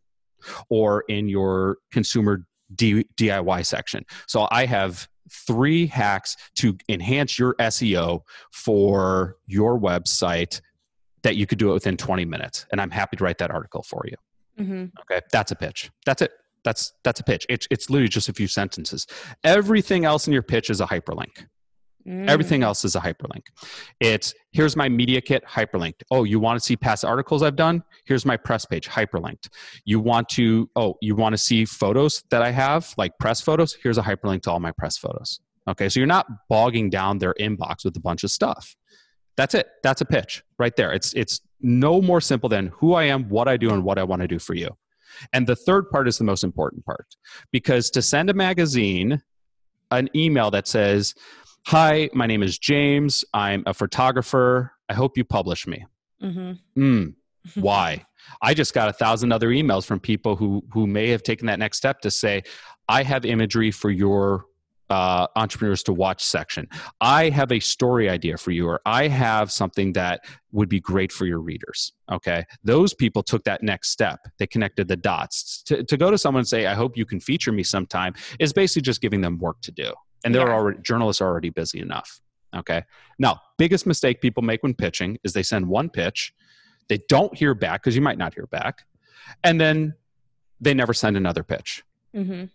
or 0.70 1.04
in 1.08 1.28
your 1.28 1.76
consumer 1.92 2.44
D- 2.74 3.06
diy 3.16 3.66
section. 3.66 4.04
So 4.26 4.48
i 4.50 4.66
have 4.66 5.08
three 5.30 5.86
hacks 5.86 6.36
to 6.56 6.76
enhance 6.88 7.38
your 7.38 7.54
SEO 7.56 8.22
for 8.52 9.36
your 9.46 9.78
website 9.78 10.60
that 11.22 11.36
you 11.36 11.46
could 11.46 11.58
do 11.58 11.70
it 11.70 11.74
within 11.74 11.96
20 11.96 12.24
minutes. 12.24 12.66
And 12.72 12.80
I'm 12.80 12.90
happy 12.90 13.16
to 13.16 13.24
write 13.24 13.38
that 13.38 13.50
article 13.50 13.82
for 13.82 14.04
you. 14.06 14.16
Mm-hmm. 14.58 14.84
Okay, 15.00 15.24
that's 15.32 15.52
a 15.52 15.56
pitch. 15.56 15.90
That's 16.04 16.22
it. 16.22 16.32
That's 16.64 16.92
that's 17.04 17.20
a 17.20 17.24
pitch. 17.24 17.46
It's 17.48 17.68
it's 17.70 17.88
literally 17.88 18.08
just 18.08 18.28
a 18.28 18.32
few 18.32 18.48
sentences. 18.48 19.06
Everything 19.44 20.04
else 20.04 20.26
in 20.26 20.32
your 20.32 20.42
pitch 20.42 20.70
is 20.70 20.80
a 20.80 20.86
hyperlink. 20.86 21.46
Mm. 22.06 22.28
Everything 22.28 22.62
else 22.62 22.84
is 22.84 22.96
a 22.96 23.00
hyperlink. 23.00 23.42
It's 24.00 24.34
here's 24.52 24.76
my 24.76 24.88
media 24.88 25.20
kit 25.20 25.44
hyperlinked. 25.44 26.02
Oh, 26.10 26.24
you 26.24 26.40
want 26.40 26.58
to 26.58 26.64
see 26.64 26.76
past 26.76 27.04
articles 27.04 27.42
I've 27.42 27.56
done? 27.56 27.82
Here's 28.06 28.24
my 28.24 28.36
press 28.36 28.64
page 28.64 28.88
hyperlinked. 28.88 29.48
You 29.84 30.00
want 30.00 30.28
to 30.30 30.70
oh, 30.76 30.96
you 31.02 31.14
want 31.16 31.34
to 31.34 31.38
see 31.38 31.64
photos 31.64 32.22
that 32.30 32.42
I 32.42 32.50
have, 32.50 32.94
like 32.96 33.12
press 33.18 33.40
photos? 33.40 33.74
Here's 33.74 33.98
a 33.98 34.02
hyperlink 34.02 34.42
to 34.42 34.50
all 34.50 34.60
my 34.60 34.72
press 34.72 34.96
photos. 34.96 35.40
Okay, 35.68 35.88
so 35.88 36.00
you're 36.00 36.06
not 36.06 36.26
bogging 36.48 36.88
down 36.88 37.18
their 37.18 37.34
inbox 37.38 37.84
with 37.84 37.96
a 37.96 38.00
bunch 38.00 38.24
of 38.24 38.30
stuff. 38.30 38.74
That's 39.36 39.54
it. 39.54 39.68
That's 39.82 40.00
a 40.00 40.06
pitch 40.06 40.42
right 40.58 40.74
there. 40.76 40.92
It's 40.92 41.12
it's 41.14 41.40
no 41.60 42.00
more 42.00 42.20
simple 42.20 42.48
than 42.48 42.68
who 42.68 42.94
I 42.94 43.04
am, 43.04 43.28
what 43.28 43.48
I 43.48 43.56
do, 43.56 43.70
and 43.70 43.84
what 43.84 43.98
I 43.98 44.04
want 44.04 44.22
to 44.22 44.28
do 44.28 44.38
for 44.38 44.54
you. 44.54 44.76
And 45.32 45.46
the 45.46 45.56
third 45.56 45.90
part 45.90 46.08
is 46.08 46.16
the 46.16 46.24
most 46.24 46.44
important 46.44 46.84
part 46.84 47.06
because 47.50 47.90
to 47.90 48.02
send 48.02 48.30
a 48.30 48.34
magazine 48.34 49.22
an 49.90 50.08
email 50.14 50.50
that 50.50 50.68
says, 50.68 51.14
Hi, 51.66 52.08
my 52.14 52.26
name 52.26 52.42
is 52.42 52.58
James. 52.58 53.24
I'm 53.34 53.62
a 53.66 53.74
photographer. 53.74 54.72
I 54.88 54.94
hope 54.94 55.16
you 55.18 55.24
publish 55.24 55.66
me. 55.66 55.84
Mm-hmm. 56.22 56.82
Mm, 56.82 57.14
why? 57.54 58.06
I 58.42 58.54
just 58.54 58.74
got 58.74 58.88
a 58.88 58.92
thousand 58.92 59.32
other 59.32 59.48
emails 59.48 59.84
from 59.84 60.00
people 60.00 60.36
who 60.36 60.64
who 60.72 60.86
may 60.86 61.08
have 61.10 61.22
taken 61.22 61.46
that 61.46 61.58
next 61.58 61.78
step 61.78 62.00
to 62.00 62.10
say, 62.10 62.42
I 62.88 63.02
have 63.02 63.24
imagery 63.24 63.70
for 63.70 63.90
your 63.90 64.46
uh, 64.90 65.26
entrepreneurs 65.36 65.82
to 65.84 65.92
watch 65.92 66.24
section. 66.24 66.66
I 67.00 67.28
have 67.30 67.52
a 67.52 67.60
story 67.60 68.08
idea 68.08 68.38
for 68.38 68.50
you, 68.50 68.66
or 68.66 68.80
I 68.86 69.08
have 69.08 69.52
something 69.52 69.92
that 69.92 70.24
would 70.52 70.68
be 70.68 70.80
great 70.80 71.12
for 71.12 71.26
your 71.26 71.40
readers. 71.40 71.92
Okay. 72.10 72.44
Those 72.64 72.94
people 72.94 73.22
took 73.22 73.44
that 73.44 73.62
next 73.62 73.90
step. 73.90 74.20
They 74.38 74.46
connected 74.46 74.88
the 74.88 74.96
dots. 74.96 75.62
To, 75.64 75.84
to 75.84 75.96
go 75.96 76.10
to 76.10 76.16
someone 76.16 76.40
and 76.40 76.48
say, 76.48 76.66
I 76.66 76.74
hope 76.74 76.96
you 76.96 77.04
can 77.04 77.20
feature 77.20 77.52
me 77.52 77.62
sometime 77.62 78.14
is 78.38 78.54
basically 78.54 78.82
just 78.82 79.02
giving 79.02 79.20
them 79.20 79.38
work 79.38 79.60
to 79.62 79.72
do 79.72 79.92
and 80.24 80.34
they're 80.34 80.46
yeah. 80.46 80.54
already 80.54 80.78
journalists 80.82 81.20
are 81.20 81.28
already 81.28 81.50
busy 81.50 81.80
enough 81.80 82.20
okay? 82.56 82.84
Now 83.18 83.40
biggest 83.58 83.86
mistake 83.86 84.20
people 84.20 84.42
make 84.42 84.62
when 84.62 84.74
pitching 84.74 85.18
is 85.24 85.32
they 85.32 85.42
send 85.42 85.66
one 85.66 85.90
pitch 85.90 86.32
they 86.88 86.98
don't 87.08 87.36
hear 87.36 87.54
back 87.54 87.82
because 87.82 87.94
you 87.94 88.02
might 88.02 88.18
not 88.18 88.34
hear 88.34 88.46
back 88.46 88.84
and 89.44 89.60
then 89.60 89.94
they 90.60 90.74
never 90.74 90.94
send 90.94 91.16
another 91.16 91.42
pitch. 91.42 91.84
Mm-hmm. 92.14 92.46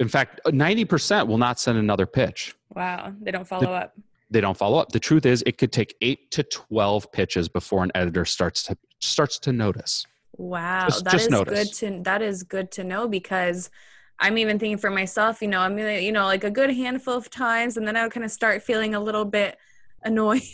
in 0.00 0.08
fact 0.08 0.40
90% 0.46 1.28
will 1.28 1.38
not 1.38 1.60
send 1.60 1.78
another 1.78 2.06
pitch. 2.06 2.54
Wow 2.74 3.12
they 3.20 3.30
don't 3.30 3.46
follow 3.46 3.66
the, 3.66 3.70
up. 3.70 3.98
They 4.30 4.40
don't 4.40 4.56
follow 4.56 4.78
up. 4.78 4.90
The 4.90 5.00
truth 5.00 5.26
is 5.26 5.42
it 5.46 5.58
could 5.58 5.72
take 5.72 5.94
8 6.00 6.30
to 6.32 6.42
12 6.42 7.12
pitches 7.12 7.48
before 7.48 7.84
an 7.84 7.92
editor 7.94 8.24
starts 8.24 8.62
to 8.64 8.78
starts 9.00 9.38
to 9.40 9.52
notice. 9.52 10.06
Wow 10.36 10.86
just, 10.86 11.04
that 11.04 11.12
just 11.12 11.30
is 11.30 11.44
good 11.44 11.72
to 11.74 12.02
that 12.04 12.22
is 12.22 12.42
good 12.42 12.70
to 12.72 12.84
know 12.84 13.06
because 13.06 13.70
I'm 14.20 14.38
even 14.38 14.58
thinking 14.58 14.78
for 14.78 14.90
myself, 14.90 15.40
you 15.40 15.48
know, 15.48 15.60
I 15.60 15.68
mean, 15.68 16.02
you 16.02 16.12
know, 16.12 16.24
like 16.24 16.44
a 16.44 16.50
good 16.50 16.70
handful 16.70 17.14
of 17.14 17.30
times, 17.30 17.76
and 17.76 17.86
then 17.86 17.96
I 17.96 18.02
would 18.02 18.12
kind 18.12 18.24
of 18.24 18.32
start 18.32 18.62
feeling 18.62 18.94
a 18.94 19.00
little 19.00 19.24
bit 19.24 19.56
annoying. 20.02 20.42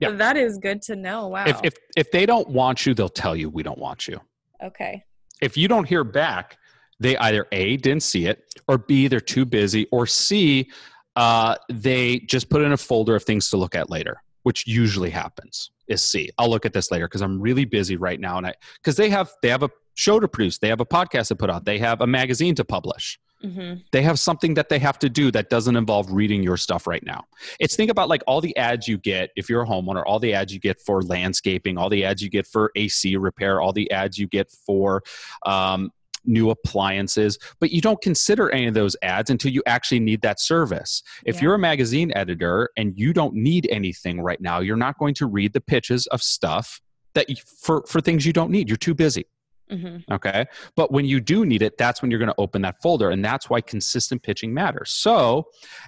Yeah. 0.00 0.10
but 0.10 0.18
that 0.18 0.36
is 0.36 0.58
good 0.58 0.82
to 0.82 0.96
know. 0.96 1.28
Wow. 1.28 1.44
If, 1.46 1.60
if 1.62 1.74
if 1.96 2.10
they 2.10 2.26
don't 2.26 2.48
want 2.48 2.84
you, 2.84 2.92
they'll 2.92 3.08
tell 3.08 3.34
you 3.34 3.48
we 3.48 3.62
don't 3.62 3.78
want 3.78 4.06
you. 4.06 4.20
okay. 4.62 5.04
If 5.40 5.56
you 5.56 5.68
don't 5.68 5.86
hear 5.86 6.04
back, 6.04 6.58
they 7.00 7.16
either 7.16 7.46
a 7.52 7.76
didn't 7.78 8.02
see 8.02 8.26
it, 8.26 8.44
or 8.68 8.76
b 8.78 9.08
they're 9.08 9.20
too 9.20 9.44
busy, 9.46 9.86
or 9.92 10.06
c 10.06 10.68
uh, 11.16 11.56
they 11.70 12.18
just 12.20 12.50
put 12.50 12.60
in 12.62 12.72
a 12.72 12.76
folder 12.76 13.16
of 13.16 13.24
things 13.24 13.48
to 13.50 13.56
look 13.56 13.74
at 13.74 13.88
later, 13.90 14.22
which 14.42 14.66
usually 14.66 15.10
happens. 15.10 15.70
Is 15.88 16.02
c 16.02 16.30
I'll 16.38 16.50
look 16.50 16.66
at 16.66 16.72
this 16.72 16.90
later 16.90 17.06
because 17.06 17.22
I'm 17.22 17.40
really 17.40 17.64
busy 17.64 17.96
right 17.96 18.18
now, 18.18 18.38
and 18.38 18.46
I 18.46 18.54
because 18.76 18.96
they 18.96 19.10
have 19.10 19.30
they 19.42 19.48
have 19.48 19.62
a 19.62 19.70
show 19.94 20.20
to 20.20 20.28
produce, 20.28 20.58
they 20.58 20.68
have 20.68 20.80
a 20.80 20.86
podcast 20.86 21.28
to 21.28 21.36
put 21.36 21.50
out, 21.50 21.64
they 21.64 21.78
have 21.78 22.00
a 22.00 22.06
magazine 22.06 22.54
to 22.56 22.64
publish. 22.64 23.18
Mm-hmm. 23.44 23.80
they 23.92 24.00
have 24.00 24.18
something 24.18 24.54
that 24.54 24.70
they 24.70 24.78
have 24.78 24.98
to 24.98 25.10
do 25.10 25.30
that 25.30 25.50
doesn't 25.50 25.76
involve 25.76 26.10
reading 26.10 26.42
your 26.42 26.56
stuff 26.56 26.86
right 26.86 27.04
now. 27.04 27.24
It's 27.60 27.76
think 27.76 27.90
about 27.90 28.08
like 28.08 28.22
all 28.26 28.40
the 28.40 28.56
ads 28.56 28.88
you 28.88 28.96
get 28.96 29.28
if 29.36 29.50
you're 29.50 29.60
a 29.62 29.66
homeowner, 29.66 30.02
all 30.06 30.18
the 30.18 30.32
ads 30.32 30.54
you 30.54 30.58
get 30.58 30.80
for 30.80 31.02
landscaping, 31.02 31.76
all 31.76 31.90
the 31.90 32.02
ads 32.06 32.22
you 32.22 32.30
get 32.30 32.46
for 32.46 32.72
AC 32.76 33.14
repair, 33.16 33.60
all 33.60 33.74
the 33.74 33.90
ads 33.90 34.16
you 34.16 34.26
get 34.26 34.50
for 34.50 35.02
um, 35.44 35.92
new 36.26 36.50
appliances, 36.50 37.38
but 37.60 37.70
you 37.70 37.80
don't 37.80 38.00
consider 38.00 38.50
any 38.50 38.66
of 38.66 38.74
those 38.74 38.96
ads 39.02 39.30
until 39.30 39.50
you 39.52 39.62
actually 39.66 40.00
need 40.00 40.22
that 40.22 40.40
service. 40.40 41.02
If 41.24 41.36
Yeah. 41.36 41.42
you're 41.42 41.54
a 41.54 41.58
magazine 41.58 42.12
editor 42.14 42.70
and 42.76 42.92
you 42.96 43.12
don't 43.12 43.34
need 43.34 43.68
anything 43.70 44.20
right 44.20 44.40
now, 44.40 44.60
you're 44.60 44.76
not 44.76 44.98
going 44.98 45.14
to 45.14 45.26
read 45.26 45.52
the 45.52 45.60
pitches 45.60 46.06
of 46.08 46.22
stuff 46.22 46.80
that 47.14 47.30
you, 47.30 47.36
for 47.62 47.82
for 47.86 48.00
things 48.00 48.26
you 48.26 48.32
don't 48.32 48.50
need. 48.50 48.68
You're 48.68 48.76
too 48.76 48.94
busy. 48.94 49.26
Mm-hmm. 49.70 50.12
Okay. 50.12 50.44
But 50.76 50.92
when 50.92 51.06
you 51.06 51.20
do 51.20 51.44
need 51.44 51.60
it, 51.60 51.76
that's 51.76 52.00
when 52.00 52.10
you're 52.10 52.20
going 52.20 52.28
to 52.28 52.34
open 52.38 52.62
that 52.62 52.80
folder. 52.80 53.10
And 53.10 53.24
that's 53.24 53.50
why 53.50 53.60
consistent 53.60 54.22
pitching 54.22 54.54
matters. 54.54 54.92
So 54.92 55.46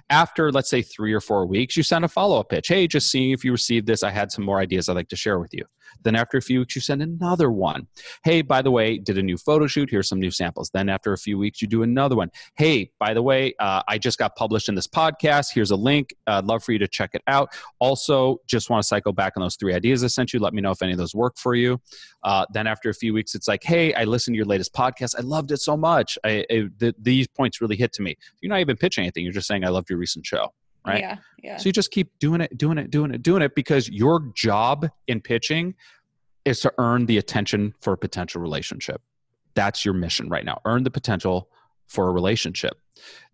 after, 0.09 0.51
let's 0.51 0.69
say, 0.69 0.81
three 0.81 1.13
or 1.13 1.21
four 1.21 1.45
weeks, 1.45 1.77
you 1.77 1.83
send 1.83 2.03
a 2.03 2.09
follow 2.09 2.39
up 2.41 2.49
pitch. 2.49 2.67
Hey, 2.67 2.87
just 2.87 3.09
seeing 3.09 3.31
if 3.31 3.45
you 3.45 3.51
received 3.53 3.87
this. 3.87 4.03
I 4.03 4.11
had 4.11 4.31
some 4.33 4.43
more 4.43 4.59
ideas 4.59 4.89
I'd 4.89 4.97
like 4.97 5.07
to 5.09 5.15
share 5.15 5.39
with 5.39 5.53
you. 5.53 5.63
Then 6.03 6.15
after 6.15 6.37
a 6.37 6.41
few 6.41 6.59
weeks, 6.59 6.75
you 6.75 6.81
send 6.81 7.01
another 7.01 7.51
one. 7.51 7.87
Hey, 8.23 8.41
by 8.41 8.61
the 8.61 8.71
way, 8.71 8.97
did 8.97 9.17
a 9.17 9.23
new 9.23 9.37
photo 9.37 9.67
shoot. 9.67 9.89
Here's 9.89 10.07
some 10.07 10.19
new 10.19 10.31
samples. 10.31 10.69
Then 10.73 10.89
after 10.89 11.13
a 11.13 11.17
few 11.17 11.37
weeks, 11.37 11.61
you 11.61 11.67
do 11.67 11.83
another 11.83 12.15
one. 12.15 12.29
Hey, 12.55 12.91
by 12.99 13.13
the 13.13 13.21
way, 13.21 13.53
uh, 13.59 13.83
I 13.87 13.97
just 13.97 14.17
got 14.17 14.35
published 14.35 14.69
in 14.69 14.75
this 14.75 14.87
podcast. 14.87 15.53
Here's 15.53 15.71
a 15.71 15.75
link. 15.75 16.13
I'd 16.27 16.45
love 16.45 16.63
for 16.63 16.71
you 16.71 16.79
to 16.79 16.87
check 16.87 17.11
it 17.13 17.21
out. 17.27 17.49
Also, 17.79 18.37
just 18.47 18.69
want 18.69 18.81
to 18.81 18.87
cycle 18.87 19.13
back 19.13 19.33
on 19.35 19.41
those 19.41 19.55
three 19.55 19.73
ideas 19.73 20.03
I 20.03 20.07
sent 20.07 20.33
you. 20.33 20.39
Let 20.39 20.53
me 20.53 20.61
know 20.61 20.71
if 20.71 20.81
any 20.81 20.91
of 20.91 20.97
those 20.97 21.15
work 21.15 21.37
for 21.37 21.55
you. 21.55 21.81
Uh, 22.23 22.45
then 22.53 22.67
after 22.67 22.89
a 22.89 22.93
few 22.93 23.13
weeks, 23.13 23.35
it's 23.35 23.47
like, 23.47 23.63
hey, 23.63 23.93
I 23.93 24.03
listened 24.03 24.35
to 24.35 24.37
your 24.37 24.45
latest 24.45 24.73
podcast. 24.73 25.15
I 25.17 25.21
loved 25.21 25.51
it 25.51 25.59
so 25.59 25.77
much. 25.77 26.17
I, 26.23 26.45
I, 26.49 26.67
th- 26.79 26.95
these 26.99 27.27
points 27.27 27.61
really 27.61 27.77
hit 27.77 27.93
to 27.93 28.01
me. 28.01 28.17
You're 28.41 28.49
not 28.49 28.59
even 28.59 28.77
pitching 28.77 29.03
anything. 29.03 29.23
You're 29.23 29.33
just 29.33 29.47
saying, 29.47 29.63
I 29.63 29.69
loved 29.69 29.89
your 29.89 29.99
recent 29.99 30.25
show. 30.25 30.53
Right. 30.89 31.01
Yeah. 31.01 31.17
Yeah. 31.41 31.57
So 31.57 31.69
you 31.69 31.73
just 31.73 31.91
keep 31.91 32.17
doing 32.19 32.41
it, 32.41 32.57
doing 32.57 32.77
it, 32.77 32.91
doing 32.91 33.13
it, 33.13 33.23
doing 33.23 33.41
it 33.41 33.55
because 33.55 33.89
your 33.89 34.31
job 34.35 34.89
in 35.07 35.21
pitching 35.21 35.75
is 36.45 36.59
to 36.61 36.73
earn 36.77 37.05
the 37.05 37.17
attention 37.17 37.73
for 37.81 37.93
a 37.93 37.97
potential 37.97 38.41
relationship. 38.41 39.01
That's 39.55 39.83
your 39.85 39.93
mission 39.93 40.29
right 40.29 40.45
now. 40.45 40.61
Earn 40.65 40.83
the 40.83 40.91
potential 40.91 41.49
for 41.87 42.07
a 42.09 42.11
relationship. 42.11 42.73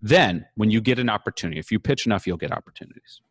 Then, 0.01 0.45
when 0.55 0.69
you 0.71 0.79
get 0.81 0.99
an 0.99 1.09
opportunity, 1.09 1.59
if 1.59 1.71
you 1.71 1.79
pitch 1.79 2.05
enough, 2.05 2.25
you'll 2.27 2.37
get 2.37 2.51
opportunities 2.51 3.21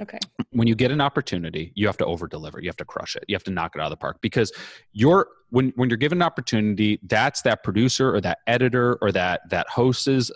Okay. 0.00 0.18
when 0.50 0.66
you 0.66 0.74
get 0.74 0.90
an 0.90 1.00
opportunity, 1.00 1.72
you 1.76 1.86
have 1.86 1.96
to 1.98 2.04
over 2.06 2.26
deliver. 2.26 2.60
You 2.60 2.68
have 2.68 2.76
to 2.78 2.84
crush 2.84 3.14
it. 3.14 3.24
You 3.28 3.34
have 3.36 3.44
to 3.44 3.50
knock 3.52 3.76
it 3.76 3.80
out 3.80 3.86
of 3.86 3.90
the 3.90 3.96
park 3.96 4.18
because 4.20 4.52
you're 4.92 5.28
when 5.50 5.72
when 5.76 5.88
you're 5.88 5.96
given 5.96 6.18
an 6.18 6.22
opportunity, 6.22 6.98
that's 7.04 7.42
that 7.42 7.62
producer 7.62 8.12
or 8.12 8.20
that 8.22 8.38
editor 8.46 8.98
or 9.00 9.12
that 9.12 9.42
that 9.50 9.68
host 9.68 10.08
is 10.08 10.32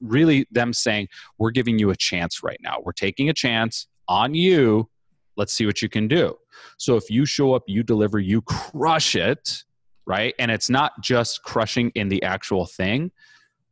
really 0.00 0.46
them 0.50 0.72
saying, 0.72 1.08
"We're 1.38 1.50
giving 1.50 1.78
you 1.78 1.90
a 1.90 1.96
chance 1.96 2.42
right 2.42 2.60
now. 2.62 2.78
We're 2.82 2.92
taking 2.92 3.28
a 3.28 3.34
chance 3.34 3.86
on 4.08 4.34
you. 4.34 4.88
Let's 5.36 5.52
see 5.52 5.66
what 5.66 5.82
you 5.82 5.88
can 5.88 6.08
do." 6.08 6.36
So 6.78 6.96
if 6.96 7.10
you 7.10 7.26
show 7.26 7.54
up, 7.54 7.64
you 7.66 7.82
deliver, 7.82 8.18
you 8.18 8.42
crush 8.42 9.14
it, 9.14 9.64
right? 10.06 10.34
And 10.38 10.50
it's 10.50 10.70
not 10.70 10.92
just 11.02 11.42
crushing 11.42 11.90
in 11.94 12.08
the 12.08 12.22
actual 12.22 12.66
thing, 12.66 13.10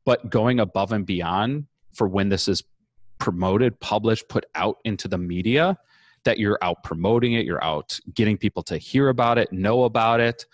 but 0.04 0.30
going 0.30 0.60
above 0.60 0.92
and 0.92 1.06
beyond 1.06 1.66
for 1.94 2.08
when 2.08 2.28
this 2.28 2.48
is 2.48 2.62
promoted, 3.18 3.78
published, 3.80 4.28
put 4.28 4.44
out 4.54 4.78
into 4.84 5.08
the 5.08 5.16
media, 5.16 5.78
that 6.24 6.38
you're 6.38 6.58
out 6.62 6.82
promoting 6.82 7.34
it, 7.34 7.44
you're 7.44 7.62
out 7.62 7.98
getting 8.14 8.36
people 8.36 8.62
to 8.64 8.76
hear 8.76 9.08
about 9.08 9.38
it, 9.38 9.52
know 9.52 9.84
about 9.84 10.20
it. 10.20 10.46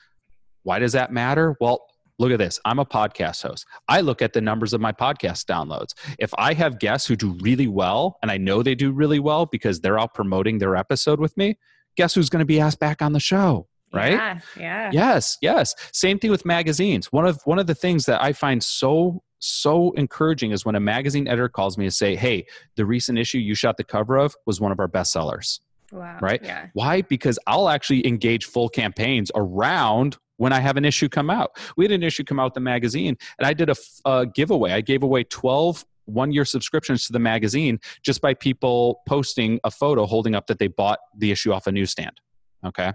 Why 0.63 0.79
does 0.79 0.93
that 0.93 1.13
matter? 1.13 1.57
Well, 1.61 1.87
look 2.21 2.31
at 2.31 2.39
this. 2.39 2.61
I'm 2.65 2.79
a 2.79 2.85
podcast 2.85 3.43
host. 3.43 3.67
I 3.89 4.03
look 4.03 4.23
at 4.23 4.35
the 4.35 4.41
numbers 4.41 4.73
of 4.73 4.81
my 4.81 4.93
podcast 4.93 5.47
downloads. 5.47 5.95
If 6.19 6.33
I 6.39 6.53
have 6.55 6.79
guests 6.79 7.09
who 7.09 7.17
do 7.17 7.37
really 7.41 7.67
well, 7.67 8.19
and 8.23 8.31
I 8.31 8.37
know 8.37 8.63
they 8.63 8.75
do 8.75 8.93
really 8.93 9.19
well 9.19 9.47
because 9.47 9.81
they're 9.81 9.99
out 9.99 10.15
promoting 10.15 10.59
their 10.59 10.77
episode 10.77 11.19
with 11.19 11.37
me, 11.37 11.59
guess 11.97 12.15
who's 12.15 12.29
going 12.29 12.41
to 12.41 12.47
be 12.47 12.61
asked 12.61 12.79
back 12.79 13.03
on 13.03 13.13
the 13.15 13.21
show? 13.21 13.67
Right? 13.93 14.13
Yeah. 14.13 14.39
Yeah. 14.57 14.91
Yes, 14.93 15.37
yes. 15.43 15.75
Same 15.93 16.21
thing 16.21 16.31
with 16.31 16.45
magazines. 16.45 17.11
One 17.11 17.27
of 17.27 17.41
one 17.45 17.59
of 17.59 17.67
the 17.67 17.75
things 17.75 18.05
that 18.05 18.23
I 18.23 18.33
find 18.33 18.63
so 18.63 19.23
so 19.41 19.91
encouraging 19.93 20.53
is 20.53 20.65
when 20.65 20.77
a 20.77 20.81
magazine 20.81 21.27
editor 21.27 21.49
calls 21.49 21.77
me 21.77 21.87
and 21.87 21.95
say, 21.95 22.15
"Hey, 22.15 22.47
the 22.77 22.87
recent 22.87 23.19
issue 23.19 23.39
you 23.39 23.57
shot 23.57 23.79
the 23.79 23.83
cover 23.83 24.17
of 24.17 24.37
was 24.47 24.61
one 24.61 24.71
of 24.71 24.79
our 24.79 24.87
bestsellers." 24.87 25.59
Wow. 25.91 26.19
Right? 26.21 26.41
Yeah. 26.41 26.69
Why? 26.75 27.03
Because 27.03 27.37
I'll 27.49 27.69
actually 27.69 28.07
engage 28.07 28.45
full 28.45 28.69
campaigns 28.69 29.33
around 29.35 30.19
when 30.41 30.55
I 30.55 30.61
have 30.61 30.79
an 30.79 30.87
issue 30.87 31.11
come 31.11 31.29
out. 31.29 31.59
We 31.77 31.85
had 31.85 31.93
an 31.93 32.03
issue 32.03 32.25
come 32.25 32.41
out 32.41 32.55
the 32.55 32.61
magazine, 32.61 33.15
and 33.39 33.47
I 33.47 33.53
did 33.53 33.71
a 34.07 34.27
giveaway. 34.27 34.73
I 34.73 34.81
gave 34.81 35.03
away 35.03 35.25
12 35.25 35.85
one 36.07 36.33
year 36.33 36.47
subscriptions 36.47 37.07
to 37.07 37.13
the 37.13 37.19
magazine 37.19 37.79
just 38.03 38.23
by 38.23 38.33
people 38.33 39.03
posting 39.07 39.61
a 39.65 39.71
photo 39.71 40.07
holding 40.07 40.35
up 40.35 40.47
that 40.47 40.59
they 40.59 40.67
bought 40.67 40.99
the 41.17 41.31
issue 41.31 41.53
off 41.53 41.67
a 41.67 41.73
newsstand. 41.73 42.21
Okay. 42.65 42.91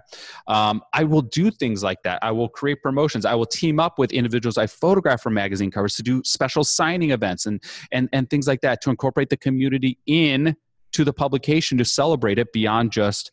Um, 0.48 0.82
I 0.92 1.04
will 1.04 1.22
do 1.22 1.52
things 1.52 1.84
like 1.84 2.02
that. 2.02 2.18
I 2.20 2.32
will 2.32 2.48
create 2.48 2.82
promotions. 2.82 3.24
I 3.24 3.34
will 3.34 3.46
team 3.46 3.78
up 3.78 3.96
with 3.96 4.12
individuals 4.12 4.58
I 4.58 4.66
photograph 4.66 5.22
for 5.22 5.30
magazine 5.30 5.70
covers 5.70 5.94
to 5.96 6.02
do 6.02 6.22
special 6.24 6.64
signing 6.64 7.12
events 7.12 7.46
and, 7.46 7.62
and, 7.92 8.08
and 8.12 8.28
things 8.28 8.48
like 8.48 8.60
that 8.62 8.80
to 8.82 8.90
incorporate 8.90 9.30
the 9.30 9.36
community 9.36 9.98
in 10.06 10.56
to 10.92 11.04
the 11.04 11.12
publication 11.12 11.78
to 11.78 11.84
celebrate 11.84 12.38
it 12.38 12.52
beyond 12.52 12.90
just, 12.90 13.30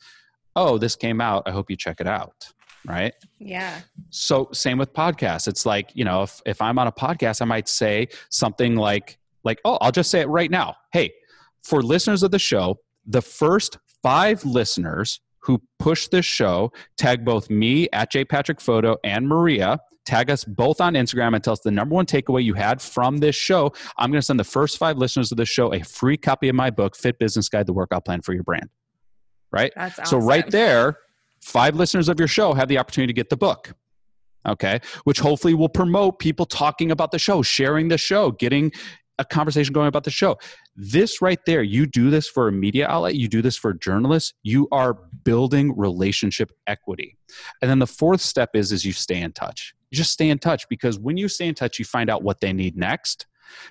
oh, 0.56 0.78
this 0.78 0.96
came 0.96 1.20
out. 1.20 1.44
I 1.48 1.52
hope 1.52 1.70
you 1.70 1.76
check 1.76 2.00
it 2.00 2.08
out. 2.08 2.54
Right. 2.86 3.14
Yeah. 3.40 3.80
So 4.10 4.50
same 4.52 4.78
with 4.78 4.94
podcasts. 4.94 5.48
It's 5.48 5.66
like, 5.66 5.92
you 5.94 6.04
know, 6.04 6.24
if, 6.24 6.42
if 6.46 6.62
I'm 6.62 6.78
on 6.78 6.88
a 6.88 6.92
podcast, 6.92 7.42
I 7.42 7.46
might 7.46 7.68
say 7.70 8.10
something 8.30 8.76
like, 8.76 9.18
like, 9.44 9.62
oh, 9.66 9.78
I'll 9.82 9.92
just 9.92 10.12
say 10.12 10.22
it 10.22 10.28
right 10.28 10.52
now. 10.52 10.76
Hey, 10.92 11.14
for 11.64 11.82
listeners 11.82 12.24
of 12.24 12.32
the 12.32 12.40
show, 12.40 12.80
the 13.06 13.22
first 13.22 13.78
five 14.02 14.44
listeners 14.46 15.22
who 15.40 15.62
push 15.80 16.08
this 16.08 16.26
show, 16.26 16.72
tag 16.98 17.26
both 17.26 17.50
me 17.50 17.90
at 17.92 18.12
J 18.12 18.26
Patrick 18.26 18.62
Photo 18.62 18.98
and 19.04 19.28
Maria. 19.28 19.80
Tag 20.06 20.30
us 20.30 20.44
both 20.44 20.82
on 20.82 20.96
Instagram 20.96 21.34
and 21.34 21.42
tell 21.42 21.54
us 21.54 21.62
the 21.62 21.72
number 21.72 21.96
one 21.96 22.06
takeaway 22.06 22.44
you 22.44 22.54
had 22.54 22.82
from 22.82 23.18
this 23.18 23.36
show. 23.36 23.72
I'm 23.98 24.12
going 24.12 24.20
to 24.20 24.26
send 24.26 24.40
the 24.40 24.46
first 24.46 24.78
five 24.78 24.98
listeners 24.98 25.32
of 25.32 25.38
the 25.38 25.46
show 25.46 25.74
a 25.74 25.82
free 25.82 26.18
copy 26.18 26.50
of 26.50 26.56
my 26.56 26.70
book, 26.70 26.98
Fit 26.98 27.20
Business 27.20 27.48
Guide: 27.48 27.68
The 27.68 27.74
Workout 27.74 28.04
Plan 28.04 28.22
for 28.22 28.34
Your 28.34 28.44
Brand. 28.44 28.70
Right. 29.52 29.72
That's 29.76 30.10
So 30.10 30.18
right 30.18 30.50
there, 30.50 30.98
five 31.44 31.76
listeners 31.76 32.10
of 32.10 32.20
your 32.20 32.28
show 32.28 32.54
have 32.54 32.68
the 32.68 32.78
opportunity 32.78 33.14
to 33.14 33.16
get 33.16 33.30
the 33.30 33.38
book. 33.38 33.74
Okay, 34.46 34.82
which 35.06 35.22
hopefully 35.22 35.54
will 35.54 35.70
promote 35.70 36.20
people 36.20 36.46
talking 36.46 36.92
about 36.92 37.12
the 37.12 37.20
show, 37.20 37.42
sharing 37.42 37.88
the 37.88 37.98
show, 37.98 38.32
getting 38.32 38.74
a 39.20 39.26
conversation 39.26 39.74
going 39.74 39.88
about 39.88 40.04
the 40.04 40.12
show. 40.12 40.38
This 40.76 41.22
right 41.22 41.40
there, 41.46 41.64
you 41.64 41.86
do 41.86 42.10
this 42.10 42.28
for 42.28 42.48
a 42.48 42.52
media 42.52 42.88
outlet, 42.88 43.16
you 43.16 43.28
do 43.28 43.42
this 43.42 43.56
for 43.56 43.74
journalists, 43.74 44.34
you 44.44 44.68
are 44.72 44.98
building 45.24 45.78
relationship 45.78 46.52
equity. 46.68 47.18
And 47.62 47.70
then 47.70 47.80
the 47.80 47.88
fourth 47.88 48.22
step 48.22 48.50
is 48.54 48.72
is 48.72 48.86
you 48.86 48.92
stay 48.92 49.22
in 49.22 49.32
touch. 49.32 49.74
You 49.92 49.98
just 49.98 50.12
stay 50.12 50.30
in 50.30 50.40
touch 50.40 50.68
because 50.70 51.00
when 51.00 51.18
you 51.18 51.28
stay 51.28 51.48
in 51.48 51.56
touch, 51.56 51.80
you 51.80 51.86
find 51.86 52.10
out 52.10 52.24
what 52.24 52.42
they 52.42 52.52
need 52.52 52.76
next. 52.76 53.28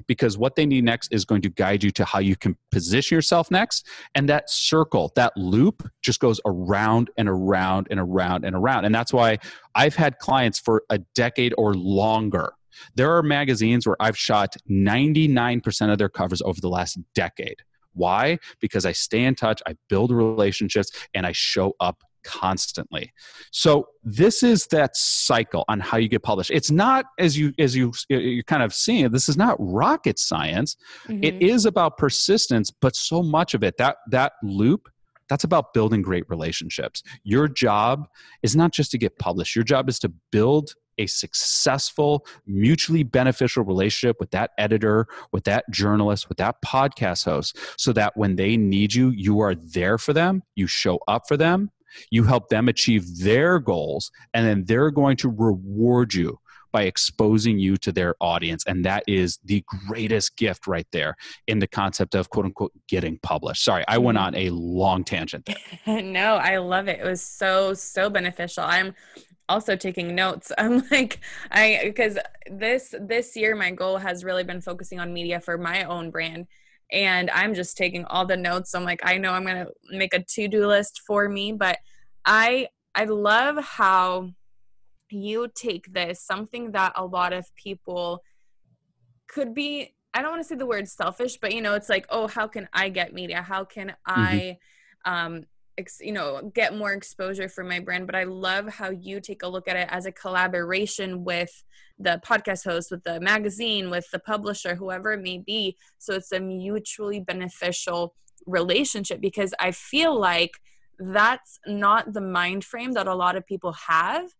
Because 0.06 0.38
what 0.38 0.56
they 0.56 0.66
need 0.66 0.84
next 0.84 1.12
is 1.12 1.24
going 1.24 1.42
to 1.42 1.50
guide 1.50 1.82
you 1.82 1.90
to 1.92 2.04
how 2.04 2.18
you 2.18 2.36
can 2.36 2.56
position 2.70 3.14
yourself 3.14 3.50
next. 3.50 3.86
And 4.14 4.28
that 4.28 4.50
circle, 4.50 5.12
that 5.16 5.32
loop 5.36 5.88
just 6.02 6.20
goes 6.20 6.40
around 6.46 7.10
and 7.16 7.28
around 7.28 7.88
and 7.90 8.00
around 8.00 8.44
and 8.44 8.54
around. 8.54 8.84
And 8.84 8.94
that's 8.94 9.12
why 9.12 9.38
I've 9.74 9.96
had 9.96 10.18
clients 10.18 10.58
for 10.58 10.84
a 10.90 10.98
decade 11.14 11.54
or 11.58 11.74
longer. 11.74 12.52
There 12.94 13.16
are 13.16 13.22
magazines 13.22 13.86
where 13.86 13.96
I've 14.00 14.16
shot 14.16 14.56
99% 14.70 15.92
of 15.92 15.98
their 15.98 16.08
covers 16.08 16.42
over 16.42 16.60
the 16.60 16.68
last 16.68 16.98
decade. 17.14 17.56
Why? 17.94 18.38
Because 18.60 18.86
I 18.86 18.92
stay 18.92 19.24
in 19.24 19.34
touch, 19.34 19.62
I 19.66 19.74
build 19.88 20.10
relationships, 20.10 20.90
and 21.12 21.26
I 21.26 21.32
show 21.32 21.74
up 21.80 22.02
constantly. 22.24 23.12
So 23.50 23.88
this 24.02 24.42
is 24.42 24.66
that 24.68 24.96
cycle 24.96 25.64
on 25.68 25.80
how 25.80 25.98
you 25.98 26.08
get 26.08 26.22
published. 26.22 26.50
It's 26.50 26.70
not 26.70 27.06
as 27.18 27.38
you 27.38 27.52
as 27.58 27.76
you 27.76 27.92
you're 28.08 28.42
kind 28.44 28.62
of 28.62 28.72
seeing. 28.74 29.10
This 29.10 29.28
is 29.28 29.36
not 29.36 29.56
rocket 29.58 30.18
science. 30.18 30.76
It 31.08 31.38
Mhm. 31.38 31.42
is 31.42 31.66
about 31.66 31.98
persistence, 31.98 32.70
but 32.70 32.96
so 32.96 33.22
much 33.22 33.54
of 33.54 33.62
it 33.62 33.76
that 33.78 33.96
that 34.10 34.32
loop 34.42 34.88
that's 35.28 35.44
about 35.44 35.72
building 35.72 36.02
great 36.02 36.24
relationships. 36.28 37.02
Your 37.22 37.48
job 37.48 38.06
is 38.42 38.54
not 38.54 38.72
just 38.72 38.90
to 38.90 38.98
get 38.98 39.18
published. 39.18 39.54
Your 39.56 39.64
job 39.64 39.88
is 39.88 39.98
to 40.00 40.12
build 40.30 40.74
a 40.98 41.06
successful, 41.06 42.26
mutually 42.46 43.02
beneficial 43.02 43.64
relationship 43.64 44.16
with 44.20 44.30
that 44.32 44.50
editor, 44.58 45.06
with 45.32 45.44
that 45.44 45.64
journalist, 45.70 46.28
with 46.28 46.36
that 46.36 46.56
podcast 46.62 47.24
host, 47.24 47.56
so 47.78 47.94
that 47.94 48.14
when 48.14 48.36
they 48.36 48.58
need 48.58 48.92
you, 48.92 49.08
you 49.08 49.40
are 49.40 49.54
there 49.54 49.96
for 49.96 50.12
them, 50.12 50.42
you 50.54 50.66
show 50.66 50.98
up 51.08 51.22
for 51.26 51.38
them, 51.38 51.70
you 52.10 52.24
help 52.24 52.48
them 52.48 52.68
achieve 52.68 53.18
their 53.18 53.58
goals, 53.58 54.10
and 54.34 54.46
then 54.46 54.64
they're 54.64 54.90
going 54.90 55.16
to 55.18 55.28
reward 55.28 56.14
you 56.14 56.38
by 56.72 56.84
exposing 56.84 57.58
you 57.58 57.76
to 57.76 57.92
their 57.92 58.16
audience. 58.20 58.64
And 58.66 58.84
that 58.84 59.04
is 59.06 59.38
the 59.44 59.62
greatest 59.86 60.36
gift 60.36 60.66
right 60.66 60.86
there 60.90 61.14
in 61.46 61.58
the 61.58 61.66
concept 61.66 62.14
of 62.14 62.30
quote 62.30 62.46
unquote 62.46 62.72
getting 62.88 63.18
published. 63.22 63.62
Sorry, 63.62 63.84
I 63.86 63.98
went 63.98 64.18
mm-hmm. 64.18 64.26
on 64.28 64.34
a 64.34 64.50
long 64.50 65.04
tangent. 65.04 65.48
no, 65.86 66.36
I 66.36 66.56
love 66.56 66.88
it. 66.88 67.00
It 67.00 67.04
was 67.04 67.22
so, 67.22 67.74
so 67.74 68.08
beneficial. 68.10 68.64
I'm 68.64 68.94
also 69.48 69.76
taking 69.76 70.14
notes. 70.14 70.50
I'm 70.58 70.82
like, 70.90 71.20
I, 71.50 71.80
because 71.84 72.18
this, 72.50 72.94
this 72.98 73.36
year, 73.36 73.54
my 73.54 73.70
goal 73.70 73.98
has 73.98 74.24
really 74.24 74.44
been 74.44 74.62
focusing 74.62 74.98
on 74.98 75.12
media 75.12 75.40
for 75.40 75.58
my 75.58 75.84
own 75.84 76.10
brand 76.10 76.46
and 76.92 77.30
I'm 77.30 77.54
just 77.54 77.76
taking 77.76 78.04
all 78.04 78.26
the 78.26 78.36
notes. 78.36 78.74
I'm 78.74 78.84
like, 78.84 79.00
I 79.02 79.16
know 79.16 79.32
I'm 79.32 79.44
going 79.44 79.66
to 79.66 79.72
make 79.96 80.14
a 80.14 80.22
to-do 80.22 80.66
list 80.66 81.00
for 81.06 81.28
me, 81.28 81.52
but 81.52 81.78
I 82.24 82.68
I 82.94 83.04
love 83.04 83.56
how 83.64 84.30
you 85.10 85.48
take 85.54 85.92
this 85.92 86.22
something 86.22 86.72
that 86.72 86.92
a 86.94 87.04
lot 87.04 87.32
of 87.32 87.46
people 87.56 88.22
could 89.28 89.54
be 89.54 89.94
I 90.14 90.20
don't 90.20 90.32
want 90.32 90.42
to 90.42 90.48
say 90.48 90.56
the 90.56 90.66
word 90.66 90.88
selfish, 90.88 91.38
but 91.38 91.54
you 91.54 91.62
know, 91.62 91.74
it's 91.74 91.88
like, 91.88 92.04
oh, 92.10 92.26
how 92.26 92.46
can 92.46 92.68
I 92.74 92.90
get 92.90 93.14
media? 93.14 93.40
How 93.40 93.64
can 93.64 93.94
mm-hmm. 94.08 94.12
I 94.12 94.58
um 95.04 95.44
ex, 95.78 95.98
you 96.00 96.12
know, 96.12 96.50
get 96.54 96.76
more 96.76 96.92
exposure 96.92 97.48
for 97.48 97.64
my 97.64 97.80
brand? 97.80 98.06
But 98.06 98.14
I 98.14 98.24
love 98.24 98.68
how 98.68 98.90
you 98.90 99.20
take 99.20 99.42
a 99.42 99.48
look 99.48 99.68
at 99.68 99.76
it 99.76 99.88
as 99.90 100.06
a 100.06 100.12
collaboration 100.12 101.24
with 101.24 101.64
the 101.98 102.20
podcast 102.26 102.64
host, 102.64 102.90
with 102.90 103.04
the 103.04 103.20
magazine, 103.20 103.90
with 103.90 104.06
the 104.12 104.18
publisher, 104.18 104.74
whoever 104.74 105.12
it 105.12 105.22
may 105.22 105.38
be. 105.38 105.76
So 105.98 106.14
it's 106.14 106.32
a 106.32 106.40
mutually 106.40 107.20
beneficial 107.20 108.14
relationship 108.46 109.20
because 109.20 109.54
I 109.60 109.70
feel 109.70 110.18
like 110.18 110.52
that's 110.98 111.58
not 111.66 112.12
the 112.12 112.20
mind 112.20 112.64
frame 112.64 112.92
that 112.92 113.06
a 113.06 113.14
lot 113.14 113.36
of 113.36 113.46
people 113.46 113.72
have 113.88 114.30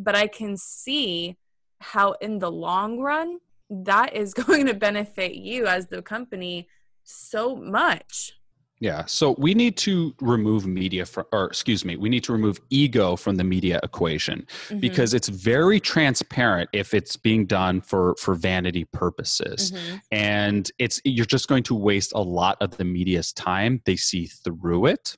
but 0.00 0.16
I 0.16 0.26
can 0.26 0.56
see 0.56 1.36
how 1.78 2.12
in 2.12 2.38
the 2.38 2.50
long 2.50 2.98
run 2.98 3.38
that 3.68 4.16
is 4.16 4.34
going 4.42 4.66
to 4.66 4.74
benefit 4.74 5.34
you 5.34 5.66
as 5.66 5.86
the 5.86 6.02
company 6.02 6.68
so 7.04 7.54
much. 7.54 8.32
Yeah. 8.80 9.04
So 9.04 9.34
we 9.38 9.52
need 9.52 9.76
to 9.78 10.14
remove 10.22 10.66
media 10.66 11.04
from, 11.04 11.26
or 11.32 11.44
excuse 11.44 11.84
me, 11.84 11.96
we 11.96 12.08
need 12.08 12.24
to 12.24 12.32
remove 12.32 12.58
ego 12.70 13.14
from 13.14 13.36
the 13.36 13.44
media 13.44 13.78
equation 13.82 14.46
mm-hmm. 14.48 14.80
because 14.80 15.12
it's 15.12 15.28
very 15.28 15.78
transparent 15.78 16.70
if 16.72 16.94
it's 16.94 17.14
being 17.16 17.44
done 17.44 17.82
for 17.82 18.16
for 18.18 18.34
vanity 18.34 18.86
purposes, 18.86 19.72
mm-hmm. 19.72 19.96
and 20.12 20.70
it's 20.78 21.00
you're 21.04 21.26
just 21.26 21.46
going 21.46 21.62
to 21.64 21.74
waste 21.74 22.12
a 22.14 22.20
lot 22.20 22.56
of 22.62 22.76
the 22.78 22.84
media's 22.84 23.34
time. 23.34 23.82
They 23.84 23.96
see 23.96 24.26
through 24.26 24.86
it. 24.86 25.16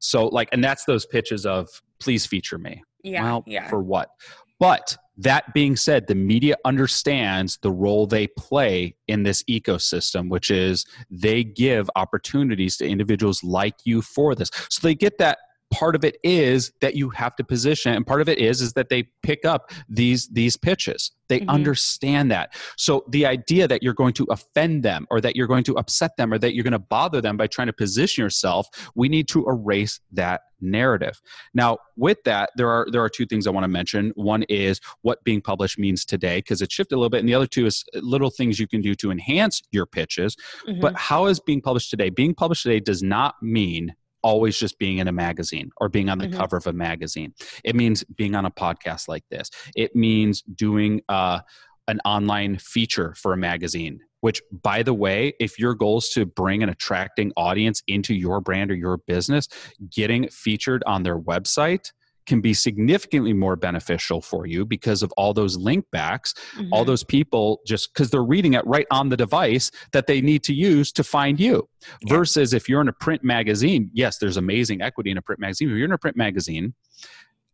So 0.00 0.26
like, 0.26 0.48
and 0.52 0.62
that's 0.62 0.84
those 0.84 1.06
pitches 1.06 1.46
of 1.46 1.68
please 2.00 2.26
feature 2.26 2.58
me. 2.58 2.82
Yeah. 3.04 3.22
Well, 3.22 3.44
yeah. 3.46 3.68
for 3.68 3.80
what? 3.80 4.10
But 4.58 4.96
that 5.18 5.54
being 5.54 5.76
said, 5.76 6.06
the 6.06 6.14
media 6.14 6.56
understands 6.64 7.58
the 7.62 7.72
role 7.72 8.06
they 8.06 8.26
play 8.26 8.96
in 9.08 9.22
this 9.22 9.42
ecosystem, 9.44 10.28
which 10.28 10.50
is 10.50 10.84
they 11.10 11.42
give 11.42 11.88
opportunities 11.96 12.76
to 12.78 12.86
individuals 12.86 13.42
like 13.42 13.74
you 13.84 14.02
for 14.02 14.34
this. 14.34 14.50
So 14.68 14.86
they 14.86 14.94
get 14.94 15.18
that 15.18 15.38
part 15.70 15.94
of 15.96 16.04
it 16.04 16.16
is 16.22 16.72
that 16.80 16.94
you 16.94 17.10
have 17.10 17.34
to 17.36 17.44
position 17.44 17.92
and 17.92 18.06
part 18.06 18.20
of 18.20 18.28
it 18.28 18.38
is 18.38 18.60
is 18.60 18.74
that 18.74 18.88
they 18.88 19.04
pick 19.22 19.44
up 19.44 19.70
these 19.88 20.28
these 20.28 20.56
pitches. 20.56 21.12
They 21.28 21.40
mm-hmm. 21.40 21.50
understand 21.50 22.30
that. 22.30 22.54
So 22.76 23.04
the 23.08 23.26
idea 23.26 23.66
that 23.66 23.82
you're 23.82 23.94
going 23.94 24.12
to 24.14 24.26
offend 24.30 24.84
them 24.84 25.06
or 25.10 25.20
that 25.20 25.34
you're 25.34 25.48
going 25.48 25.64
to 25.64 25.76
upset 25.76 26.16
them 26.16 26.32
or 26.32 26.38
that 26.38 26.54
you're 26.54 26.62
going 26.62 26.72
to 26.72 26.78
bother 26.78 27.20
them 27.20 27.36
by 27.36 27.48
trying 27.48 27.66
to 27.66 27.72
position 27.72 28.22
yourself 28.22 28.68
we 28.94 29.08
need 29.08 29.28
to 29.28 29.44
erase 29.46 30.00
that 30.12 30.42
narrative. 30.60 31.20
Now 31.52 31.78
with 31.96 32.18
that 32.24 32.50
there 32.56 32.68
are 32.68 32.86
there 32.90 33.02
are 33.02 33.08
two 33.08 33.26
things 33.26 33.46
i 33.46 33.50
want 33.50 33.64
to 33.64 33.68
mention. 33.68 34.12
One 34.14 34.44
is 34.44 34.80
what 35.02 35.22
being 35.24 35.40
published 35.40 35.78
means 35.78 36.04
today 36.04 36.38
because 36.38 36.62
it 36.62 36.70
shifted 36.70 36.94
a 36.94 36.98
little 36.98 37.10
bit 37.10 37.20
and 37.20 37.28
the 37.28 37.34
other 37.34 37.46
two 37.46 37.66
is 37.66 37.84
little 37.94 38.30
things 38.30 38.58
you 38.58 38.68
can 38.68 38.80
do 38.80 38.94
to 38.94 39.10
enhance 39.10 39.62
your 39.72 39.86
pitches. 39.86 40.36
Mm-hmm. 40.66 40.80
but 40.80 40.94
how 40.96 41.26
is 41.26 41.40
being 41.40 41.60
published 41.60 41.90
today? 41.90 42.10
Being 42.10 42.34
published 42.34 42.62
today 42.62 42.80
does 42.80 43.02
not 43.02 43.34
mean 43.42 43.94
always 44.26 44.58
just 44.58 44.76
being 44.80 44.98
in 44.98 45.06
a 45.06 45.12
magazine 45.12 45.70
or 45.76 45.88
being 45.88 46.08
on 46.08 46.18
the 46.18 46.26
mm-hmm. 46.26 46.36
cover 46.36 46.56
of 46.56 46.66
a 46.66 46.72
magazine. 46.72 47.32
It 47.62 47.76
means 47.76 48.02
being 48.02 48.34
on 48.34 48.44
a 48.44 48.50
podcast 48.50 49.06
like 49.06 49.22
this. 49.30 49.50
It 49.76 49.94
means 49.94 50.42
doing 50.42 51.00
uh, 51.08 51.40
an 51.86 52.00
online 52.04 52.58
feature 52.58 53.14
for 53.16 53.32
a 53.32 53.36
magazine. 53.36 54.00
Which, 54.22 54.42
by 54.50 54.82
the 54.82 54.94
way, 54.94 55.34
if 55.38 55.56
your 55.56 55.74
goal 55.74 55.98
is 55.98 56.08
to 56.10 56.26
bring 56.26 56.64
an 56.64 56.68
attracting 56.68 57.30
audience 57.36 57.80
into 57.86 58.12
your 58.12 58.40
brand 58.40 58.72
or 58.72 58.74
your 58.74 58.96
business, 58.96 59.46
getting 59.94 60.26
featured 60.28 60.82
on 60.84 61.04
their 61.04 61.16
website 61.16 61.92
can 62.26 62.40
be 62.40 62.52
significantly 62.52 63.32
more 63.32 63.56
beneficial 63.56 64.20
for 64.20 64.46
you 64.46 64.64
because 64.64 65.02
of 65.02 65.12
all 65.16 65.32
those 65.32 65.56
link 65.56 65.84
backs 65.90 66.34
mm-hmm. 66.54 66.72
all 66.72 66.84
those 66.84 67.04
people 67.04 67.60
just 67.66 67.92
because 67.92 68.10
they're 68.10 68.24
reading 68.24 68.54
it 68.54 68.66
right 68.66 68.86
on 68.90 69.08
the 69.08 69.16
device 69.16 69.70
that 69.92 70.06
they 70.06 70.20
need 70.20 70.42
to 70.42 70.52
use 70.52 70.92
to 70.92 71.02
find 71.02 71.40
you 71.40 71.68
yeah. 72.02 72.16
versus 72.16 72.52
if 72.52 72.68
you're 72.68 72.80
in 72.80 72.88
a 72.88 72.92
print 72.92 73.22
magazine 73.24 73.90
yes 73.92 74.18
there's 74.18 74.36
amazing 74.36 74.82
equity 74.82 75.10
in 75.10 75.18
a 75.18 75.22
print 75.22 75.40
magazine 75.40 75.70
if 75.70 75.76
you're 75.76 75.86
in 75.86 75.92
a 75.92 75.98
print 75.98 76.16
magazine 76.16 76.74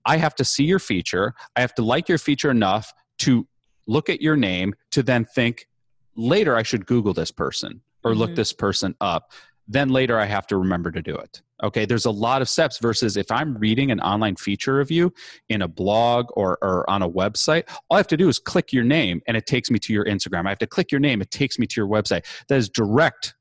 i 0.07 0.17
have 0.17 0.35
to 0.35 0.45
see 0.45 0.65
your 0.65 0.79
feature 0.79 1.35
i 1.57 1.61
have 1.61 1.75
to 1.75 1.83
like 1.83 2.09
your 2.09 2.19
feature 2.19 2.51
enough 2.51 2.93
to 3.19 3.47
look 3.87 4.09
at 4.09 4.21
your 4.21 4.37
name 4.37 4.75
to 4.91 5.03
then 5.03 5.25
think 5.25 5.67
later 6.17 6.57
i 6.57 6.63
should 6.63 6.87
google 6.87 7.15
this 7.15 7.31
person 7.31 7.81
or 8.05 8.11
mm-hmm. 8.11 8.21
look 8.21 8.35
this 8.35 8.53
person 8.53 8.95
up 9.01 9.33
then 9.69 9.89
later 9.89 10.19
I 10.19 10.27
have 10.27 10.47
to 10.49 10.57
remember 10.57 10.91
to 10.91 11.03
do 11.03 11.15
it. 11.15 11.43
Okay, 11.63 11.85
there's 11.85 12.07
a 12.07 12.11
lot 12.11 12.43
of 12.43 12.49
steps 12.49 12.79
versus 12.79 13.17
if 13.17 13.31
I'm 13.31 13.57
reading 13.57 13.93
an 13.93 14.01
online 14.01 14.35
feature 14.35 14.77
review 14.77 15.15
in 15.49 15.63
a 15.63 15.69
blog 15.69 16.27
or, 16.35 16.59
or 16.61 16.89
on 16.91 17.03
a 17.03 17.09
website, 17.09 17.65
all 17.89 17.97
I 17.97 17.99
have 17.99 18.09
to 18.09 18.17
do 18.17 18.29
is 18.29 18.41
click 18.41 18.73
your 18.73 18.83
name 18.83 19.23
and 19.29 19.37
it 19.37 19.47
takes 19.47 19.71
me 19.71 19.79
to 19.79 19.93
your 19.93 20.05
Instagram. 20.05 20.47
I 20.47 20.49
have 20.49 20.59
to 20.59 20.67
click 20.67 20.91
your 20.91 21.01
name, 21.01 21.23
it 21.23 21.31
takes 21.31 21.59
me 21.59 21.67
to 21.69 21.81
your 21.81 21.89
website. 21.89 22.27
That 22.49 22.57
is 22.57 22.69
direct 22.69 23.35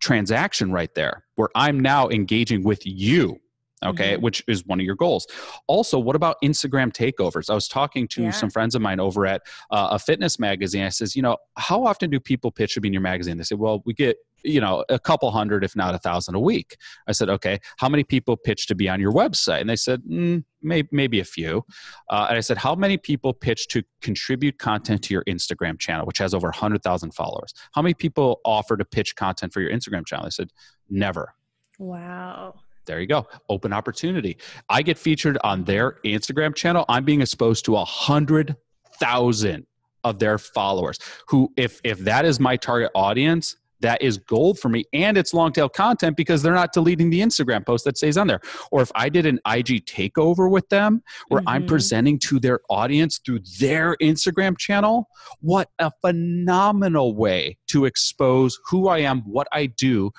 transaction 0.00 0.72
right 0.72 0.94
there 0.94 1.24
where 1.34 1.50
I'm 1.54 1.78
now 1.78 2.08
engaging 2.08 2.64
with 2.64 2.86
you 2.86 3.38
okay 3.84 4.12
mm-hmm. 4.14 4.22
which 4.22 4.44
is 4.46 4.66
one 4.66 4.78
of 4.78 4.84
your 4.84 4.94
goals 4.94 5.26
also 5.66 5.98
what 5.98 6.16
about 6.16 6.36
instagram 6.42 6.92
takeovers 6.92 7.48
i 7.48 7.54
was 7.54 7.66
talking 7.68 8.06
to 8.06 8.24
yeah. 8.24 8.30
some 8.30 8.50
friends 8.50 8.74
of 8.74 8.82
mine 8.82 9.00
over 9.00 9.26
at 9.26 9.42
uh, 9.70 9.88
a 9.92 9.98
fitness 9.98 10.38
magazine 10.38 10.82
i 10.82 10.88
says 10.88 11.16
you 11.16 11.22
know 11.22 11.36
how 11.56 11.84
often 11.84 12.10
do 12.10 12.20
people 12.20 12.50
pitch 12.50 12.74
to 12.74 12.80
be 12.80 12.88
in 12.88 12.92
your 12.92 13.02
magazine 13.02 13.36
they 13.36 13.42
say 13.42 13.54
well 13.54 13.82
we 13.86 13.94
get 13.94 14.16
you 14.44 14.60
know 14.60 14.84
a 14.88 14.98
couple 14.98 15.30
hundred 15.30 15.64
if 15.64 15.74
not 15.76 15.94
a 15.94 15.98
thousand 15.98 16.34
a 16.34 16.40
week. 16.40 16.76
I 17.06 17.12
said 17.12 17.28
okay 17.28 17.58
how 17.78 17.88
many 17.88 18.04
people 18.04 18.36
pitch 18.36 18.66
to 18.68 18.74
be 18.74 18.88
on 18.88 19.00
your 19.00 19.12
website? 19.12 19.60
And 19.60 19.70
they 19.70 19.76
said 19.76 20.02
mm, 20.02 20.44
maybe, 20.62 20.88
maybe 20.92 21.20
a 21.20 21.24
few. 21.24 21.64
Uh, 22.08 22.26
and 22.28 22.36
i 22.36 22.40
said 22.40 22.58
how 22.58 22.74
many 22.74 22.96
people 22.96 23.32
pitch 23.32 23.68
to 23.68 23.82
contribute 24.00 24.58
content 24.58 25.02
to 25.04 25.14
your 25.14 25.24
instagram 25.24 25.78
channel 25.78 26.06
which 26.06 26.18
has 26.18 26.34
over 26.34 26.48
100000 26.48 27.12
followers? 27.12 27.54
How 27.72 27.82
many 27.82 27.94
people 27.94 28.40
offer 28.44 28.76
to 28.76 28.84
pitch 28.84 29.16
content 29.16 29.52
for 29.52 29.60
your 29.60 29.70
instagram 29.70 30.06
channel? 30.06 30.26
I 30.26 30.30
said 30.30 30.50
never. 30.88 31.34
Wow. 31.78 32.54
There 32.86 33.00
you 33.00 33.06
go. 33.06 33.26
Open 33.48 33.72
opportunity. 33.72 34.38
I 34.68 34.82
get 34.82 34.98
featured 34.98 35.38
on 35.44 35.64
their 35.64 35.98
instagram 36.04 36.54
channel. 36.54 36.84
I'm 36.88 37.04
being 37.04 37.20
exposed 37.20 37.64
to 37.66 37.76
a 37.76 37.84
hundred 37.84 38.56
thousand 38.98 39.66
of 40.04 40.18
their 40.18 40.38
followers 40.38 40.98
who 41.28 41.52
if 41.56 41.80
if 41.84 41.98
that 42.00 42.24
is 42.24 42.40
my 42.40 42.56
target 42.56 42.90
audience 42.94 43.56
that 43.80 44.00
is 44.02 44.18
gold 44.18 44.58
for 44.58 44.68
me 44.68 44.84
and 44.92 45.16
it's 45.16 45.34
long 45.34 45.52
tail 45.52 45.68
content 45.68 46.16
because 46.16 46.42
they're 46.42 46.54
not 46.54 46.72
deleting 46.72 47.10
the 47.10 47.20
instagram 47.20 47.64
post 47.64 47.84
that 47.84 47.96
stays 47.96 48.16
on 48.16 48.26
there 48.26 48.40
or 48.70 48.82
if 48.82 48.90
i 48.94 49.08
did 49.08 49.26
an 49.26 49.38
ig 49.54 49.84
takeover 49.86 50.50
with 50.50 50.68
them 50.68 51.02
where 51.28 51.40
mm-hmm. 51.40 51.48
i'm 51.48 51.66
presenting 51.66 52.18
to 52.18 52.38
their 52.38 52.60
audience 52.68 53.20
through 53.24 53.40
their 53.58 53.96
instagram 54.02 54.56
channel 54.56 55.08
what 55.40 55.68
a 55.78 55.90
phenomenal 56.00 57.14
way 57.14 57.56
to 57.66 57.84
expose 57.84 58.58
who 58.68 58.88
i 58.88 58.98
am 58.98 59.20
what 59.22 59.46
i 59.52 59.66
do 59.66 60.10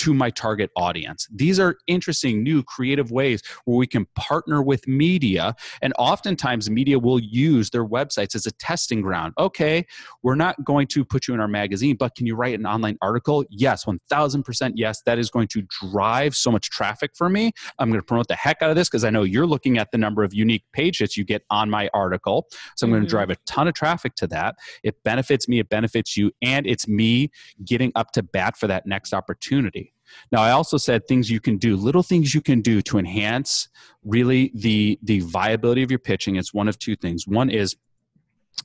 to 0.00 0.14
my 0.14 0.30
target 0.30 0.70
audience. 0.76 1.28
These 1.30 1.60
are 1.60 1.76
interesting, 1.86 2.42
new, 2.42 2.62
creative 2.62 3.10
ways 3.10 3.42
where 3.66 3.76
we 3.76 3.86
can 3.86 4.06
partner 4.16 4.62
with 4.62 4.88
media. 4.88 5.54
And 5.82 5.92
oftentimes, 5.98 6.70
media 6.70 6.98
will 6.98 7.18
use 7.18 7.68
their 7.68 7.84
websites 7.84 8.34
as 8.34 8.46
a 8.46 8.50
testing 8.52 9.02
ground. 9.02 9.34
Okay, 9.38 9.84
we're 10.22 10.36
not 10.36 10.64
going 10.64 10.86
to 10.86 11.04
put 11.04 11.28
you 11.28 11.34
in 11.34 11.40
our 11.40 11.48
magazine, 11.48 11.96
but 11.96 12.14
can 12.14 12.26
you 12.26 12.34
write 12.34 12.58
an 12.58 12.64
online 12.64 12.96
article? 13.02 13.44
Yes, 13.50 13.84
1000% 13.84 14.72
yes. 14.74 15.02
That 15.04 15.18
is 15.18 15.30
going 15.30 15.48
to 15.48 15.66
drive 15.90 16.34
so 16.34 16.50
much 16.50 16.70
traffic 16.70 17.10
for 17.14 17.28
me. 17.28 17.52
I'm 17.78 17.90
going 17.90 18.00
to 18.00 18.06
promote 18.06 18.28
the 18.28 18.36
heck 18.36 18.62
out 18.62 18.70
of 18.70 18.76
this 18.76 18.88
because 18.88 19.04
I 19.04 19.10
know 19.10 19.22
you're 19.22 19.46
looking 19.46 19.76
at 19.76 19.92
the 19.92 19.98
number 19.98 20.24
of 20.24 20.32
unique 20.32 20.64
pages 20.72 21.18
you 21.18 21.24
get 21.24 21.42
on 21.50 21.68
my 21.68 21.90
article. 21.92 22.46
So 22.74 22.86
I'm 22.86 22.88
mm-hmm. 22.88 22.94
going 22.94 23.02
to 23.04 23.10
drive 23.10 23.28
a 23.28 23.36
ton 23.46 23.68
of 23.68 23.74
traffic 23.74 24.14
to 24.14 24.26
that. 24.28 24.56
It 24.82 24.96
benefits 25.04 25.46
me, 25.46 25.58
it 25.58 25.68
benefits 25.68 26.16
you, 26.16 26.32
and 26.40 26.66
it's 26.66 26.88
me 26.88 27.30
getting 27.66 27.92
up 27.94 28.12
to 28.12 28.22
bat 28.22 28.56
for 28.56 28.66
that 28.68 28.86
next 28.86 29.12
opportunity. 29.12 29.89
Now, 30.32 30.42
I 30.42 30.50
also 30.52 30.76
said 30.76 31.06
things 31.06 31.30
you 31.30 31.40
can 31.40 31.56
do, 31.56 31.76
little 31.76 32.02
things 32.02 32.34
you 32.34 32.40
can 32.40 32.60
do 32.60 32.82
to 32.82 32.98
enhance 32.98 33.68
really 34.04 34.52
the 34.54 34.98
the 35.02 35.20
viability 35.20 35.82
of 35.82 35.90
your 35.90 35.98
pitching. 35.98 36.36
It's 36.36 36.54
one 36.54 36.68
of 36.68 36.78
two 36.78 36.96
things. 36.96 37.26
One 37.26 37.50
is 37.50 37.76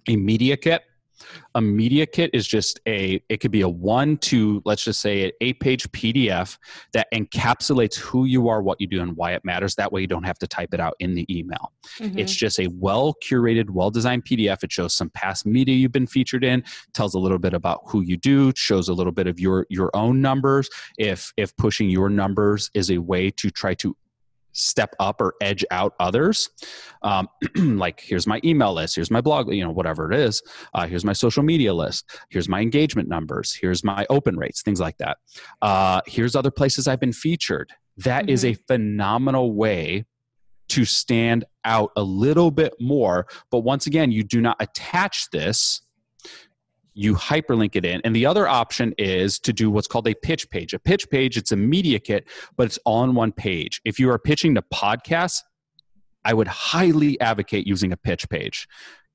a 0.08 0.16
media 0.16 0.58
kit 0.58 0.84
a 1.54 1.62
media 1.62 2.06
kit 2.06 2.30
is 2.34 2.48
just 2.48 2.80
a, 2.88 3.22
it 3.30 3.38
could 3.38 3.52
be 3.52 3.62
a 3.62 3.70
one 3.70 4.18
to, 4.18 4.62
let's 4.66 4.84
just 4.84 5.02
say, 5.02 5.26
an 5.26 5.32
eight 5.42 5.60
page 5.60 5.90
PDF 5.92 6.58
that 6.94 7.08
encapsulates 7.14 7.96
who 7.96 8.26
you 8.26 8.50
are, 8.50 8.62
what 8.62 8.80
you 8.80 8.88
do, 8.88 9.02
and 9.02 9.16
why 9.16 9.34
it 9.34 9.44
matters. 9.46 9.76
That 9.76 9.92
way 9.92 10.02
you 10.02 10.08
don't 10.08 10.24
have 10.24 10.40
to 10.40 10.48
type 10.48 10.74
it 10.74 10.80
out 10.80 10.96
in 11.00 11.16
the 11.16 11.26
email. 11.36 11.72
Mm-hmm. 12.00 12.20
It's 12.20 12.34
just 12.34 12.60
a 12.60 12.68
well 12.68 13.16
curated, 13.24 13.70
well 13.70 13.92
designed 13.92 14.26
PDF. 14.26 14.64
It 14.64 14.72
shows 14.72 14.94
some 14.94 15.10
past 15.12 15.46
media 15.46 15.76
you've 15.76 15.92
been 15.92 16.08
featured 16.08 16.44
in, 16.44 16.64
tells 16.94 17.14
a 17.14 17.20
little 17.20 17.40
bit 17.40 17.54
about 17.54 17.82
who 17.88 18.02
you 18.02 18.18
do, 18.18 18.52
shows 18.56 18.90
a 18.90 18.94
little 18.94 19.14
bit 19.14 19.28
of 19.28 19.40
your, 19.40 19.66
your 19.70 19.92
own 19.94 20.22
numbers. 20.22 20.70
If, 20.98 21.32
if 21.38 21.56
pushing 21.58 21.90
your 21.90 22.10
numbers 22.10 22.70
is 22.74 22.92
a 22.92 22.98
way 22.98 23.32
to 23.32 23.50
try 23.50 23.74
to 23.76 23.96
step 24.56 24.96
up 25.00 25.22
or 25.22 25.36
edge 25.42 25.64
out 25.72 25.94
others. 26.00 26.50
Um, 27.02 27.28
like 27.56 28.00
here's 28.00 28.26
my 28.26 28.40
email 28.44 28.74
list 28.74 28.96
here's 28.96 29.12
my 29.12 29.22
blog 29.22 29.54
you 29.54 29.64
know 29.64 29.72
whatever 29.72 30.12
it 30.12 30.18
is. 30.18 30.42
Uh, 30.74 30.88
here's 30.88 31.06
my 31.06 31.14
social 31.14 31.44
media 31.44 31.74
list 31.74 32.10
here's 32.30 32.50
my 32.50 32.62
engagement 32.62 33.08
numbers 33.08 33.54
here's 33.54 33.84
my 33.84 34.06
open 34.10 34.38
rates 34.38 34.62
things 34.62 34.80
like 34.80 34.98
that. 34.98 35.18
Uh, 35.62 36.02
here's 36.08 36.36
other 36.36 36.52
places 36.52 36.88
i've 36.88 37.00
been 37.00 37.14
featured. 37.14 37.72
That 37.98 38.24
mm-hmm. 38.24 38.32
is 38.32 38.46
a 38.46 38.54
phenomenal 38.68 39.54
way 39.54 40.06
to 40.68 40.86
stand 40.86 41.46
out 41.64 41.92
a 41.96 42.02
little 42.02 42.50
bit 42.50 42.74
more. 42.80 43.28
But 43.52 43.60
once 43.60 43.86
again 43.88 44.12
you 44.12 44.24
do 44.24 44.42
not 44.42 44.58
attach 44.60 45.30
this 45.30 45.82
you 46.96 47.14
hyperlink 47.14 47.76
it 47.76 47.86
in. 47.86 48.02
And 48.04 48.16
the 48.16 48.26
other 48.26 48.48
option 48.48 48.96
is 48.98 49.38
to 49.40 49.54
do 49.54 49.70
what's 49.70 49.88
called 49.88 50.08
a 50.08 50.16
pitch 50.16 50.50
page. 50.50 50.74
A 50.74 50.80
pitch 50.80 51.10
page, 51.10 51.38
it's 51.38 51.52
a 51.52 51.58
media 51.58 52.00
kit, 52.00 52.28
but 52.58 52.66
it's 52.66 52.80
all 52.86 53.02
on 53.02 53.14
one 53.14 53.34
page. 53.34 53.82
If 53.86 54.00
you 54.00 54.10
are 54.10 54.18
pitching 54.18 54.56
to 54.56 54.64
podcasts, 54.74 55.42
I 56.24 56.34
would 56.34 56.48
highly 56.48 57.20
advocate 57.20 57.68
using 57.68 57.92
a 57.92 57.98
pitch 57.98 58.28
page 58.30 58.68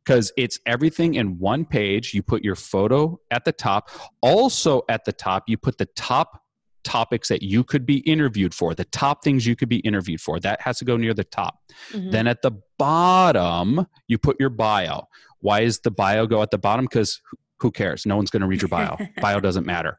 because 0.05 0.31
it's 0.37 0.61
everything 0.67 1.15
in 1.15 1.39
one 1.39 1.65
page. 1.65 2.15
You 2.15 2.23
put 2.23 2.45
your 2.45 2.55
photo 2.55 3.19
at 3.31 3.45
the 3.45 3.53
top. 3.53 3.91
Also, 4.21 4.83
at 4.89 5.05
the 5.05 5.13
top, 5.13 5.45
you 5.47 5.57
put 5.57 5.79
the 5.79 5.89
top 5.97 6.43
topics 6.85 7.29
that 7.29 7.43
you 7.43 7.65
could 7.65 7.85
be 7.85 7.99
interviewed 7.99 8.55
for, 8.55 8.75
the 8.75 8.85
top 8.87 9.25
things 9.25 9.47
you 9.47 9.57
could 9.57 9.69
be 9.69 9.81
interviewed 9.81 10.21
for. 10.21 10.39
That 10.39 10.61
has 10.61 10.79
to 10.79 10.85
go 10.85 10.97
near 10.97 11.15
the 11.15 11.25
top. 11.25 11.59
Mm-hmm. 11.93 12.11
Then 12.11 12.27
at 12.27 12.43
the 12.43 12.53
bottom, 12.79 13.87
you 14.07 14.19
put 14.19 14.39
your 14.39 14.51
bio. 14.51 15.09
Why 15.41 15.61
is 15.61 15.81
the 15.81 15.91
bio 15.91 16.27
go 16.27 16.43
at 16.43 16.51
the 16.51 16.59
bottom? 16.59 16.85
Because 16.85 17.21
who 17.61 17.71
cares? 17.71 18.07
No 18.07 18.17
one's 18.17 18.31
going 18.31 18.43
to 18.43 18.47
read 18.47 18.63
your 18.63 18.69
bio. 18.69 18.97
bio 19.21 19.41
doesn't 19.41 19.67
matter. 19.67 19.99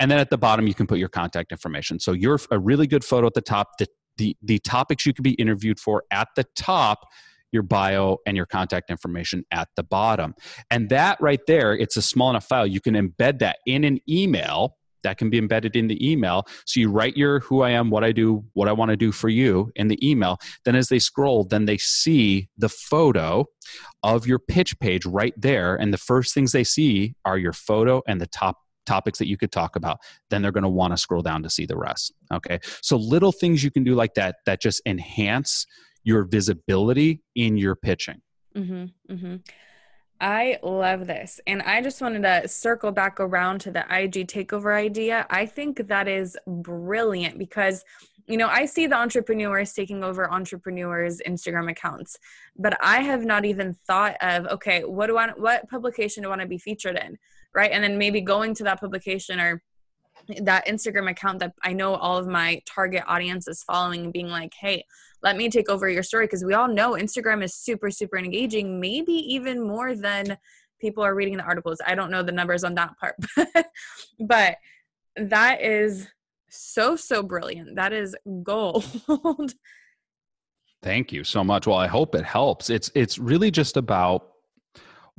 And 0.00 0.10
then 0.10 0.18
at 0.18 0.30
the 0.30 0.38
bottom, 0.38 0.66
you 0.66 0.74
can 0.74 0.86
put 0.86 0.98
your 0.98 1.08
contact 1.08 1.52
information. 1.52 2.00
So 2.00 2.12
you're 2.12 2.38
a 2.50 2.58
really 2.58 2.86
good 2.86 3.04
photo 3.04 3.26
at 3.26 3.34
the 3.34 3.40
top. 3.40 3.78
The, 3.78 3.86
the, 4.16 4.36
the 4.42 4.58
topics 4.58 5.06
you 5.06 5.12
could 5.12 5.22
be 5.22 5.34
interviewed 5.34 5.78
for 5.78 6.04
at 6.10 6.28
the 6.36 6.44
top, 6.56 7.06
your 7.52 7.62
bio 7.62 8.18
and 8.26 8.36
your 8.36 8.46
contact 8.46 8.90
information 8.90 9.44
at 9.50 9.68
the 9.76 9.82
bottom. 9.82 10.34
And 10.70 10.88
that 10.90 11.18
right 11.20 11.40
there, 11.46 11.74
it's 11.74 11.96
a 11.96 12.02
small 12.02 12.30
enough 12.30 12.46
file. 12.46 12.66
You 12.66 12.80
can 12.80 12.94
embed 12.94 13.38
that 13.40 13.58
in 13.66 13.84
an 13.84 14.00
email 14.08 14.77
that 15.02 15.18
can 15.18 15.30
be 15.30 15.38
embedded 15.38 15.76
in 15.76 15.88
the 15.88 16.10
email. 16.10 16.46
So 16.66 16.80
you 16.80 16.90
write 16.90 17.16
your 17.16 17.40
who 17.40 17.62
I 17.62 17.70
am, 17.70 17.90
what 17.90 18.04
I 18.04 18.12
do, 18.12 18.44
what 18.54 18.68
I 18.68 18.72
want 18.72 18.90
to 18.90 18.96
do 18.96 19.12
for 19.12 19.28
you 19.28 19.70
in 19.76 19.88
the 19.88 20.08
email. 20.08 20.38
Then 20.64 20.74
as 20.74 20.88
they 20.88 20.98
scroll, 20.98 21.44
then 21.44 21.66
they 21.66 21.78
see 21.78 22.48
the 22.56 22.68
photo 22.68 23.46
of 24.02 24.26
your 24.26 24.38
pitch 24.38 24.78
page 24.78 25.06
right 25.06 25.34
there. 25.36 25.76
And 25.76 25.92
the 25.92 25.98
first 25.98 26.34
things 26.34 26.52
they 26.52 26.64
see 26.64 27.14
are 27.24 27.38
your 27.38 27.52
photo 27.52 28.02
and 28.06 28.20
the 28.20 28.26
top 28.26 28.56
topics 28.86 29.18
that 29.18 29.28
you 29.28 29.36
could 29.36 29.52
talk 29.52 29.76
about 29.76 29.98
then 30.30 30.40
they're 30.40 30.50
going 30.50 30.62
to 30.62 30.68
want 30.68 30.94
to 30.94 30.96
scroll 30.96 31.20
down 31.20 31.42
to 31.42 31.50
see 31.50 31.66
the 31.66 31.76
rest 31.76 32.14
okay 32.32 32.58
so 32.80 32.96
little 32.96 33.32
things 33.32 33.62
you 33.62 33.70
can 33.70 33.84
do 33.84 33.94
like 33.94 34.14
that 34.14 34.36
that 34.46 34.62
just 34.62 34.80
enhance 34.86 35.66
your 36.04 36.24
visibility 36.24 37.20
in 37.34 37.58
your 37.58 37.76
pitching 37.76 38.22
mm-hmm, 38.56 38.86
mm-hmm. 39.12 39.36
I 40.20 40.58
love 40.62 41.06
this. 41.06 41.40
And 41.46 41.62
I 41.62 41.80
just 41.80 42.00
wanted 42.00 42.22
to 42.22 42.48
circle 42.48 42.90
back 42.90 43.20
around 43.20 43.60
to 43.60 43.70
the 43.70 43.80
IG 43.80 44.26
takeover 44.26 44.76
idea. 44.76 45.26
I 45.30 45.46
think 45.46 45.86
that 45.86 46.08
is 46.08 46.36
brilliant 46.46 47.38
because, 47.38 47.84
you 48.26 48.36
know, 48.36 48.48
I 48.48 48.66
see 48.66 48.86
the 48.86 48.96
entrepreneurs 48.96 49.72
taking 49.72 50.02
over 50.02 50.30
entrepreneurs' 50.30 51.22
Instagram 51.26 51.70
accounts, 51.70 52.18
but 52.56 52.76
I 52.82 53.02
have 53.02 53.24
not 53.24 53.44
even 53.44 53.74
thought 53.86 54.16
of, 54.20 54.46
okay, 54.46 54.82
what 54.84 55.06
do 55.06 55.16
I, 55.16 55.28
what 55.30 55.68
publication 55.68 56.22
do 56.22 56.28
I 56.28 56.30
want 56.30 56.40
to 56.40 56.48
be 56.48 56.58
featured 56.58 56.98
in? 56.98 57.16
Right. 57.54 57.70
And 57.70 57.82
then 57.82 57.96
maybe 57.96 58.20
going 58.20 58.54
to 58.56 58.64
that 58.64 58.80
publication 58.80 59.40
or 59.40 59.62
that 60.42 60.66
Instagram 60.66 61.10
account 61.10 61.40
that 61.40 61.54
I 61.62 61.72
know 61.72 61.94
all 61.94 62.18
of 62.18 62.26
my 62.26 62.62
target 62.66 63.02
audience 63.06 63.48
is 63.48 63.62
following 63.62 64.04
and 64.04 64.12
being 64.12 64.28
like, 64.28 64.54
hey, 64.60 64.84
let 65.22 65.36
me 65.36 65.48
take 65.48 65.68
over 65.68 65.88
your 65.88 66.02
story. 66.02 66.26
Because 66.26 66.44
we 66.44 66.54
all 66.54 66.68
know 66.68 66.92
Instagram 66.92 67.42
is 67.42 67.54
super, 67.54 67.90
super 67.90 68.18
engaging, 68.18 68.80
maybe 68.80 69.12
even 69.12 69.66
more 69.66 69.94
than 69.94 70.36
people 70.80 71.02
are 71.02 71.14
reading 71.14 71.36
the 71.36 71.44
articles. 71.44 71.80
I 71.86 71.94
don't 71.94 72.10
know 72.10 72.22
the 72.22 72.32
numbers 72.32 72.64
on 72.64 72.74
that 72.74 72.92
part, 72.98 73.16
but 74.20 74.56
that 75.16 75.62
is 75.62 76.08
so, 76.48 76.96
so 76.96 77.22
brilliant. 77.22 77.76
That 77.76 77.92
is 77.92 78.14
gold. 78.42 78.84
Thank 80.82 81.12
you 81.12 81.24
so 81.24 81.42
much. 81.42 81.66
Well, 81.66 81.76
I 81.76 81.88
hope 81.88 82.14
it 82.14 82.24
helps. 82.24 82.70
It's 82.70 82.90
it's 82.94 83.18
really 83.18 83.50
just 83.50 83.76
about 83.76 84.30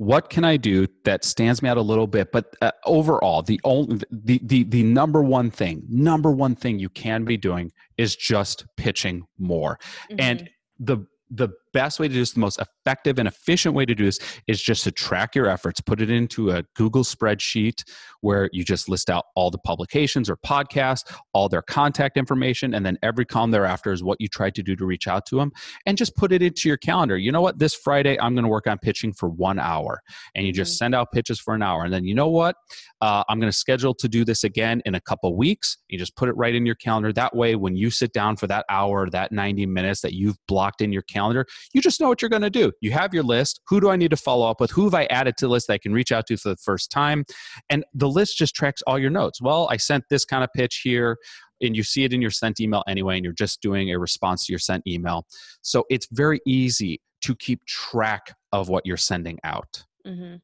what 0.00 0.30
can 0.30 0.46
I 0.46 0.56
do 0.56 0.86
that 1.04 1.26
stands 1.26 1.60
me 1.60 1.68
out 1.68 1.76
a 1.76 1.82
little 1.82 2.06
bit? 2.06 2.32
But 2.32 2.56
uh, 2.62 2.70
overall, 2.86 3.42
the 3.42 3.60
only 3.64 4.00
the, 4.10 4.40
the 4.42 4.62
the 4.64 4.82
number 4.82 5.22
one 5.22 5.50
thing, 5.50 5.82
number 5.90 6.30
one 6.30 6.56
thing 6.56 6.78
you 6.78 6.88
can 6.88 7.26
be 7.26 7.36
doing 7.36 7.70
is 7.98 8.16
just 8.16 8.64
pitching 8.78 9.24
more. 9.38 9.78
Mm-hmm. 10.10 10.20
And 10.20 10.50
the 10.78 11.04
the 11.30 11.50
best 11.72 12.00
way 12.00 12.08
to 12.08 12.14
do 12.14 12.20
this, 12.20 12.32
the 12.32 12.40
most 12.40 12.60
effective 12.60 13.18
and 13.18 13.28
efficient 13.28 13.74
way 13.74 13.84
to 13.84 13.94
do 13.94 14.04
this 14.04 14.18
is 14.46 14.60
just 14.60 14.84
to 14.84 14.90
track 14.90 15.34
your 15.34 15.48
efforts, 15.48 15.80
put 15.80 16.00
it 16.00 16.10
into 16.10 16.50
a 16.50 16.64
Google 16.74 17.04
spreadsheet 17.04 17.82
where 18.20 18.48
you 18.52 18.64
just 18.64 18.88
list 18.88 19.10
out 19.10 19.24
all 19.34 19.50
the 19.50 19.58
publications 19.58 20.28
or 20.28 20.36
podcasts, 20.36 21.12
all 21.32 21.48
their 21.48 21.62
contact 21.62 22.16
information, 22.16 22.74
and 22.74 22.84
then 22.84 22.98
every 23.02 23.24
column 23.24 23.50
thereafter 23.50 23.92
is 23.92 24.02
what 24.02 24.20
you 24.20 24.28
tried 24.28 24.54
to 24.54 24.62
do 24.62 24.76
to 24.76 24.84
reach 24.84 25.08
out 25.08 25.26
to 25.26 25.36
them, 25.36 25.52
and 25.86 25.96
just 25.96 26.16
put 26.16 26.32
it 26.32 26.42
into 26.42 26.68
your 26.68 26.76
calendar. 26.76 27.16
You 27.16 27.32
know 27.32 27.40
what? 27.40 27.58
This 27.58 27.74
Friday, 27.74 28.18
I'm 28.20 28.34
going 28.34 28.44
to 28.44 28.50
work 28.50 28.66
on 28.66 28.78
pitching 28.78 29.12
for 29.12 29.28
one 29.28 29.58
hour, 29.58 30.00
and 30.34 30.46
you 30.46 30.52
just 30.52 30.72
mm-hmm. 30.72 30.84
send 30.84 30.94
out 30.94 31.12
pitches 31.12 31.40
for 31.40 31.54
an 31.54 31.62
hour. 31.62 31.84
And 31.84 31.92
then 31.92 32.04
you 32.04 32.14
know 32.14 32.28
what? 32.28 32.56
Uh, 33.00 33.24
I'm 33.28 33.40
going 33.40 33.50
to 33.50 33.56
schedule 33.56 33.94
to 33.94 34.08
do 34.08 34.24
this 34.24 34.44
again 34.44 34.82
in 34.84 34.94
a 34.94 35.00
couple 35.00 35.34
weeks. 35.36 35.78
You 35.88 35.98
just 35.98 36.16
put 36.16 36.28
it 36.28 36.36
right 36.36 36.54
in 36.54 36.66
your 36.66 36.74
calendar. 36.74 37.12
That 37.12 37.34
way, 37.34 37.56
when 37.56 37.76
you 37.76 37.90
sit 37.90 38.12
down 38.12 38.36
for 38.36 38.46
that 38.48 38.64
hour, 38.68 39.08
that 39.10 39.32
90 39.32 39.66
minutes 39.66 40.00
that 40.02 40.12
you've 40.12 40.36
blocked 40.46 40.82
in 40.82 40.92
your 40.92 41.02
calendar, 41.02 41.46
you 41.72 41.80
just 41.80 42.00
know 42.00 42.08
what 42.08 42.22
you're 42.22 42.28
going 42.28 42.42
to 42.42 42.50
do. 42.50 42.72
You 42.80 42.92
have 42.92 43.14
your 43.14 43.22
list. 43.22 43.60
Who 43.68 43.80
do 43.80 43.90
I 43.90 43.96
need 43.96 44.10
to 44.10 44.16
follow 44.16 44.48
up 44.48 44.60
with? 44.60 44.70
Who 44.72 44.84
have 44.84 44.94
I 44.94 45.04
added 45.06 45.36
to 45.38 45.46
the 45.46 45.50
list 45.50 45.66
that 45.68 45.74
I 45.74 45.78
can 45.78 45.92
reach 45.92 46.12
out 46.12 46.26
to 46.26 46.36
for 46.36 46.50
the 46.50 46.56
first 46.56 46.90
time? 46.90 47.24
And 47.68 47.84
the 47.94 48.08
list 48.08 48.36
just 48.36 48.54
tracks 48.54 48.82
all 48.86 48.98
your 48.98 49.10
notes. 49.10 49.40
Well, 49.40 49.68
I 49.70 49.76
sent 49.76 50.04
this 50.10 50.24
kind 50.24 50.44
of 50.44 50.50
pitch 50.54 50.80
here 50.84 51.16
and 51.60 51.76
you 51.76 51.82
see 51.82 52.04
it 52.04 52.12
in 52.12 52.22
your 52.22 52.30
sent 52.30 52.60
email 52.60 52.82
anyway, 52.88 53.16
and 53.16 53.24
you're 53.24 53.34
just 53.34 53.60
doing 53.60 53.90
a 53.90 53.98
response 53.98 54.46
to 54.46 54.52
your 54.52 54.58
sent 54.58 54.86
email. 54.86 55.26
So 55.62 55.84
it's 55.90 56.08
very 56.10 56.40
easy 56.46 57.00
to 57.22 57.34
keep 57.36 57.64
track 57.66 58.34
of 58.52 58.68
what 58.68 58.86
you're 58.86 58.96
sending 58.96 59.38
out. 59.44 59.84
Mm-hmm. 60.06 60.36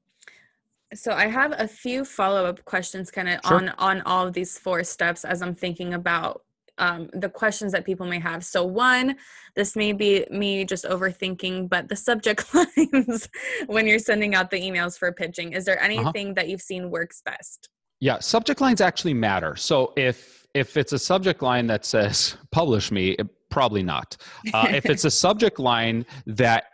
So 0.94 1.12
I 1.12 1.26
have 1.26 1.54
a 1.58 1.66
few 1.66 2.04
follow 2.04 2.44
up 2.46 2.64
questions, 2.64 3.10
kind 3.10 3.28
of 3.28 3.40
sure. 3.46 3.56
on 3.56 3.68
on 3.78 4.02
all 4.02 4.26
of 4.26 4.34
these 4.34 4.58
four 4.58 4.84
steps 4.84 5.24
as 5.24 5.42
I'm 5.42 5.54
thinking 5.54 5.94
about 5.94 6.42
um, 6.78 7.08
the 7.12 7.28
questions 7.28 7.72
that 7.72 7.84
people 7.84 8.06
may 8.06 8.18
have. 8.18 8.44
So, 8.44 8.64
one, 8.64 9.16
this 9.54 9.76
may 9.76 9.92
be 9.92 10.26
me 10.30 10.64
just 10.64 10.84
overthinking, 10.84 11.68
but 11.68 11.88
the 11.88 11.96
subject 11.96 12.54
lines 12.76 13.28
when 13.66 13.86
you're 13.86 13.98
sending 13.98 14.34
out 14.34 14.50
the 14.50 14.60
emails 14.60 14.98
for 14.98 15.10
pitching, 15.12 15.52
is 15.52 15.64
there 15.64 15.76
uh-huh. 15.76 15.84
anything 15.84 16.28
uh-huh. 16.28 16.34
that 16.36 16.48
you've 16.48 16.62
seen 16.62 16.90
works 16.90 17.22
best? 17.24 17.68
Yeah, 18.00 18.18
subject 18.18 18.60
lines 18.60 18.80
actually 18.80 19.14
matter. 19.14 19.56
So, 19.56 19.92
if 19.96 20.46
if 20.54 20.76
it's 20.76 20.92
a 20.92 20.98
subject 20.98 21.42
line 21.42 21.66
that 21.68 21.84
says 21.84 22.36
"publish 22.50 22.90
me," 22.90 23.10
it, 23.12 23.28
probably 23.50 23.82
not. 23.82 24.16
Uh, 24.52 24.68
if 24.70 24.86
it's 24.86 25.04
a 25.04 25.10
subject 25.26 25.58
line 25.58 26.04
that 26.26 26.64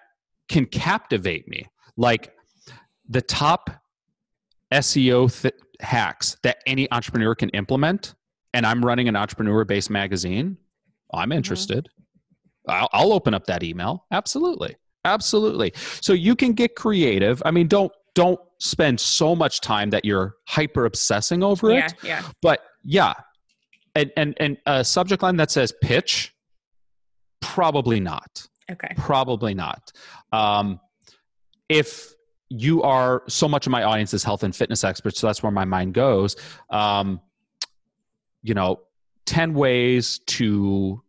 can 0.48 0.66
captivate 0.66 1.46
me, 1.48 1.66
like 1.96 2.34
the 3.08 3.22
top 3.22 3.70
SEO 4.72 5.42
th- 5.42 5.54
hacks 5.80 6.36
that 6.42 6.58
any 6.66 6.90
entrepreneur 6.90 7.34
can 7.34 7.50
implement, 7.50 8.14
and 8.54 8.66
I'm 8.66 8.84
running 8.84 9.08
an 9.08 9.16
entrepreneur 9.16 9.64
based 9.64 9.90
magazine, 9.90 10.56
I'm 11.12 11.30
mm-hmm. 11.30 11.32
interested. 11.32 11.88
Mm-hmm. 12.68 12.70
I'll, 12.70 12.88
I'll 12.92 13.12
open 13.12 13.34
up 13.34 13.46
that 13.46 13.62
email. 13.62 14.06
Absolutely. 14.12 14.76
Absolutely. 15.04 15.72
So 16.00 16.12
you 16.12 16.36
can 16.36 16.52
get 16.52 16.76
creative. 16.76 17.42
I 17.44 17.50
mean, 17.50 17.66
don't 17.66 17.92
don't 18.14 18.38
spend 18.60 19.00
so 19.00 19.34
much 19.34 19.60
time 19.60 19.90
that 19.90 20.04
you're 20.04 20.36
hyper 20.46 20.84
obsessing 20.84 21.42
over 21.42 21.72
yeah, 21.72 21.86
it. 21.86 21.94
Yeah. 22.02 22.22
But 22.40 22.60
yeah. 22.84 23.14
And 23.94 24.12
and 24.16 24.34
and 24.38 24.58
a 24.66 24.84
subject 24.84 25.22
line 25.22 25.36
that 25.36 25.50
says 25.50 25.72
pitch, 25.82 26.32
probably 27.40 28.00
not. 28.00 28.46
Okay. 28.70 28.94
Probably 28.96 29.54
not. 29.54 29.92
Um, 30.32 30.78
if 31.68 32.12
you 32.48 32.82
are 32.82 33.22
so 33.28 33.48
much 33.48 33.66
of 33.66 33.70
my 33.70 33.82
audience 33.82 34.14
is 34.14 34.22
health 34.22 34.44
and 34.44 34.54
fitness 34.54 34.84
experts, 34.84 35.18
so 35.18 35.26
that's 35.26 35.42
where 35.42 35.52
my 35.52 35.64
mind 35.64 35.94
goes. 35.94 36.36
Um, 36.70 37.20
you 38.42 38.54
know, 38.54 38.80
10 39.26 39.54
ways 39.54 40.20
to 40.26 41.02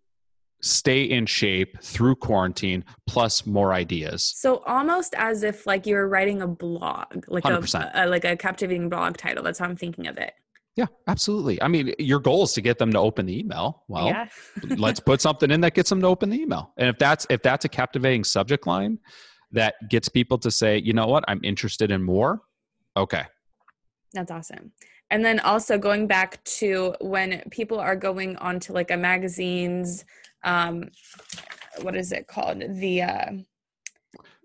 stay 0.61 1.03
in 1.03 1.25
shape 1.25 1.77
through 1.81 2.15
quarantine 2.15 2.85
plus 3.05 3.45
more 3.45 3.73
ideas 3.73 4.31
so 4.37 4.63
almost 4.65 5.13
as 5.15 5.43
if 5.43 5.67
like 5.67 5.85
you 5.85 5.93
were 5.93 6.07
writing 6.07 6.41
a 6.41 6.47
blog 6.47 7.25
like 7.27 7.43
100%. 7.43 7.93
a, 7.93 8.05
a 8.05 8.07
like 8.07 8.23
a 8.23 8.37
captivating 8.37 8.87
blog 8.87 9.17
title 9.17 9.43
that's 9.43 9.59
how 9.59 9.65
i'm 9.65 9.75
thinking 9.75 10.07
of 10.07 10.17
it 10.17 10.33
yeah, 10.75 10.87
absolutely. 11.07 11.61
I 11.61 11.67
mean, 11.67 11.93
your 11.99 12.19
goal 12.19 12.43
is 12.43 12.53
to 12.53 12.61
get 12.61 12.79
them 12.79 12.91
to 12.93 12.99
open 12.99 13.27
the 13.27 13.39
email. 13.39 13.83
Well, 13.87 14.07
yeah. 14.07 14.27
let's 14.77 14.99
put 14.99 15.21
something 15.21 15.51
in 15.51 15.61
that 15.61 15.75
gets 15.75 15.89
them 15.89 16.01
to 16.01 16.07
open 16.07 16.31
the 16.31 16.41
email. 16.41 16.73
And 16.77 16.89
if 16.89 16.97
that's 16.97 17.27
if 17.29 17.43
that's 17.43 17.65
a 17.65 17.69
captivating 17.69 18.23
subject 18.23 18.65
line 18.65 18.97
that 19.51 19.75
gets 19.87 20.09
people 20.09 20.39
to 20.39 20.49
say, 20.49 20.79
"You 20.79 20.93
know 20.93 21.05
what? 21.05 21.25
I'm 21.27 21.41
interested 21.43 21.91
in 21.91 22.01
more." 22.01 22.41
Okay. 22.97 23.23
That's 24.13 24.31
awesome. 24.31 24.71
And 25.13 25.23
then 25.23 25.39
also 25.41 25.77
going 25.77 26.07
back 26.07 26.43
to 26.45 26.95
when 26.99 27.43
people 27.51 27.79
are 27.79 27.95
going 27.95 28.35
onto 28.37 28.73
like 28.73 28.89
a 28.89 28.97
magazine's 28.97 30.05
um 30.43 30.89
what 31.81 31.95
is 31.95 32.11
it 32.11 32.25
called? 32.25 32.63
The 32.67 33.03
uh 33.03 33.31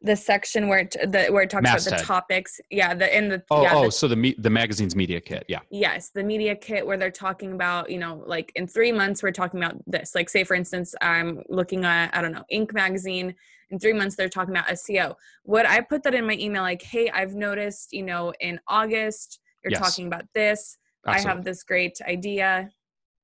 the 0.03 0.15
section 0.15 0.69
where 0.69 0.81
it 0.81 0.95
the 1.07 1.29
where 1.29 1.45
it 1.45 1.49
talks 1.49 1.63
Masthead. 1.63 1.95
about 1.95 2.01
the 2.01 2.07
topics. 2.07 2.61
Yeah, 2.71 2.93
the 2.95 3.17
in 3.17 3.31
the 3.31 3.43
oh 3.51 3.63
yeah, 3.63 3.75
oh 3.77 3.85
the, 3.87 3.93
so 3.93 4.09
the 4.09 4.17
me, 4.17 4.35
the 4.37 4.51
magazine's 4.51 4.95
media 4.95 5.23
kit. 5.23 5.47
Yeah. 5.49 5.61
Yes, 5.71 6.11
the 6.11 6.23
media 6.23 6.55
kit 6.55 6.87
where 6.87 6.99
they're 6.99 7.11
talking 7.11 7.55
about 7.55 7.91
you 7.91 7.99
know 7.99 8.23
like 8.27 8.53
in 8.55 8.67
three 8.67 8.93
months 8.93 9.23
we're 9.23 9.33
talking 9.33 9.63
about 9.63 9.77
this. 9.87 10.15
Like 10.15 10.29
say 10.29 10.45
for 10.45 10.55
instance 10.55 10.95
I'm 11.01 11.43
looking 11.49 11.87
at 11.87 12.15
I 12.15 12.21
don't 12.21 12.33
know 12.33 12.45
Inc 12.53 12.75
magazine. 12.75 13.35
In 13.71 13.79
three 13.79 13.95
months 13.95 14.17
they're 14.17 14.29
talking 14.29 14.55
about 14.55 14.67
SEO. 14.69 15.15
Would 15.47 15.65
I 15.65 15.81
put 15.81 16.03
that 16.03 16.15
in 16.15 16.27
my 16.27 16.35
email 16.35 16.61
like 16.61 16.83
hey 16.83 17.09
I've 17.09 17.35
noticed 17.35 17.95
you 17.95 18.03
know 18.03 18.35
in 18.39 18.61
August 18.69 19.41
you're 19.63 19.73
yes. 19.73 19.81
talking 19.81 20.07
about 20.07 20.25
this. 20.35 20.77
Absolutely. 21.07 21.31
I 21.31 21.35
have 21.35 21.45
this 21.45 21.63
great 21.63 21.99
idea. 22.07 22.71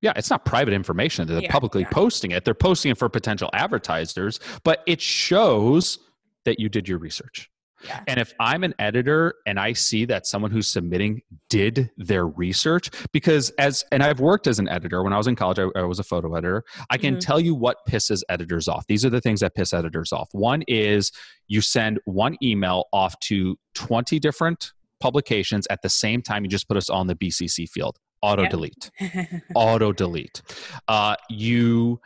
Yeah, 0.00 0.12
it's 0.16 0.30
not 0.30 0.44
private 0.44 0.74
information. 0.74 1.26
They're 1.26 1.40
yeah, 1.40 1.50
publicly 1.50 1.82
yeah. 1.82 1.88
posting 1.90 2.32
it. 2.32 2.44
They're 2.44 2.54
posting 2.54 2.90
it 2.90 2.98
for 2.98 3.08
potential 3.08 3.50
advertisers, 3.54 4.38
but 4.62 4.82
it 4.86 5.00
shows 5.00 5.98
that 6.44 6.60
you 6.60 6.68
did 6.68 6.88
your 6.88 6.98
research. 6.98 7.50
Yeah. 7.86 8.00
And 8.06 8.18
if 8.18 8.32
I'm 8.40 8.64
an 8.64 8.74
editor 8.78 9.34
and 9.46 9.58
I 9.58 9.72
see 9.72 10.04
that 10.06 10.26
someone 10.26 10.50
who's 10.50 10.68
submitting 10.68 11.22
did 11.50 11.90
their 11.96 12.26
research, 12.26 12.90
because 13.12 13.50
as, 13.58 13.84
and 13.92 14.02
I've 14.02 14.20
worked 14.20 14.46
as 14.46 14.58
an 14.58 14.68
editor 14.68 15.02
when 15.02 15.12
I 15.12 15.18
was 15.18 15.26
in 15.26 15.36
college, 15.36 15.58
I, 15.58 15.68
I 15.76 15.82
was 15.82 15.98
a 15.98 16.04
photo 16.04 16.34
editor. 16.34 16.64
I 16.90 16.96
can 16.96 17.14
mm-hmm. 17.14 17.20
tell 17.20 17.40
you 17.40 17.54
what 17.54 17.78
pisses 17.88 18.22
editors 18.28 18.68
off. 18.68 18.86
These 18.86 19.04
are 19.04 19.10
the 19.10 19.20
things 19.20 19.40
that 19.40 19.54
piss 19.54 19.72
editors 19.72 20.12
off. 20.12 20.28
One 20.32 20.62
is 20.66 21.12
you 21.46 21.60
send 21.60 22.00
one 22.04 22.36
email 22.42 22.84
off 22.92 23.18
to 23.20 23.58
20 23.74 24.18
different 24.18 24.72
publications 25.04 25.66
at 25.68 25.82
the 25.82 25.90
same 25.90 26.22
time. 26.22 26.44
You 26.44 26.48
just 26.48 26.66
put 26.66 26.78
us 26.78 26.88
on 26.88 27.06
the 27.06 27.14
BCC 27.14 27.68
field. 27.68 27.98
Auto 28.22 28.48
delete. 28.48 28.90
Auto 29.54 29.92
delete. 29.92 30.40
Uh, 30.88 31.14
you 31.28 32.00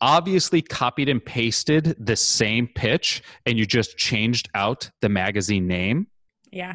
obviously 0.00 0.62
copied 0.62 1.08
and 1.08 1.22
pasted 1.24 1.96
the 1.98 2.14
same 2.14 2.68
pitch 2.68 3.20
and 3.46 3.58
you 3.58 3.66
just 3.66 3.98
changed 3.98 4.48
out 4.54 4.88
the 5.00 5.08
magazine 5.08 5.66
name. 5.66 6.06
Yeah. 6.52 6.74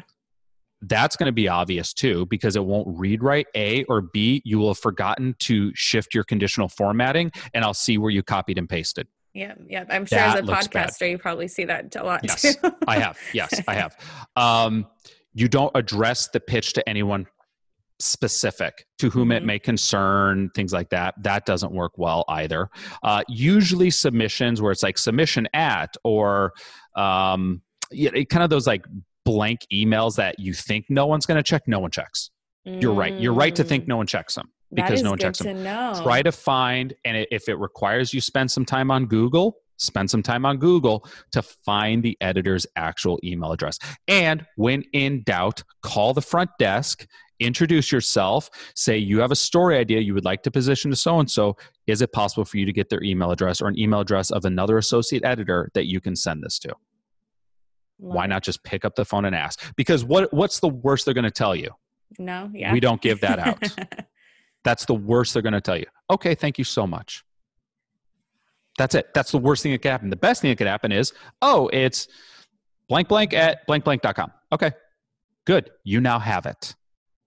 That's 0.82 1.16
going 1.16 1.28
to 1.28 1.32
be 1.32 1.48
obvious 1.48 1.94
too 1.94 2.26
because 2.26 2.54
it 2.54 2.62
won't 2.62 2.86
read 2.98 3.22
right. 3.22 3.46
A 3.56 3.84
or 3.84 4.02
B, 4.02 4.42
you 4.44 4.58
will 4.58 4.68
have 4.68 4.78
forgotten 4.78 5.36
to 5.38 5.74
shift 5.74 6.14
your 6.14 6.24
conditional 6.24 6.68
formatting 6.68 7.32
and 7.54 7.64
I'll 7.64 7.72
see 7.72 7.96
where 7.96 8.10
you 8.10 8.22
copied 8.22 8.58
and 8.58 8.68
pasted. 8.68 9.08
Yeah, 9.32 9.54
yeah. 9.66 9.84
I'm 9.88 10.04
sure 10.04 10.18
that 10.18 10.36
as 10.36 10.48
a 10.48 10.52
podcaster, 10.52 11.00
bad. 11.00 11.10
you 11.10 11.18
probably 11.18 11.48
see 11.48 11.64
that 11.64 11.96
a 11.96 12.04
lot 12.04 12.20
yes. 12.24 12.56
I 12.86 12.98
have. 12.98 13.18
Yes, 13.32 13.58
I 13.66 13.74
have. 13.74 13.96
Um, 14.36 14.86
you 15.36 15.48
don't 15.48 15.70
address 15.74 16.28
the 16.32 16.40
pitch 16.40 16.72
to 16.72 16.88
anyone 16.88 17.26
specific 18.00 18.86
to 18.98 19.10
whom 19.10 19.24
mm-hmm. 19.24 19.32
it 19.32 19.44
may 19.44 19.58
concern 19.58 20.50
things 20.54 20.72
like 20.72 20.88
that 20.90 21.14
that 21.22 21.46
doesn't 21.46 21.72
work 21.72 21.92
well 21.96 22.24
either 22.28 22.68
uh, 23.02 23.22
usually 23.28 23.90
submissions 23.90 24.60
where 24.60 24.72
it's 24.72 24.82
like 24.82 24.98
submission 24.98 25.46
at 25.54 25.94
or 26.04 26.52
um, 26.96 27.62
you 27.90 28.10
know, 28.10 28.24
kind 28.24 28.42
of 28.42 28.50
those 28.50 28.66
like 28.66 28.84
blank 29.24 29.60
emails 29.72 30.16
that 30.16 30.38
you 30.38 30.52
think 30.52 30.86
no 30.88 31.06
one's 31.06 31.26
going 31.26 31.36
to 31.36 31.42
check 31.42 31.62
no 31.66 31.78
one 31.78 31.90
checks 31.90 32.30
mm. 32.66 32.80
you're 32.82 32.94
right 32.94 33.18
you're 33.18 33.34
right 33.34 33.54
to 33.54 33.64
think 33.64 33.84
mm. 33.84 33.88
no 33.88 33.96
one 33.96 34.06
checks 34.06 34.34
them 34.34 34.50
because 34.74 35.02
no 35.02 35.10
one 35.10 35.18
checks 35.18 35.38
them 35.38 35.62
know. 35.62 35.98
try 36.02 36.22
to 36.22 36.32
find 36.32 36.94
and 37.04 37.26
if 37.30 37.48
it 37.48 37.54
requires 37.54 38.12
you 38.12 38.20
spend 38.20 38.50
some 38.50 38.64
time 38.64 38.90
on 38.90 39.06
google 39.06 39.56
spend 39.76 40.10
some 40.10 40.22
time 40.22 40.46
on 40.46 40.58
Google 40.58 41.06
to 41.32 41.42
find 41.42 42.02
the 42.02 42.16
editor's 42.20 42.66
actual 42.76 43.18
email 43.22 43.52
address. 43.52 43.78
And 44.08 44.46
when 44.56 44.82
in 44.92 45.22
doubt, 45.24 45.62
call 45.82 46.14
the 46.14 46.22
front 46.22 46.50
desk 46.58 47.06
introduce 47.40 47.92
yourself, 47.92 48.50
say 48.74 48.96
you 48.96 49.20
have 49.20 49.30
a 49.30 49.36
story 49.36 49.76
idea 49.76 50.00
you 50.00 50.14
would 50.14 50.24
like 50.24 50.42
to 50.42 50.50
position 50.50 50.90
to 50.90 50.96
so 50.96 51.18
and 51.20 51.30
so. 51.30 51.56
Is 51.86 52.02
it 52.02 52.12
possible 52.12 52.44
for 52.44 52.56
you 52.56 52.66
to 52.66 52.72
get 52.72 52.88
their 52.88 53.02
email 53.02 53.30
address 53.30 53.60
or 53.60 53.68
an 53.68 53.78
email 53.78 54.00
address 54.00 54.30
of 54.30 54.44
another 54.44 54.78
associate 54.78 55.24
editor 55.24 55.70
that 55.74 55.86
you 55.86 56.00
can 56.00 56.16
send 56.16 56.42
this 56.42 56.58
to? 56.60 56.68
Love 57.98 58.14
Why 58.14 58.26
not 58.26 58.42
just 58.42 58.62
pick 58.62 58.84
up 58.84 58.94
the 58.94 59.04
phone 59.04 59.24
and 59.24 59.34
ask? 59.34 59.74
Because 59.76 60.04
what 60.04 60.32
what's 60.32 60.60
the 60.60 60.68
worst 60.68 61.04
they're 61.04 61.14
going 61.14 61.24
to 61.24 61.30
tell 61.30 61.54
you? 61.54 61.70
No, 62.18 62.50
yeah. 62.52 62.72
We 62.72 62.80
don't 62.80 63.00
give 63.00 63.20
that 63.20 63.38
out. 63.38 63.62
That's 64.64 64.84
the 64.84 64.94
worst 64.94 65.32
they're 65.32 65.42
going 65.42 65.52
to 65.54 65.60
tell 65.60 65.76
you. 65.76 65.86
Okay, 66.10 66.34
thank 66.34 66.58
you 66.58 66.64
so 66.64 66.86
much. 66.86 67.24
That's 68.78 68.94
it. 68.94 69.12
That's 69.14 69.32
the 69.32 69.38
worst 69.38 69.62
thing 69.62 69.72
that 69.72 69.82
could 69.82 69.90
happen. 69.90 70.10
The 70.10 70.16
best 70.16 70.42
thing 70.42 70.50
that 70.50 70.56
could 70.56 70.66
happen 70.66 70.92
is, 70.92 71.12
oh, 71.42 71.68
it's 71.72 72.08
blank 72.88 73.08
blank 73.08 73.32
at 73.32 73.66
blank 73.66 73.84
blank.com. 73.84 74.32
Okay, 74.52 74.72
good. 75.44 75.70
You 75.84 76.00
now 76.00 76.18
have 76.18 76.46
it 76.46 76.74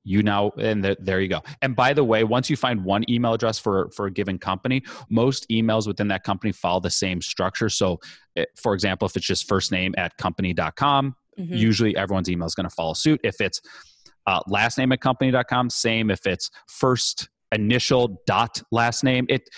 you 0.03 0.23
now 0.23 0.51
and 0.57 0.83
the, 0.83 0.97
there 0.99 1.19
you 1.21 1.27
go 1.27 1.41
and 1.61 1.75
by 1.75 1.93
the 1.93 2.03
way 2.03 2.23
once 2.23 2.49
you 2.49 2.55
find 2.55 2.83
one 2.83 3.03
email 3.09 3.33
address 3.33 3.59
for 3.59 3.89
for 3.91 4.07
a 4.07 4.11
given 4.11 4.37
company 4.37 4.81
most 5.09 5.47
emails 5.49 5.87
within 5.87 6.07
that 6.07 6.23
company 6.23 6.51
follow 6.51 6.79
the 6.79 6.89
same 6.89 7.21
structure 7.21 7.69
so 7.69 7.99
eh, 8.35 8.45
for 8.55 8.73
example 8.73 9.05
if 9.05 9.15
it's 9.15 9.25
just 9.25 9.47
first 9.47 9.71
name 9.71 9.93
at 9.97 10.15
company.com 10.17 11.15
mm-hmm. 11.37 11.53
usually 11.53 11.95
everyone's 11.97 12.29
email 12.29 12.47
is 12.47 12.55
going 12.55 12.67
to 12.67 12.73
follow 12.73 12.93
suit 12.93 13.19
if 13.23 13.41
it's 13.41 13.61
uh, 14.25 14.39
last 14.47 14.77
name 14.77 14.91
at 14.91 15.01
company.com 15.01 15.69
same 15.69 16.09
if 16.09 16.25
it's 16.25 16.49
first 16.67 17.29
initial 17.51 18.21
dot 18.25 18.61
last 18.71 19.03
name 19.03 19.25
it 19.29 19.49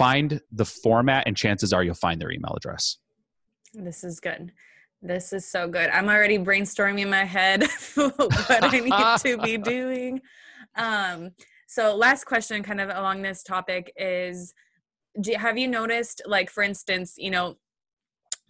find 0.00 0.40
the 0.52 0.64
format 0.64 1.24
and 1.26 1.36
chances 1.36 1.72
are 1.72 1.84
you'll 1.84 1.94
find 1.94 2.20
their 2.20 2.32
email 2.32 2.54
address 2.56 2.98
this 3.74 4.02
is 4.02 4.20
good 4.20 4.52
this 5.02 5.32
is 5.32 5.46
so 5.46 5.66
good. 5.66 5.88
I'm 5.90 6.08
already 6.08 6.38
brainstorming 6.38 7.00
in 7.00 7.10
my 7.10 7.24
head 7.24 7.62
what 7.94 8.64
I 8.64 8.80
need 8.80 9.20
to 9.20 9.42
be 9.42 9.56
doing. 9.62 10.20
Um, 10.76 11.30
so, 11.66 11.96
last 11.96 12.24
question, 12.24 12.62
kind 12.62 12.80
of 12.80 12.90
along 12.90 13.22
this 13.22 13.42
topic, 13.42 13.92
is 13.96 14.52
do, 15.20 15.32
have 15.34 15.56
you 15.56 15.68
noticed, 15.68 16.22
like, 16.26 16.50
for 16.50 16.62
instance, 16.62 17.14
you 17.16 17.30
know, 17.30 17.56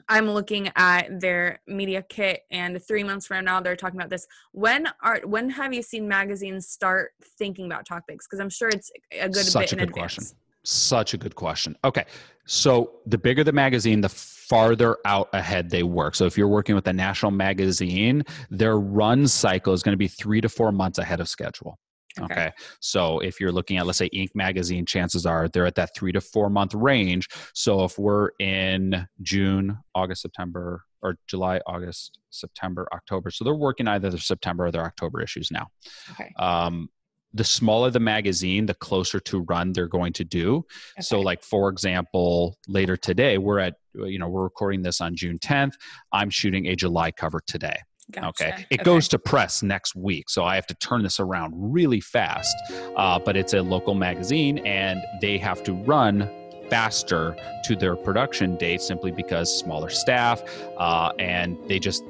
I'm 0.09 0.29
looking 0.29 0.71
at 0.75 1.21
their 1.21 1.61
media 1.69 2.03
kit, 2.03 2.41
and 2.51 2.83
three 2.83 3.05
months 3.05 3.29
from 3.29 3.45
now, 3.45 3.61
they're 3.61 3.77
talking 3.77 4.01
about 4.01 4.11
this. 4.11 4.27
When 4.51 4.89
are 5.03 5.21
when 5.25 5.51
have 5.51 5.73
you 5.73 5.83
seen 5.83 6.09
magazines 6.09 6.69
start 6.69 7.13
thinking 7.39 7.67
about 7.67 7.87
topics? 7.87 8.27
Because 8.27 8.41
I'm 8.41 8.51
sure 8.51 8.69
it's 8.71 8.91
a 9.13 9.29
good 9.29 9.45
Such 9.47 9.71
bit 9.71 9.73
a 9.73 9.75
in 9.75 9.79
good 9.79 9.89
advance. 9.91 10.15
question. 10.15 10.37
Such 10.65 11.15
a 11.15 11.17
good 11.17 11.35
question. 11.35 11.77
Okay. 11.85 12.05
So 12.47 12.93
the 13.07 13.19
bigger 13.19 13.45
the 13.45 13.53
magazine, 13.53 14.01
the 14.01 14.09
farther 14.09 14.99
out 15.05 15.29
ahead 15.33 15.71
they 15.71 15.85
work. 15.85 16.15
So 16.15 16.27
if 16.27 16.37
you're 16.37 16.49
working 16.49 16.75
with 16.75 16.87
a 16.89 16.93
national 16.93 17.31
magazine, 17.31 18.25
their 18.51 18.79
run 18.79 19.27
cycle 19.29 19.73
is 19.73 19.83
going 19.83 19.93
to 19.93 19.99
be 19.99 20.09
three 20.09 20.41
to 20.41 20.49
four 20.49 20.73
months 20.73 20.99
ahead 20.99 21.21
of 21.21 21.29
schedule. 21.29 21.79
Okay. 22.21 22.35
okay. 22.35 22.53
So 22.81 23.21
if 23.21 23.41
you're 23.41 23.53
looking 23.53 23.77
at, 23.77 23.87
let's 23.87 23.99
say, 23.99 24.11
Inc. 24.11 24.31
magazine, 24.35 24.85
chances 24.85 25.27
are 25.27 25.49
they're 25.49 25.67
at 25.67 25.77
that 25.77 25.95
three 25.95 26.13
to 26.13 26.21
four 26.21 26.51
month 26.51 26.75
range. 26.75 27.29
So 27.55 27.85
if 27.85 27.99
we're 27.99 28.31
in 28.41 29.07
June, 29.23 29.79
August, 29.95 30.23
September, 30.23 30.83
or 31.03 31.17
July, 31.29 31.61
August, 31.67 32.19
September, 32.31 32.89
October, 32.93 33.31
so 33.31 33.45
they're 33.45 33.55
working 33.55 33.89
either 33.89 34.11
their 34.11 34.19
September 34.19 34.67
or 34.67 34.71
their 34.73 34.85
October 34.85 35.23
issues 35.23 35.51
now. 35.51 35.69
Okay. 36.11 36.33
Um, 36.39 36.89
the 37.33 37.45
smaller 37.45 37.91
the 37.91 38.01
magazine, 38.01 38.67
the 38.67 38.75
closer 38.75 39.21
to 39.21 39.41
run 39.43 39.73
they're 39.73 39.89
going 39.89 40.13
to 40.15 40.25
do. 40.25 40.57
Okay. 40.95 41.03
So, 41.03 41.21
like 41.21 41.43
for 41.43 41.69
example, 41.69 42.57
later 42.69 42.97
today, 42.97 43.39
we're 43.39 43.59
at 43.61 43.75
you 43.95 44.19
know 44.19 44.29
we're 44.29 44.43
recording 44.43 44.83
this 44.83 45.01
on 45.01 45.15
June 45.15 45.39
10th. 45.39 45.75
I'm 46.13 46.31
shooting 46.31 46.67
a 46.67 46.77
July 46.77 47.11
cover 47.11 47.41
today. 47.47 47.77
Gotcha. 48.11 48.29
Okay, 48.29 48.67
it 48.71 48.81
okay. 48.81 48.85
goes 48.85 49.07
to 49.09 49.19
press 49.19 49.63
next 49.63 49.95
week, 49.95 50.29
so 50.31 50.45
I 50.45 50.57
have 50.57 50.67
to 50.67 50.75
turn 50.75 51.03
this 51.03 51.21
around 51.21 51.55
really 51.57 52.01
fast. 52.01 52.57
Uh, 52.97 53.19
but 53.21 53.37
it's 53.37 53.55
a 53.55 53.63
local 53.63 53.95
magazine, 53.95 54.59
and 54.67 55.01
they 55.21 55.39
have 55.39 55.63
to 55.65 55.73
run 55.73 56.29
faster 56.71 57.37
to 57.65 57.77
their 57.77 57.97
production 57.97 58.57
date 58.57 58.81
simply 58.81 59.11
because 59.11 59.59
smaller 59.59 59.91
staff 59.91 60.43
uh, 60.79 61.13
and 61.19 61.59
they 61.69 61.81
just 61.81 62.05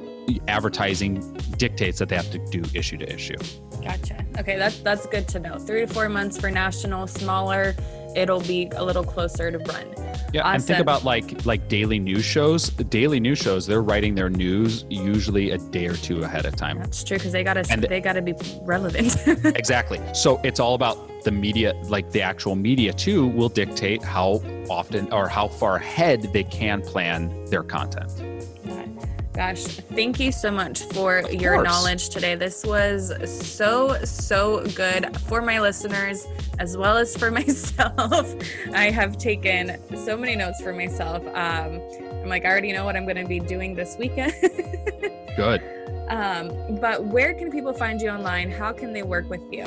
advertising 0.49 1.21
dictates 1.57 1.99
that 1.99 2.09
they 2.09 2.17
have 2.17 2.31
to 2.31 2.39
do 2.51 2.63
issue 2.75 2.99
to 2.99 3.13
issue. 3.13 3.37
Gotcha. 3.83 4.25
Okay, 4.39 4.57
that's 4.57 4.79
that's 4.81 5.07
good 5.07 5.27
to 5.29 5.41
know. 5.41 5.59
Three 5.59 5.81
to 5.81 5.87
four 5.87 6.09
months 6.09 6.39
for 6.39 6.51
national, 6.51 7.07
smaller 7.07 7.75
it'll 8.17 8.41
be 8.41 8.69
a 8.77 8.85
little 8.85 9.05
closer 9.05 9.51
to 9.51 9.59
run. 9.59 9.87
Yeah, 10.33 10.43
awesome. 10.43 10.55
and 10.55 10.65
think 10.65 10.79
about 10.79 11.05
like 11.05 11.45
like 11.45 11.69
daily 11.69 11.99
news 11.99 12.25
shows. 12.25 12.71
Daily 12.71 13.21
news 13.21 13.39
shows, 13.39 13.67
they're 13.67 13.83
writing 13.83 14.15
their 14.15 14.31
news 14.31 14.85
usually 14.89 15.51
a 15.51 15.59
day 15.59 15.87
or 15.87 15.95
two 15.95 16.23
ahead 16.23 16.47
of 16.47 16.57
time. 16.57 16.79
That's 16.79 17.03
true 17.03 17.19
because 17.19 17.33
they 17.33 17.43
gotta 17.43 17.65
and 17.71 17.83
they 17.83 18.01
gotta 18.01 18.23
be 18.23 18.35
relevant. 18.63 19.17
exactly. 19.57 20.01
So 20.15 20.41
it's 20.45 20.61
all 20.61 20.75
about 20.75 21.25
the 21.25 21.31
media, 21.31 21.75
like 21.85 22.11
the 22.13 22.23
actual 22.23 22.55
media 22.55 22.93
too, 22.93 23.27
will 23.27 23.49
dictate 23.49 24.03
how 24.03 24.43
often 24.71 25.13
or 25.13 25.29
how 25.29 25.49
far 25.49 25.77
ahead 25.77 26.23
they 26.33 26.45
can 26.45 26.81
plan 26.81 27.45
their 27.47 27.63
content. 27.63 28.11
Gosh, 29.33 29.63
thank 29.65 30.19
you 30.19 30.33
so 30.33 30.51
much 30.51 30.83
for 30.93 31.19
of 31.19 31.33
your 31.33 31.55
course. 31.55 31.65
knowledge 31.65 32.09
today. 32.09 32.35
This 32.35 32.65
was 32.65 33.13
so, 33.31 33.97
so 34.05 34.65
good 34.75 35.17
for 35.21 35.41
my 35.41 35.61
listeners 35.61 36.27
as 36.59 36.77
well 36.77 36.97
as 36.97 37.17
for 37.17 37.31
myself. 37.41 38.35
I 38.75 38.91
have 38.91 39.19
taken 39.19 39.79
so 39.97 40.17
many 40.17 40.35
notes 40.35 40.61
for 40.61 40.73
myself. 40.73 41.25
Um, 41.29 41.81
I'm 42.23 42.29
like, 42.29 42.45
I 42.45 42.49
already 42.49 42.73
know 42.73 42.85
what 42.85 42.97
I'm 42.97 43.05
going 43.05 43.17
to 43.17 43.25
be 43.25 43.41
doing 43.41 43.75
this 43.75 43.97
weekend. 43.99 44.35
good. 45.37 45.63
Um, 46.09 46.77
but 46.81 47.05
where 47.05 47.33
can 47.35 47.51
people 47.53 47.73
find 47.73 48.01
you 48.01 48.11
online? 48.11 48.51
How 48.51 48.73
can 48.73 48.93
they 48.93 49.05
work 49.05 49.31
with 49.31 49.43
you? 49.53 49.65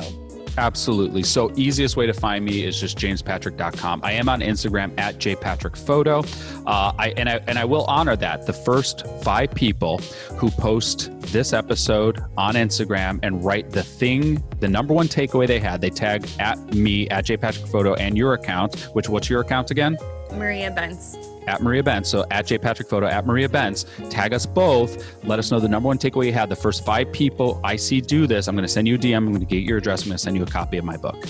Absolutely. 0.58 1.24
So 1.24 1.51
easiest 1.56 1.97
way 1.97 2.06
to 2.06 2.14
find 2.14 2.45
me 2.45 2.64
is 2.64 2.80
just 2.80 2.97
jamespatrick.com. 2.97 4.01
I 4.04 4.14
am 4.14 4.30
on 4.30 4.41
Instagram 4.41 4.97
at 4.99 5.18
jpatrickphoto. 5.18 6.24
Uh, 6.66 6.93
I 6.97 7.14
and 7.18 7.30
I 7.30 7.38
and 7.47 7.58
I 7.58 7.66
will 7.66 7.86
honor 7.86 8.16
that. 8.18 8.45
The 8.45 8.54
first 8.54 9.06
five 9.24 9.54
people 9.54 9.97
who 10.38 10.49
post 10.51 11.10
this 11.22 11.54
episode 11.54 12.24
on 12.38 12.56
Instagram 12.56 13.20
and 13.24 13.43
write 13.43 13.72
the 13.72 13.84
thing, 13.84 14.43
the 14.60 14.68
number 14.68 14.93
one 14.93 15.08
takeaway 15.08 15.47
they 15.47 15.60
had, 15.60 15.82
they 15.82 15.89
tag 15.89 16.28
at 16.39 16.58
me 16.74 17.10
at 17.10 17.26
jpatrickphoto 17.26 17.97
and 17.99 18.18
your 18.18 18.34
account. 18.34 18.80
Which 18.93 19.10
what's 19.10 19.30
your 19.30 19.41
account 19.41 19.72
again? 19.72 19.97
Maria 20.32 20.72
Bentz 20.72 21.33
at 21.48 21.62
Maria 21.62 21.84
Bentz. 21.84 22.08
So 22.08 22.26
at 22.32 22.46
J 22.46 22.58
Patrick 22.58 22.89
Photo 22.89 23.08
at 23.08 23.26
Maria 23.26 23.50
Bentz. 23.50 23.86
Tag 24.10 24.34
us 24.34 24.46
both. 24.46 25.24
Let 25.24 25.39
us 25.39 25.52
know 25.52 25.60
the 25.60 25.68
number 25.68 25.88
one 25.88 25.98
takeaway 25.98 26.28
you 26.28 26.34
had. 26.34 26.50
The 26.50 26.56
first 26.56 26.86
five 26.86 27.12
people 27.12 27.60
I 27.64 27.76
see 27.76 28.02
do 28.02 28.28
this. 28.28 28.48
I'm 28.48 28.56
going 28.56 28.64
to 28.64 28.72
send 28.72 28.88
you 28.88 28.96
a 28.96 28.98
DM. 28.98 29.18
I'm 29.18 29.28
going 29.28 29.39
to 29.39 29.46
get 29.46 29.64
your 29.64 29.78
address. 29.78 30.04
I'm 30.04 30.10
going 30.10 30.18
to 30.18 30.24
send 30.24 30.36
you 30.36 30.44
a 30.44 30.48
copy 30.48 30.78
of 30.78 30.86
my 30.86 30.98
book. 30.98 31.26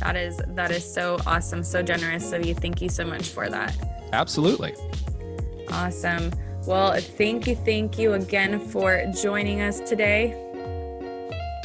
That 0.00 0.16
is 0.16 0.40
that 0.48 0.70
is 0.70 0.84
so 0.84 1.18
awesome, 1.26 1.62
so 1.62 1.82
generous 1.82 2.32
of 2.32 2.44
you. 2.44 2.54
Thank 2.54 2.82
you 2.82 2.88
so 2.88 3.04
much 3.04 3.28
for 3.28 3.48
that. 3.48 3.76
Absolutely. 4.12 4.74
Awesome. 5.70 6.30
Well, 6.66 6.98
thank 6.98 7.46
you, 7.46 7.56
thank 7.56 7.98
you 7.98 8.14
again 8.14 8.58
for 8.58 9.04
joining 9.12 9.60
us 9.60 9.80
today. 9.80 10.43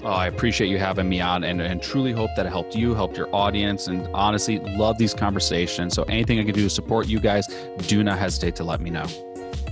Oh, 0.01 0.07
I 0.07 0.27
appreciate 0.27 0.69
you 0.69 0.77
having 0.77 1.09
me 1.09 1.19
on 1.19 1.43
and, 1.43 1.61
and 1.61 1.81
truly 1.81 2.13
hope 2.13 2.31
that 2.37 2.45
it 2.45 2.49
helped 2.49 2.73
you, 2.73 2.93
helped 2.93 3.17
your 3.17 3.33
audience, 3.35 3.87
and 3.87 4.07
honestly 4.13 4.59
love 4.59 4.97
these 4.97 5.13
conversations. 5.13 5.93
So 5.93 6.03
anything 6.03 6.39
I 6.39 6.45
can 6.45 6.55
do 6.55 6.63
to 6.63 6.69
support 6.69 7.07
you 7.07 7.19
guys, 7.19 7.47
do 7.87 8.01
not 8.03 8.17
hesitate 8.17 8.55
to 8.57 8.63
let 8.63 8.79
me 8.79 8.89
know. 8.89 9.05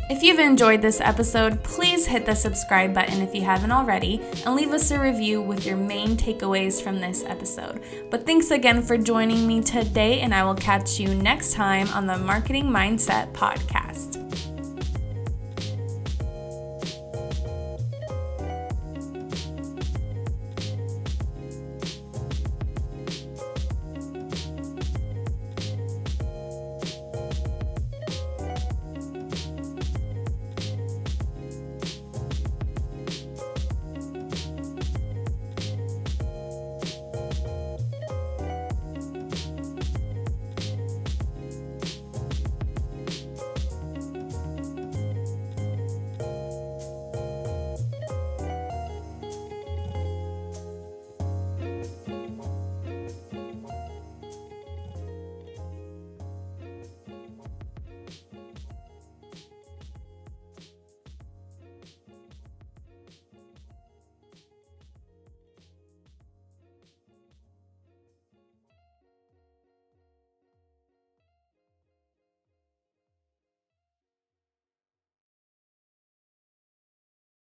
If 0.10 0.24
you've 0.24 0.40
enjoyed 0.40 0.82
this 0.82 1.02
episode, 1.02 1.62
please 1.64 2.06
hit 2.06 2.26
the 2.26 2.34
subscribe 2.34 2.94
button 2.94 3.22
if 3.22 3.36
you 3.36 3.42
haven't 3.42 3.74
already 3.74 4.22
and 4.46 4.56
leave 4.56 4.72
us 4.72 4.90
a 4.92 5.00
review 5.00 5.42
with 5.42 5.66
your 5.66 5.76
main 5.76 6.16
takeaways 6.16 6.82
from 6.82 7.02
this 7.02 7.26
episode. 7.26 7.82
But 8.10 8.26
thanks 8.26 8.52
again 8.52 8.82
for 8.82 8.98
joining 8.98 9.46
me 9.46 9.62
today, 9.62 10.22
and 10.22 10.34
I 10.34 10.46
will 10.46 10.56
catch 10.56 10.98
you 10.98 11.14
next 11.14 11.54
time 11.54 11.90
on 11.90 12.08
the 12.08 12.18
Marketing 12.18 12.66
Mindset 12.66 13.34
Podcast. 13.34 14.17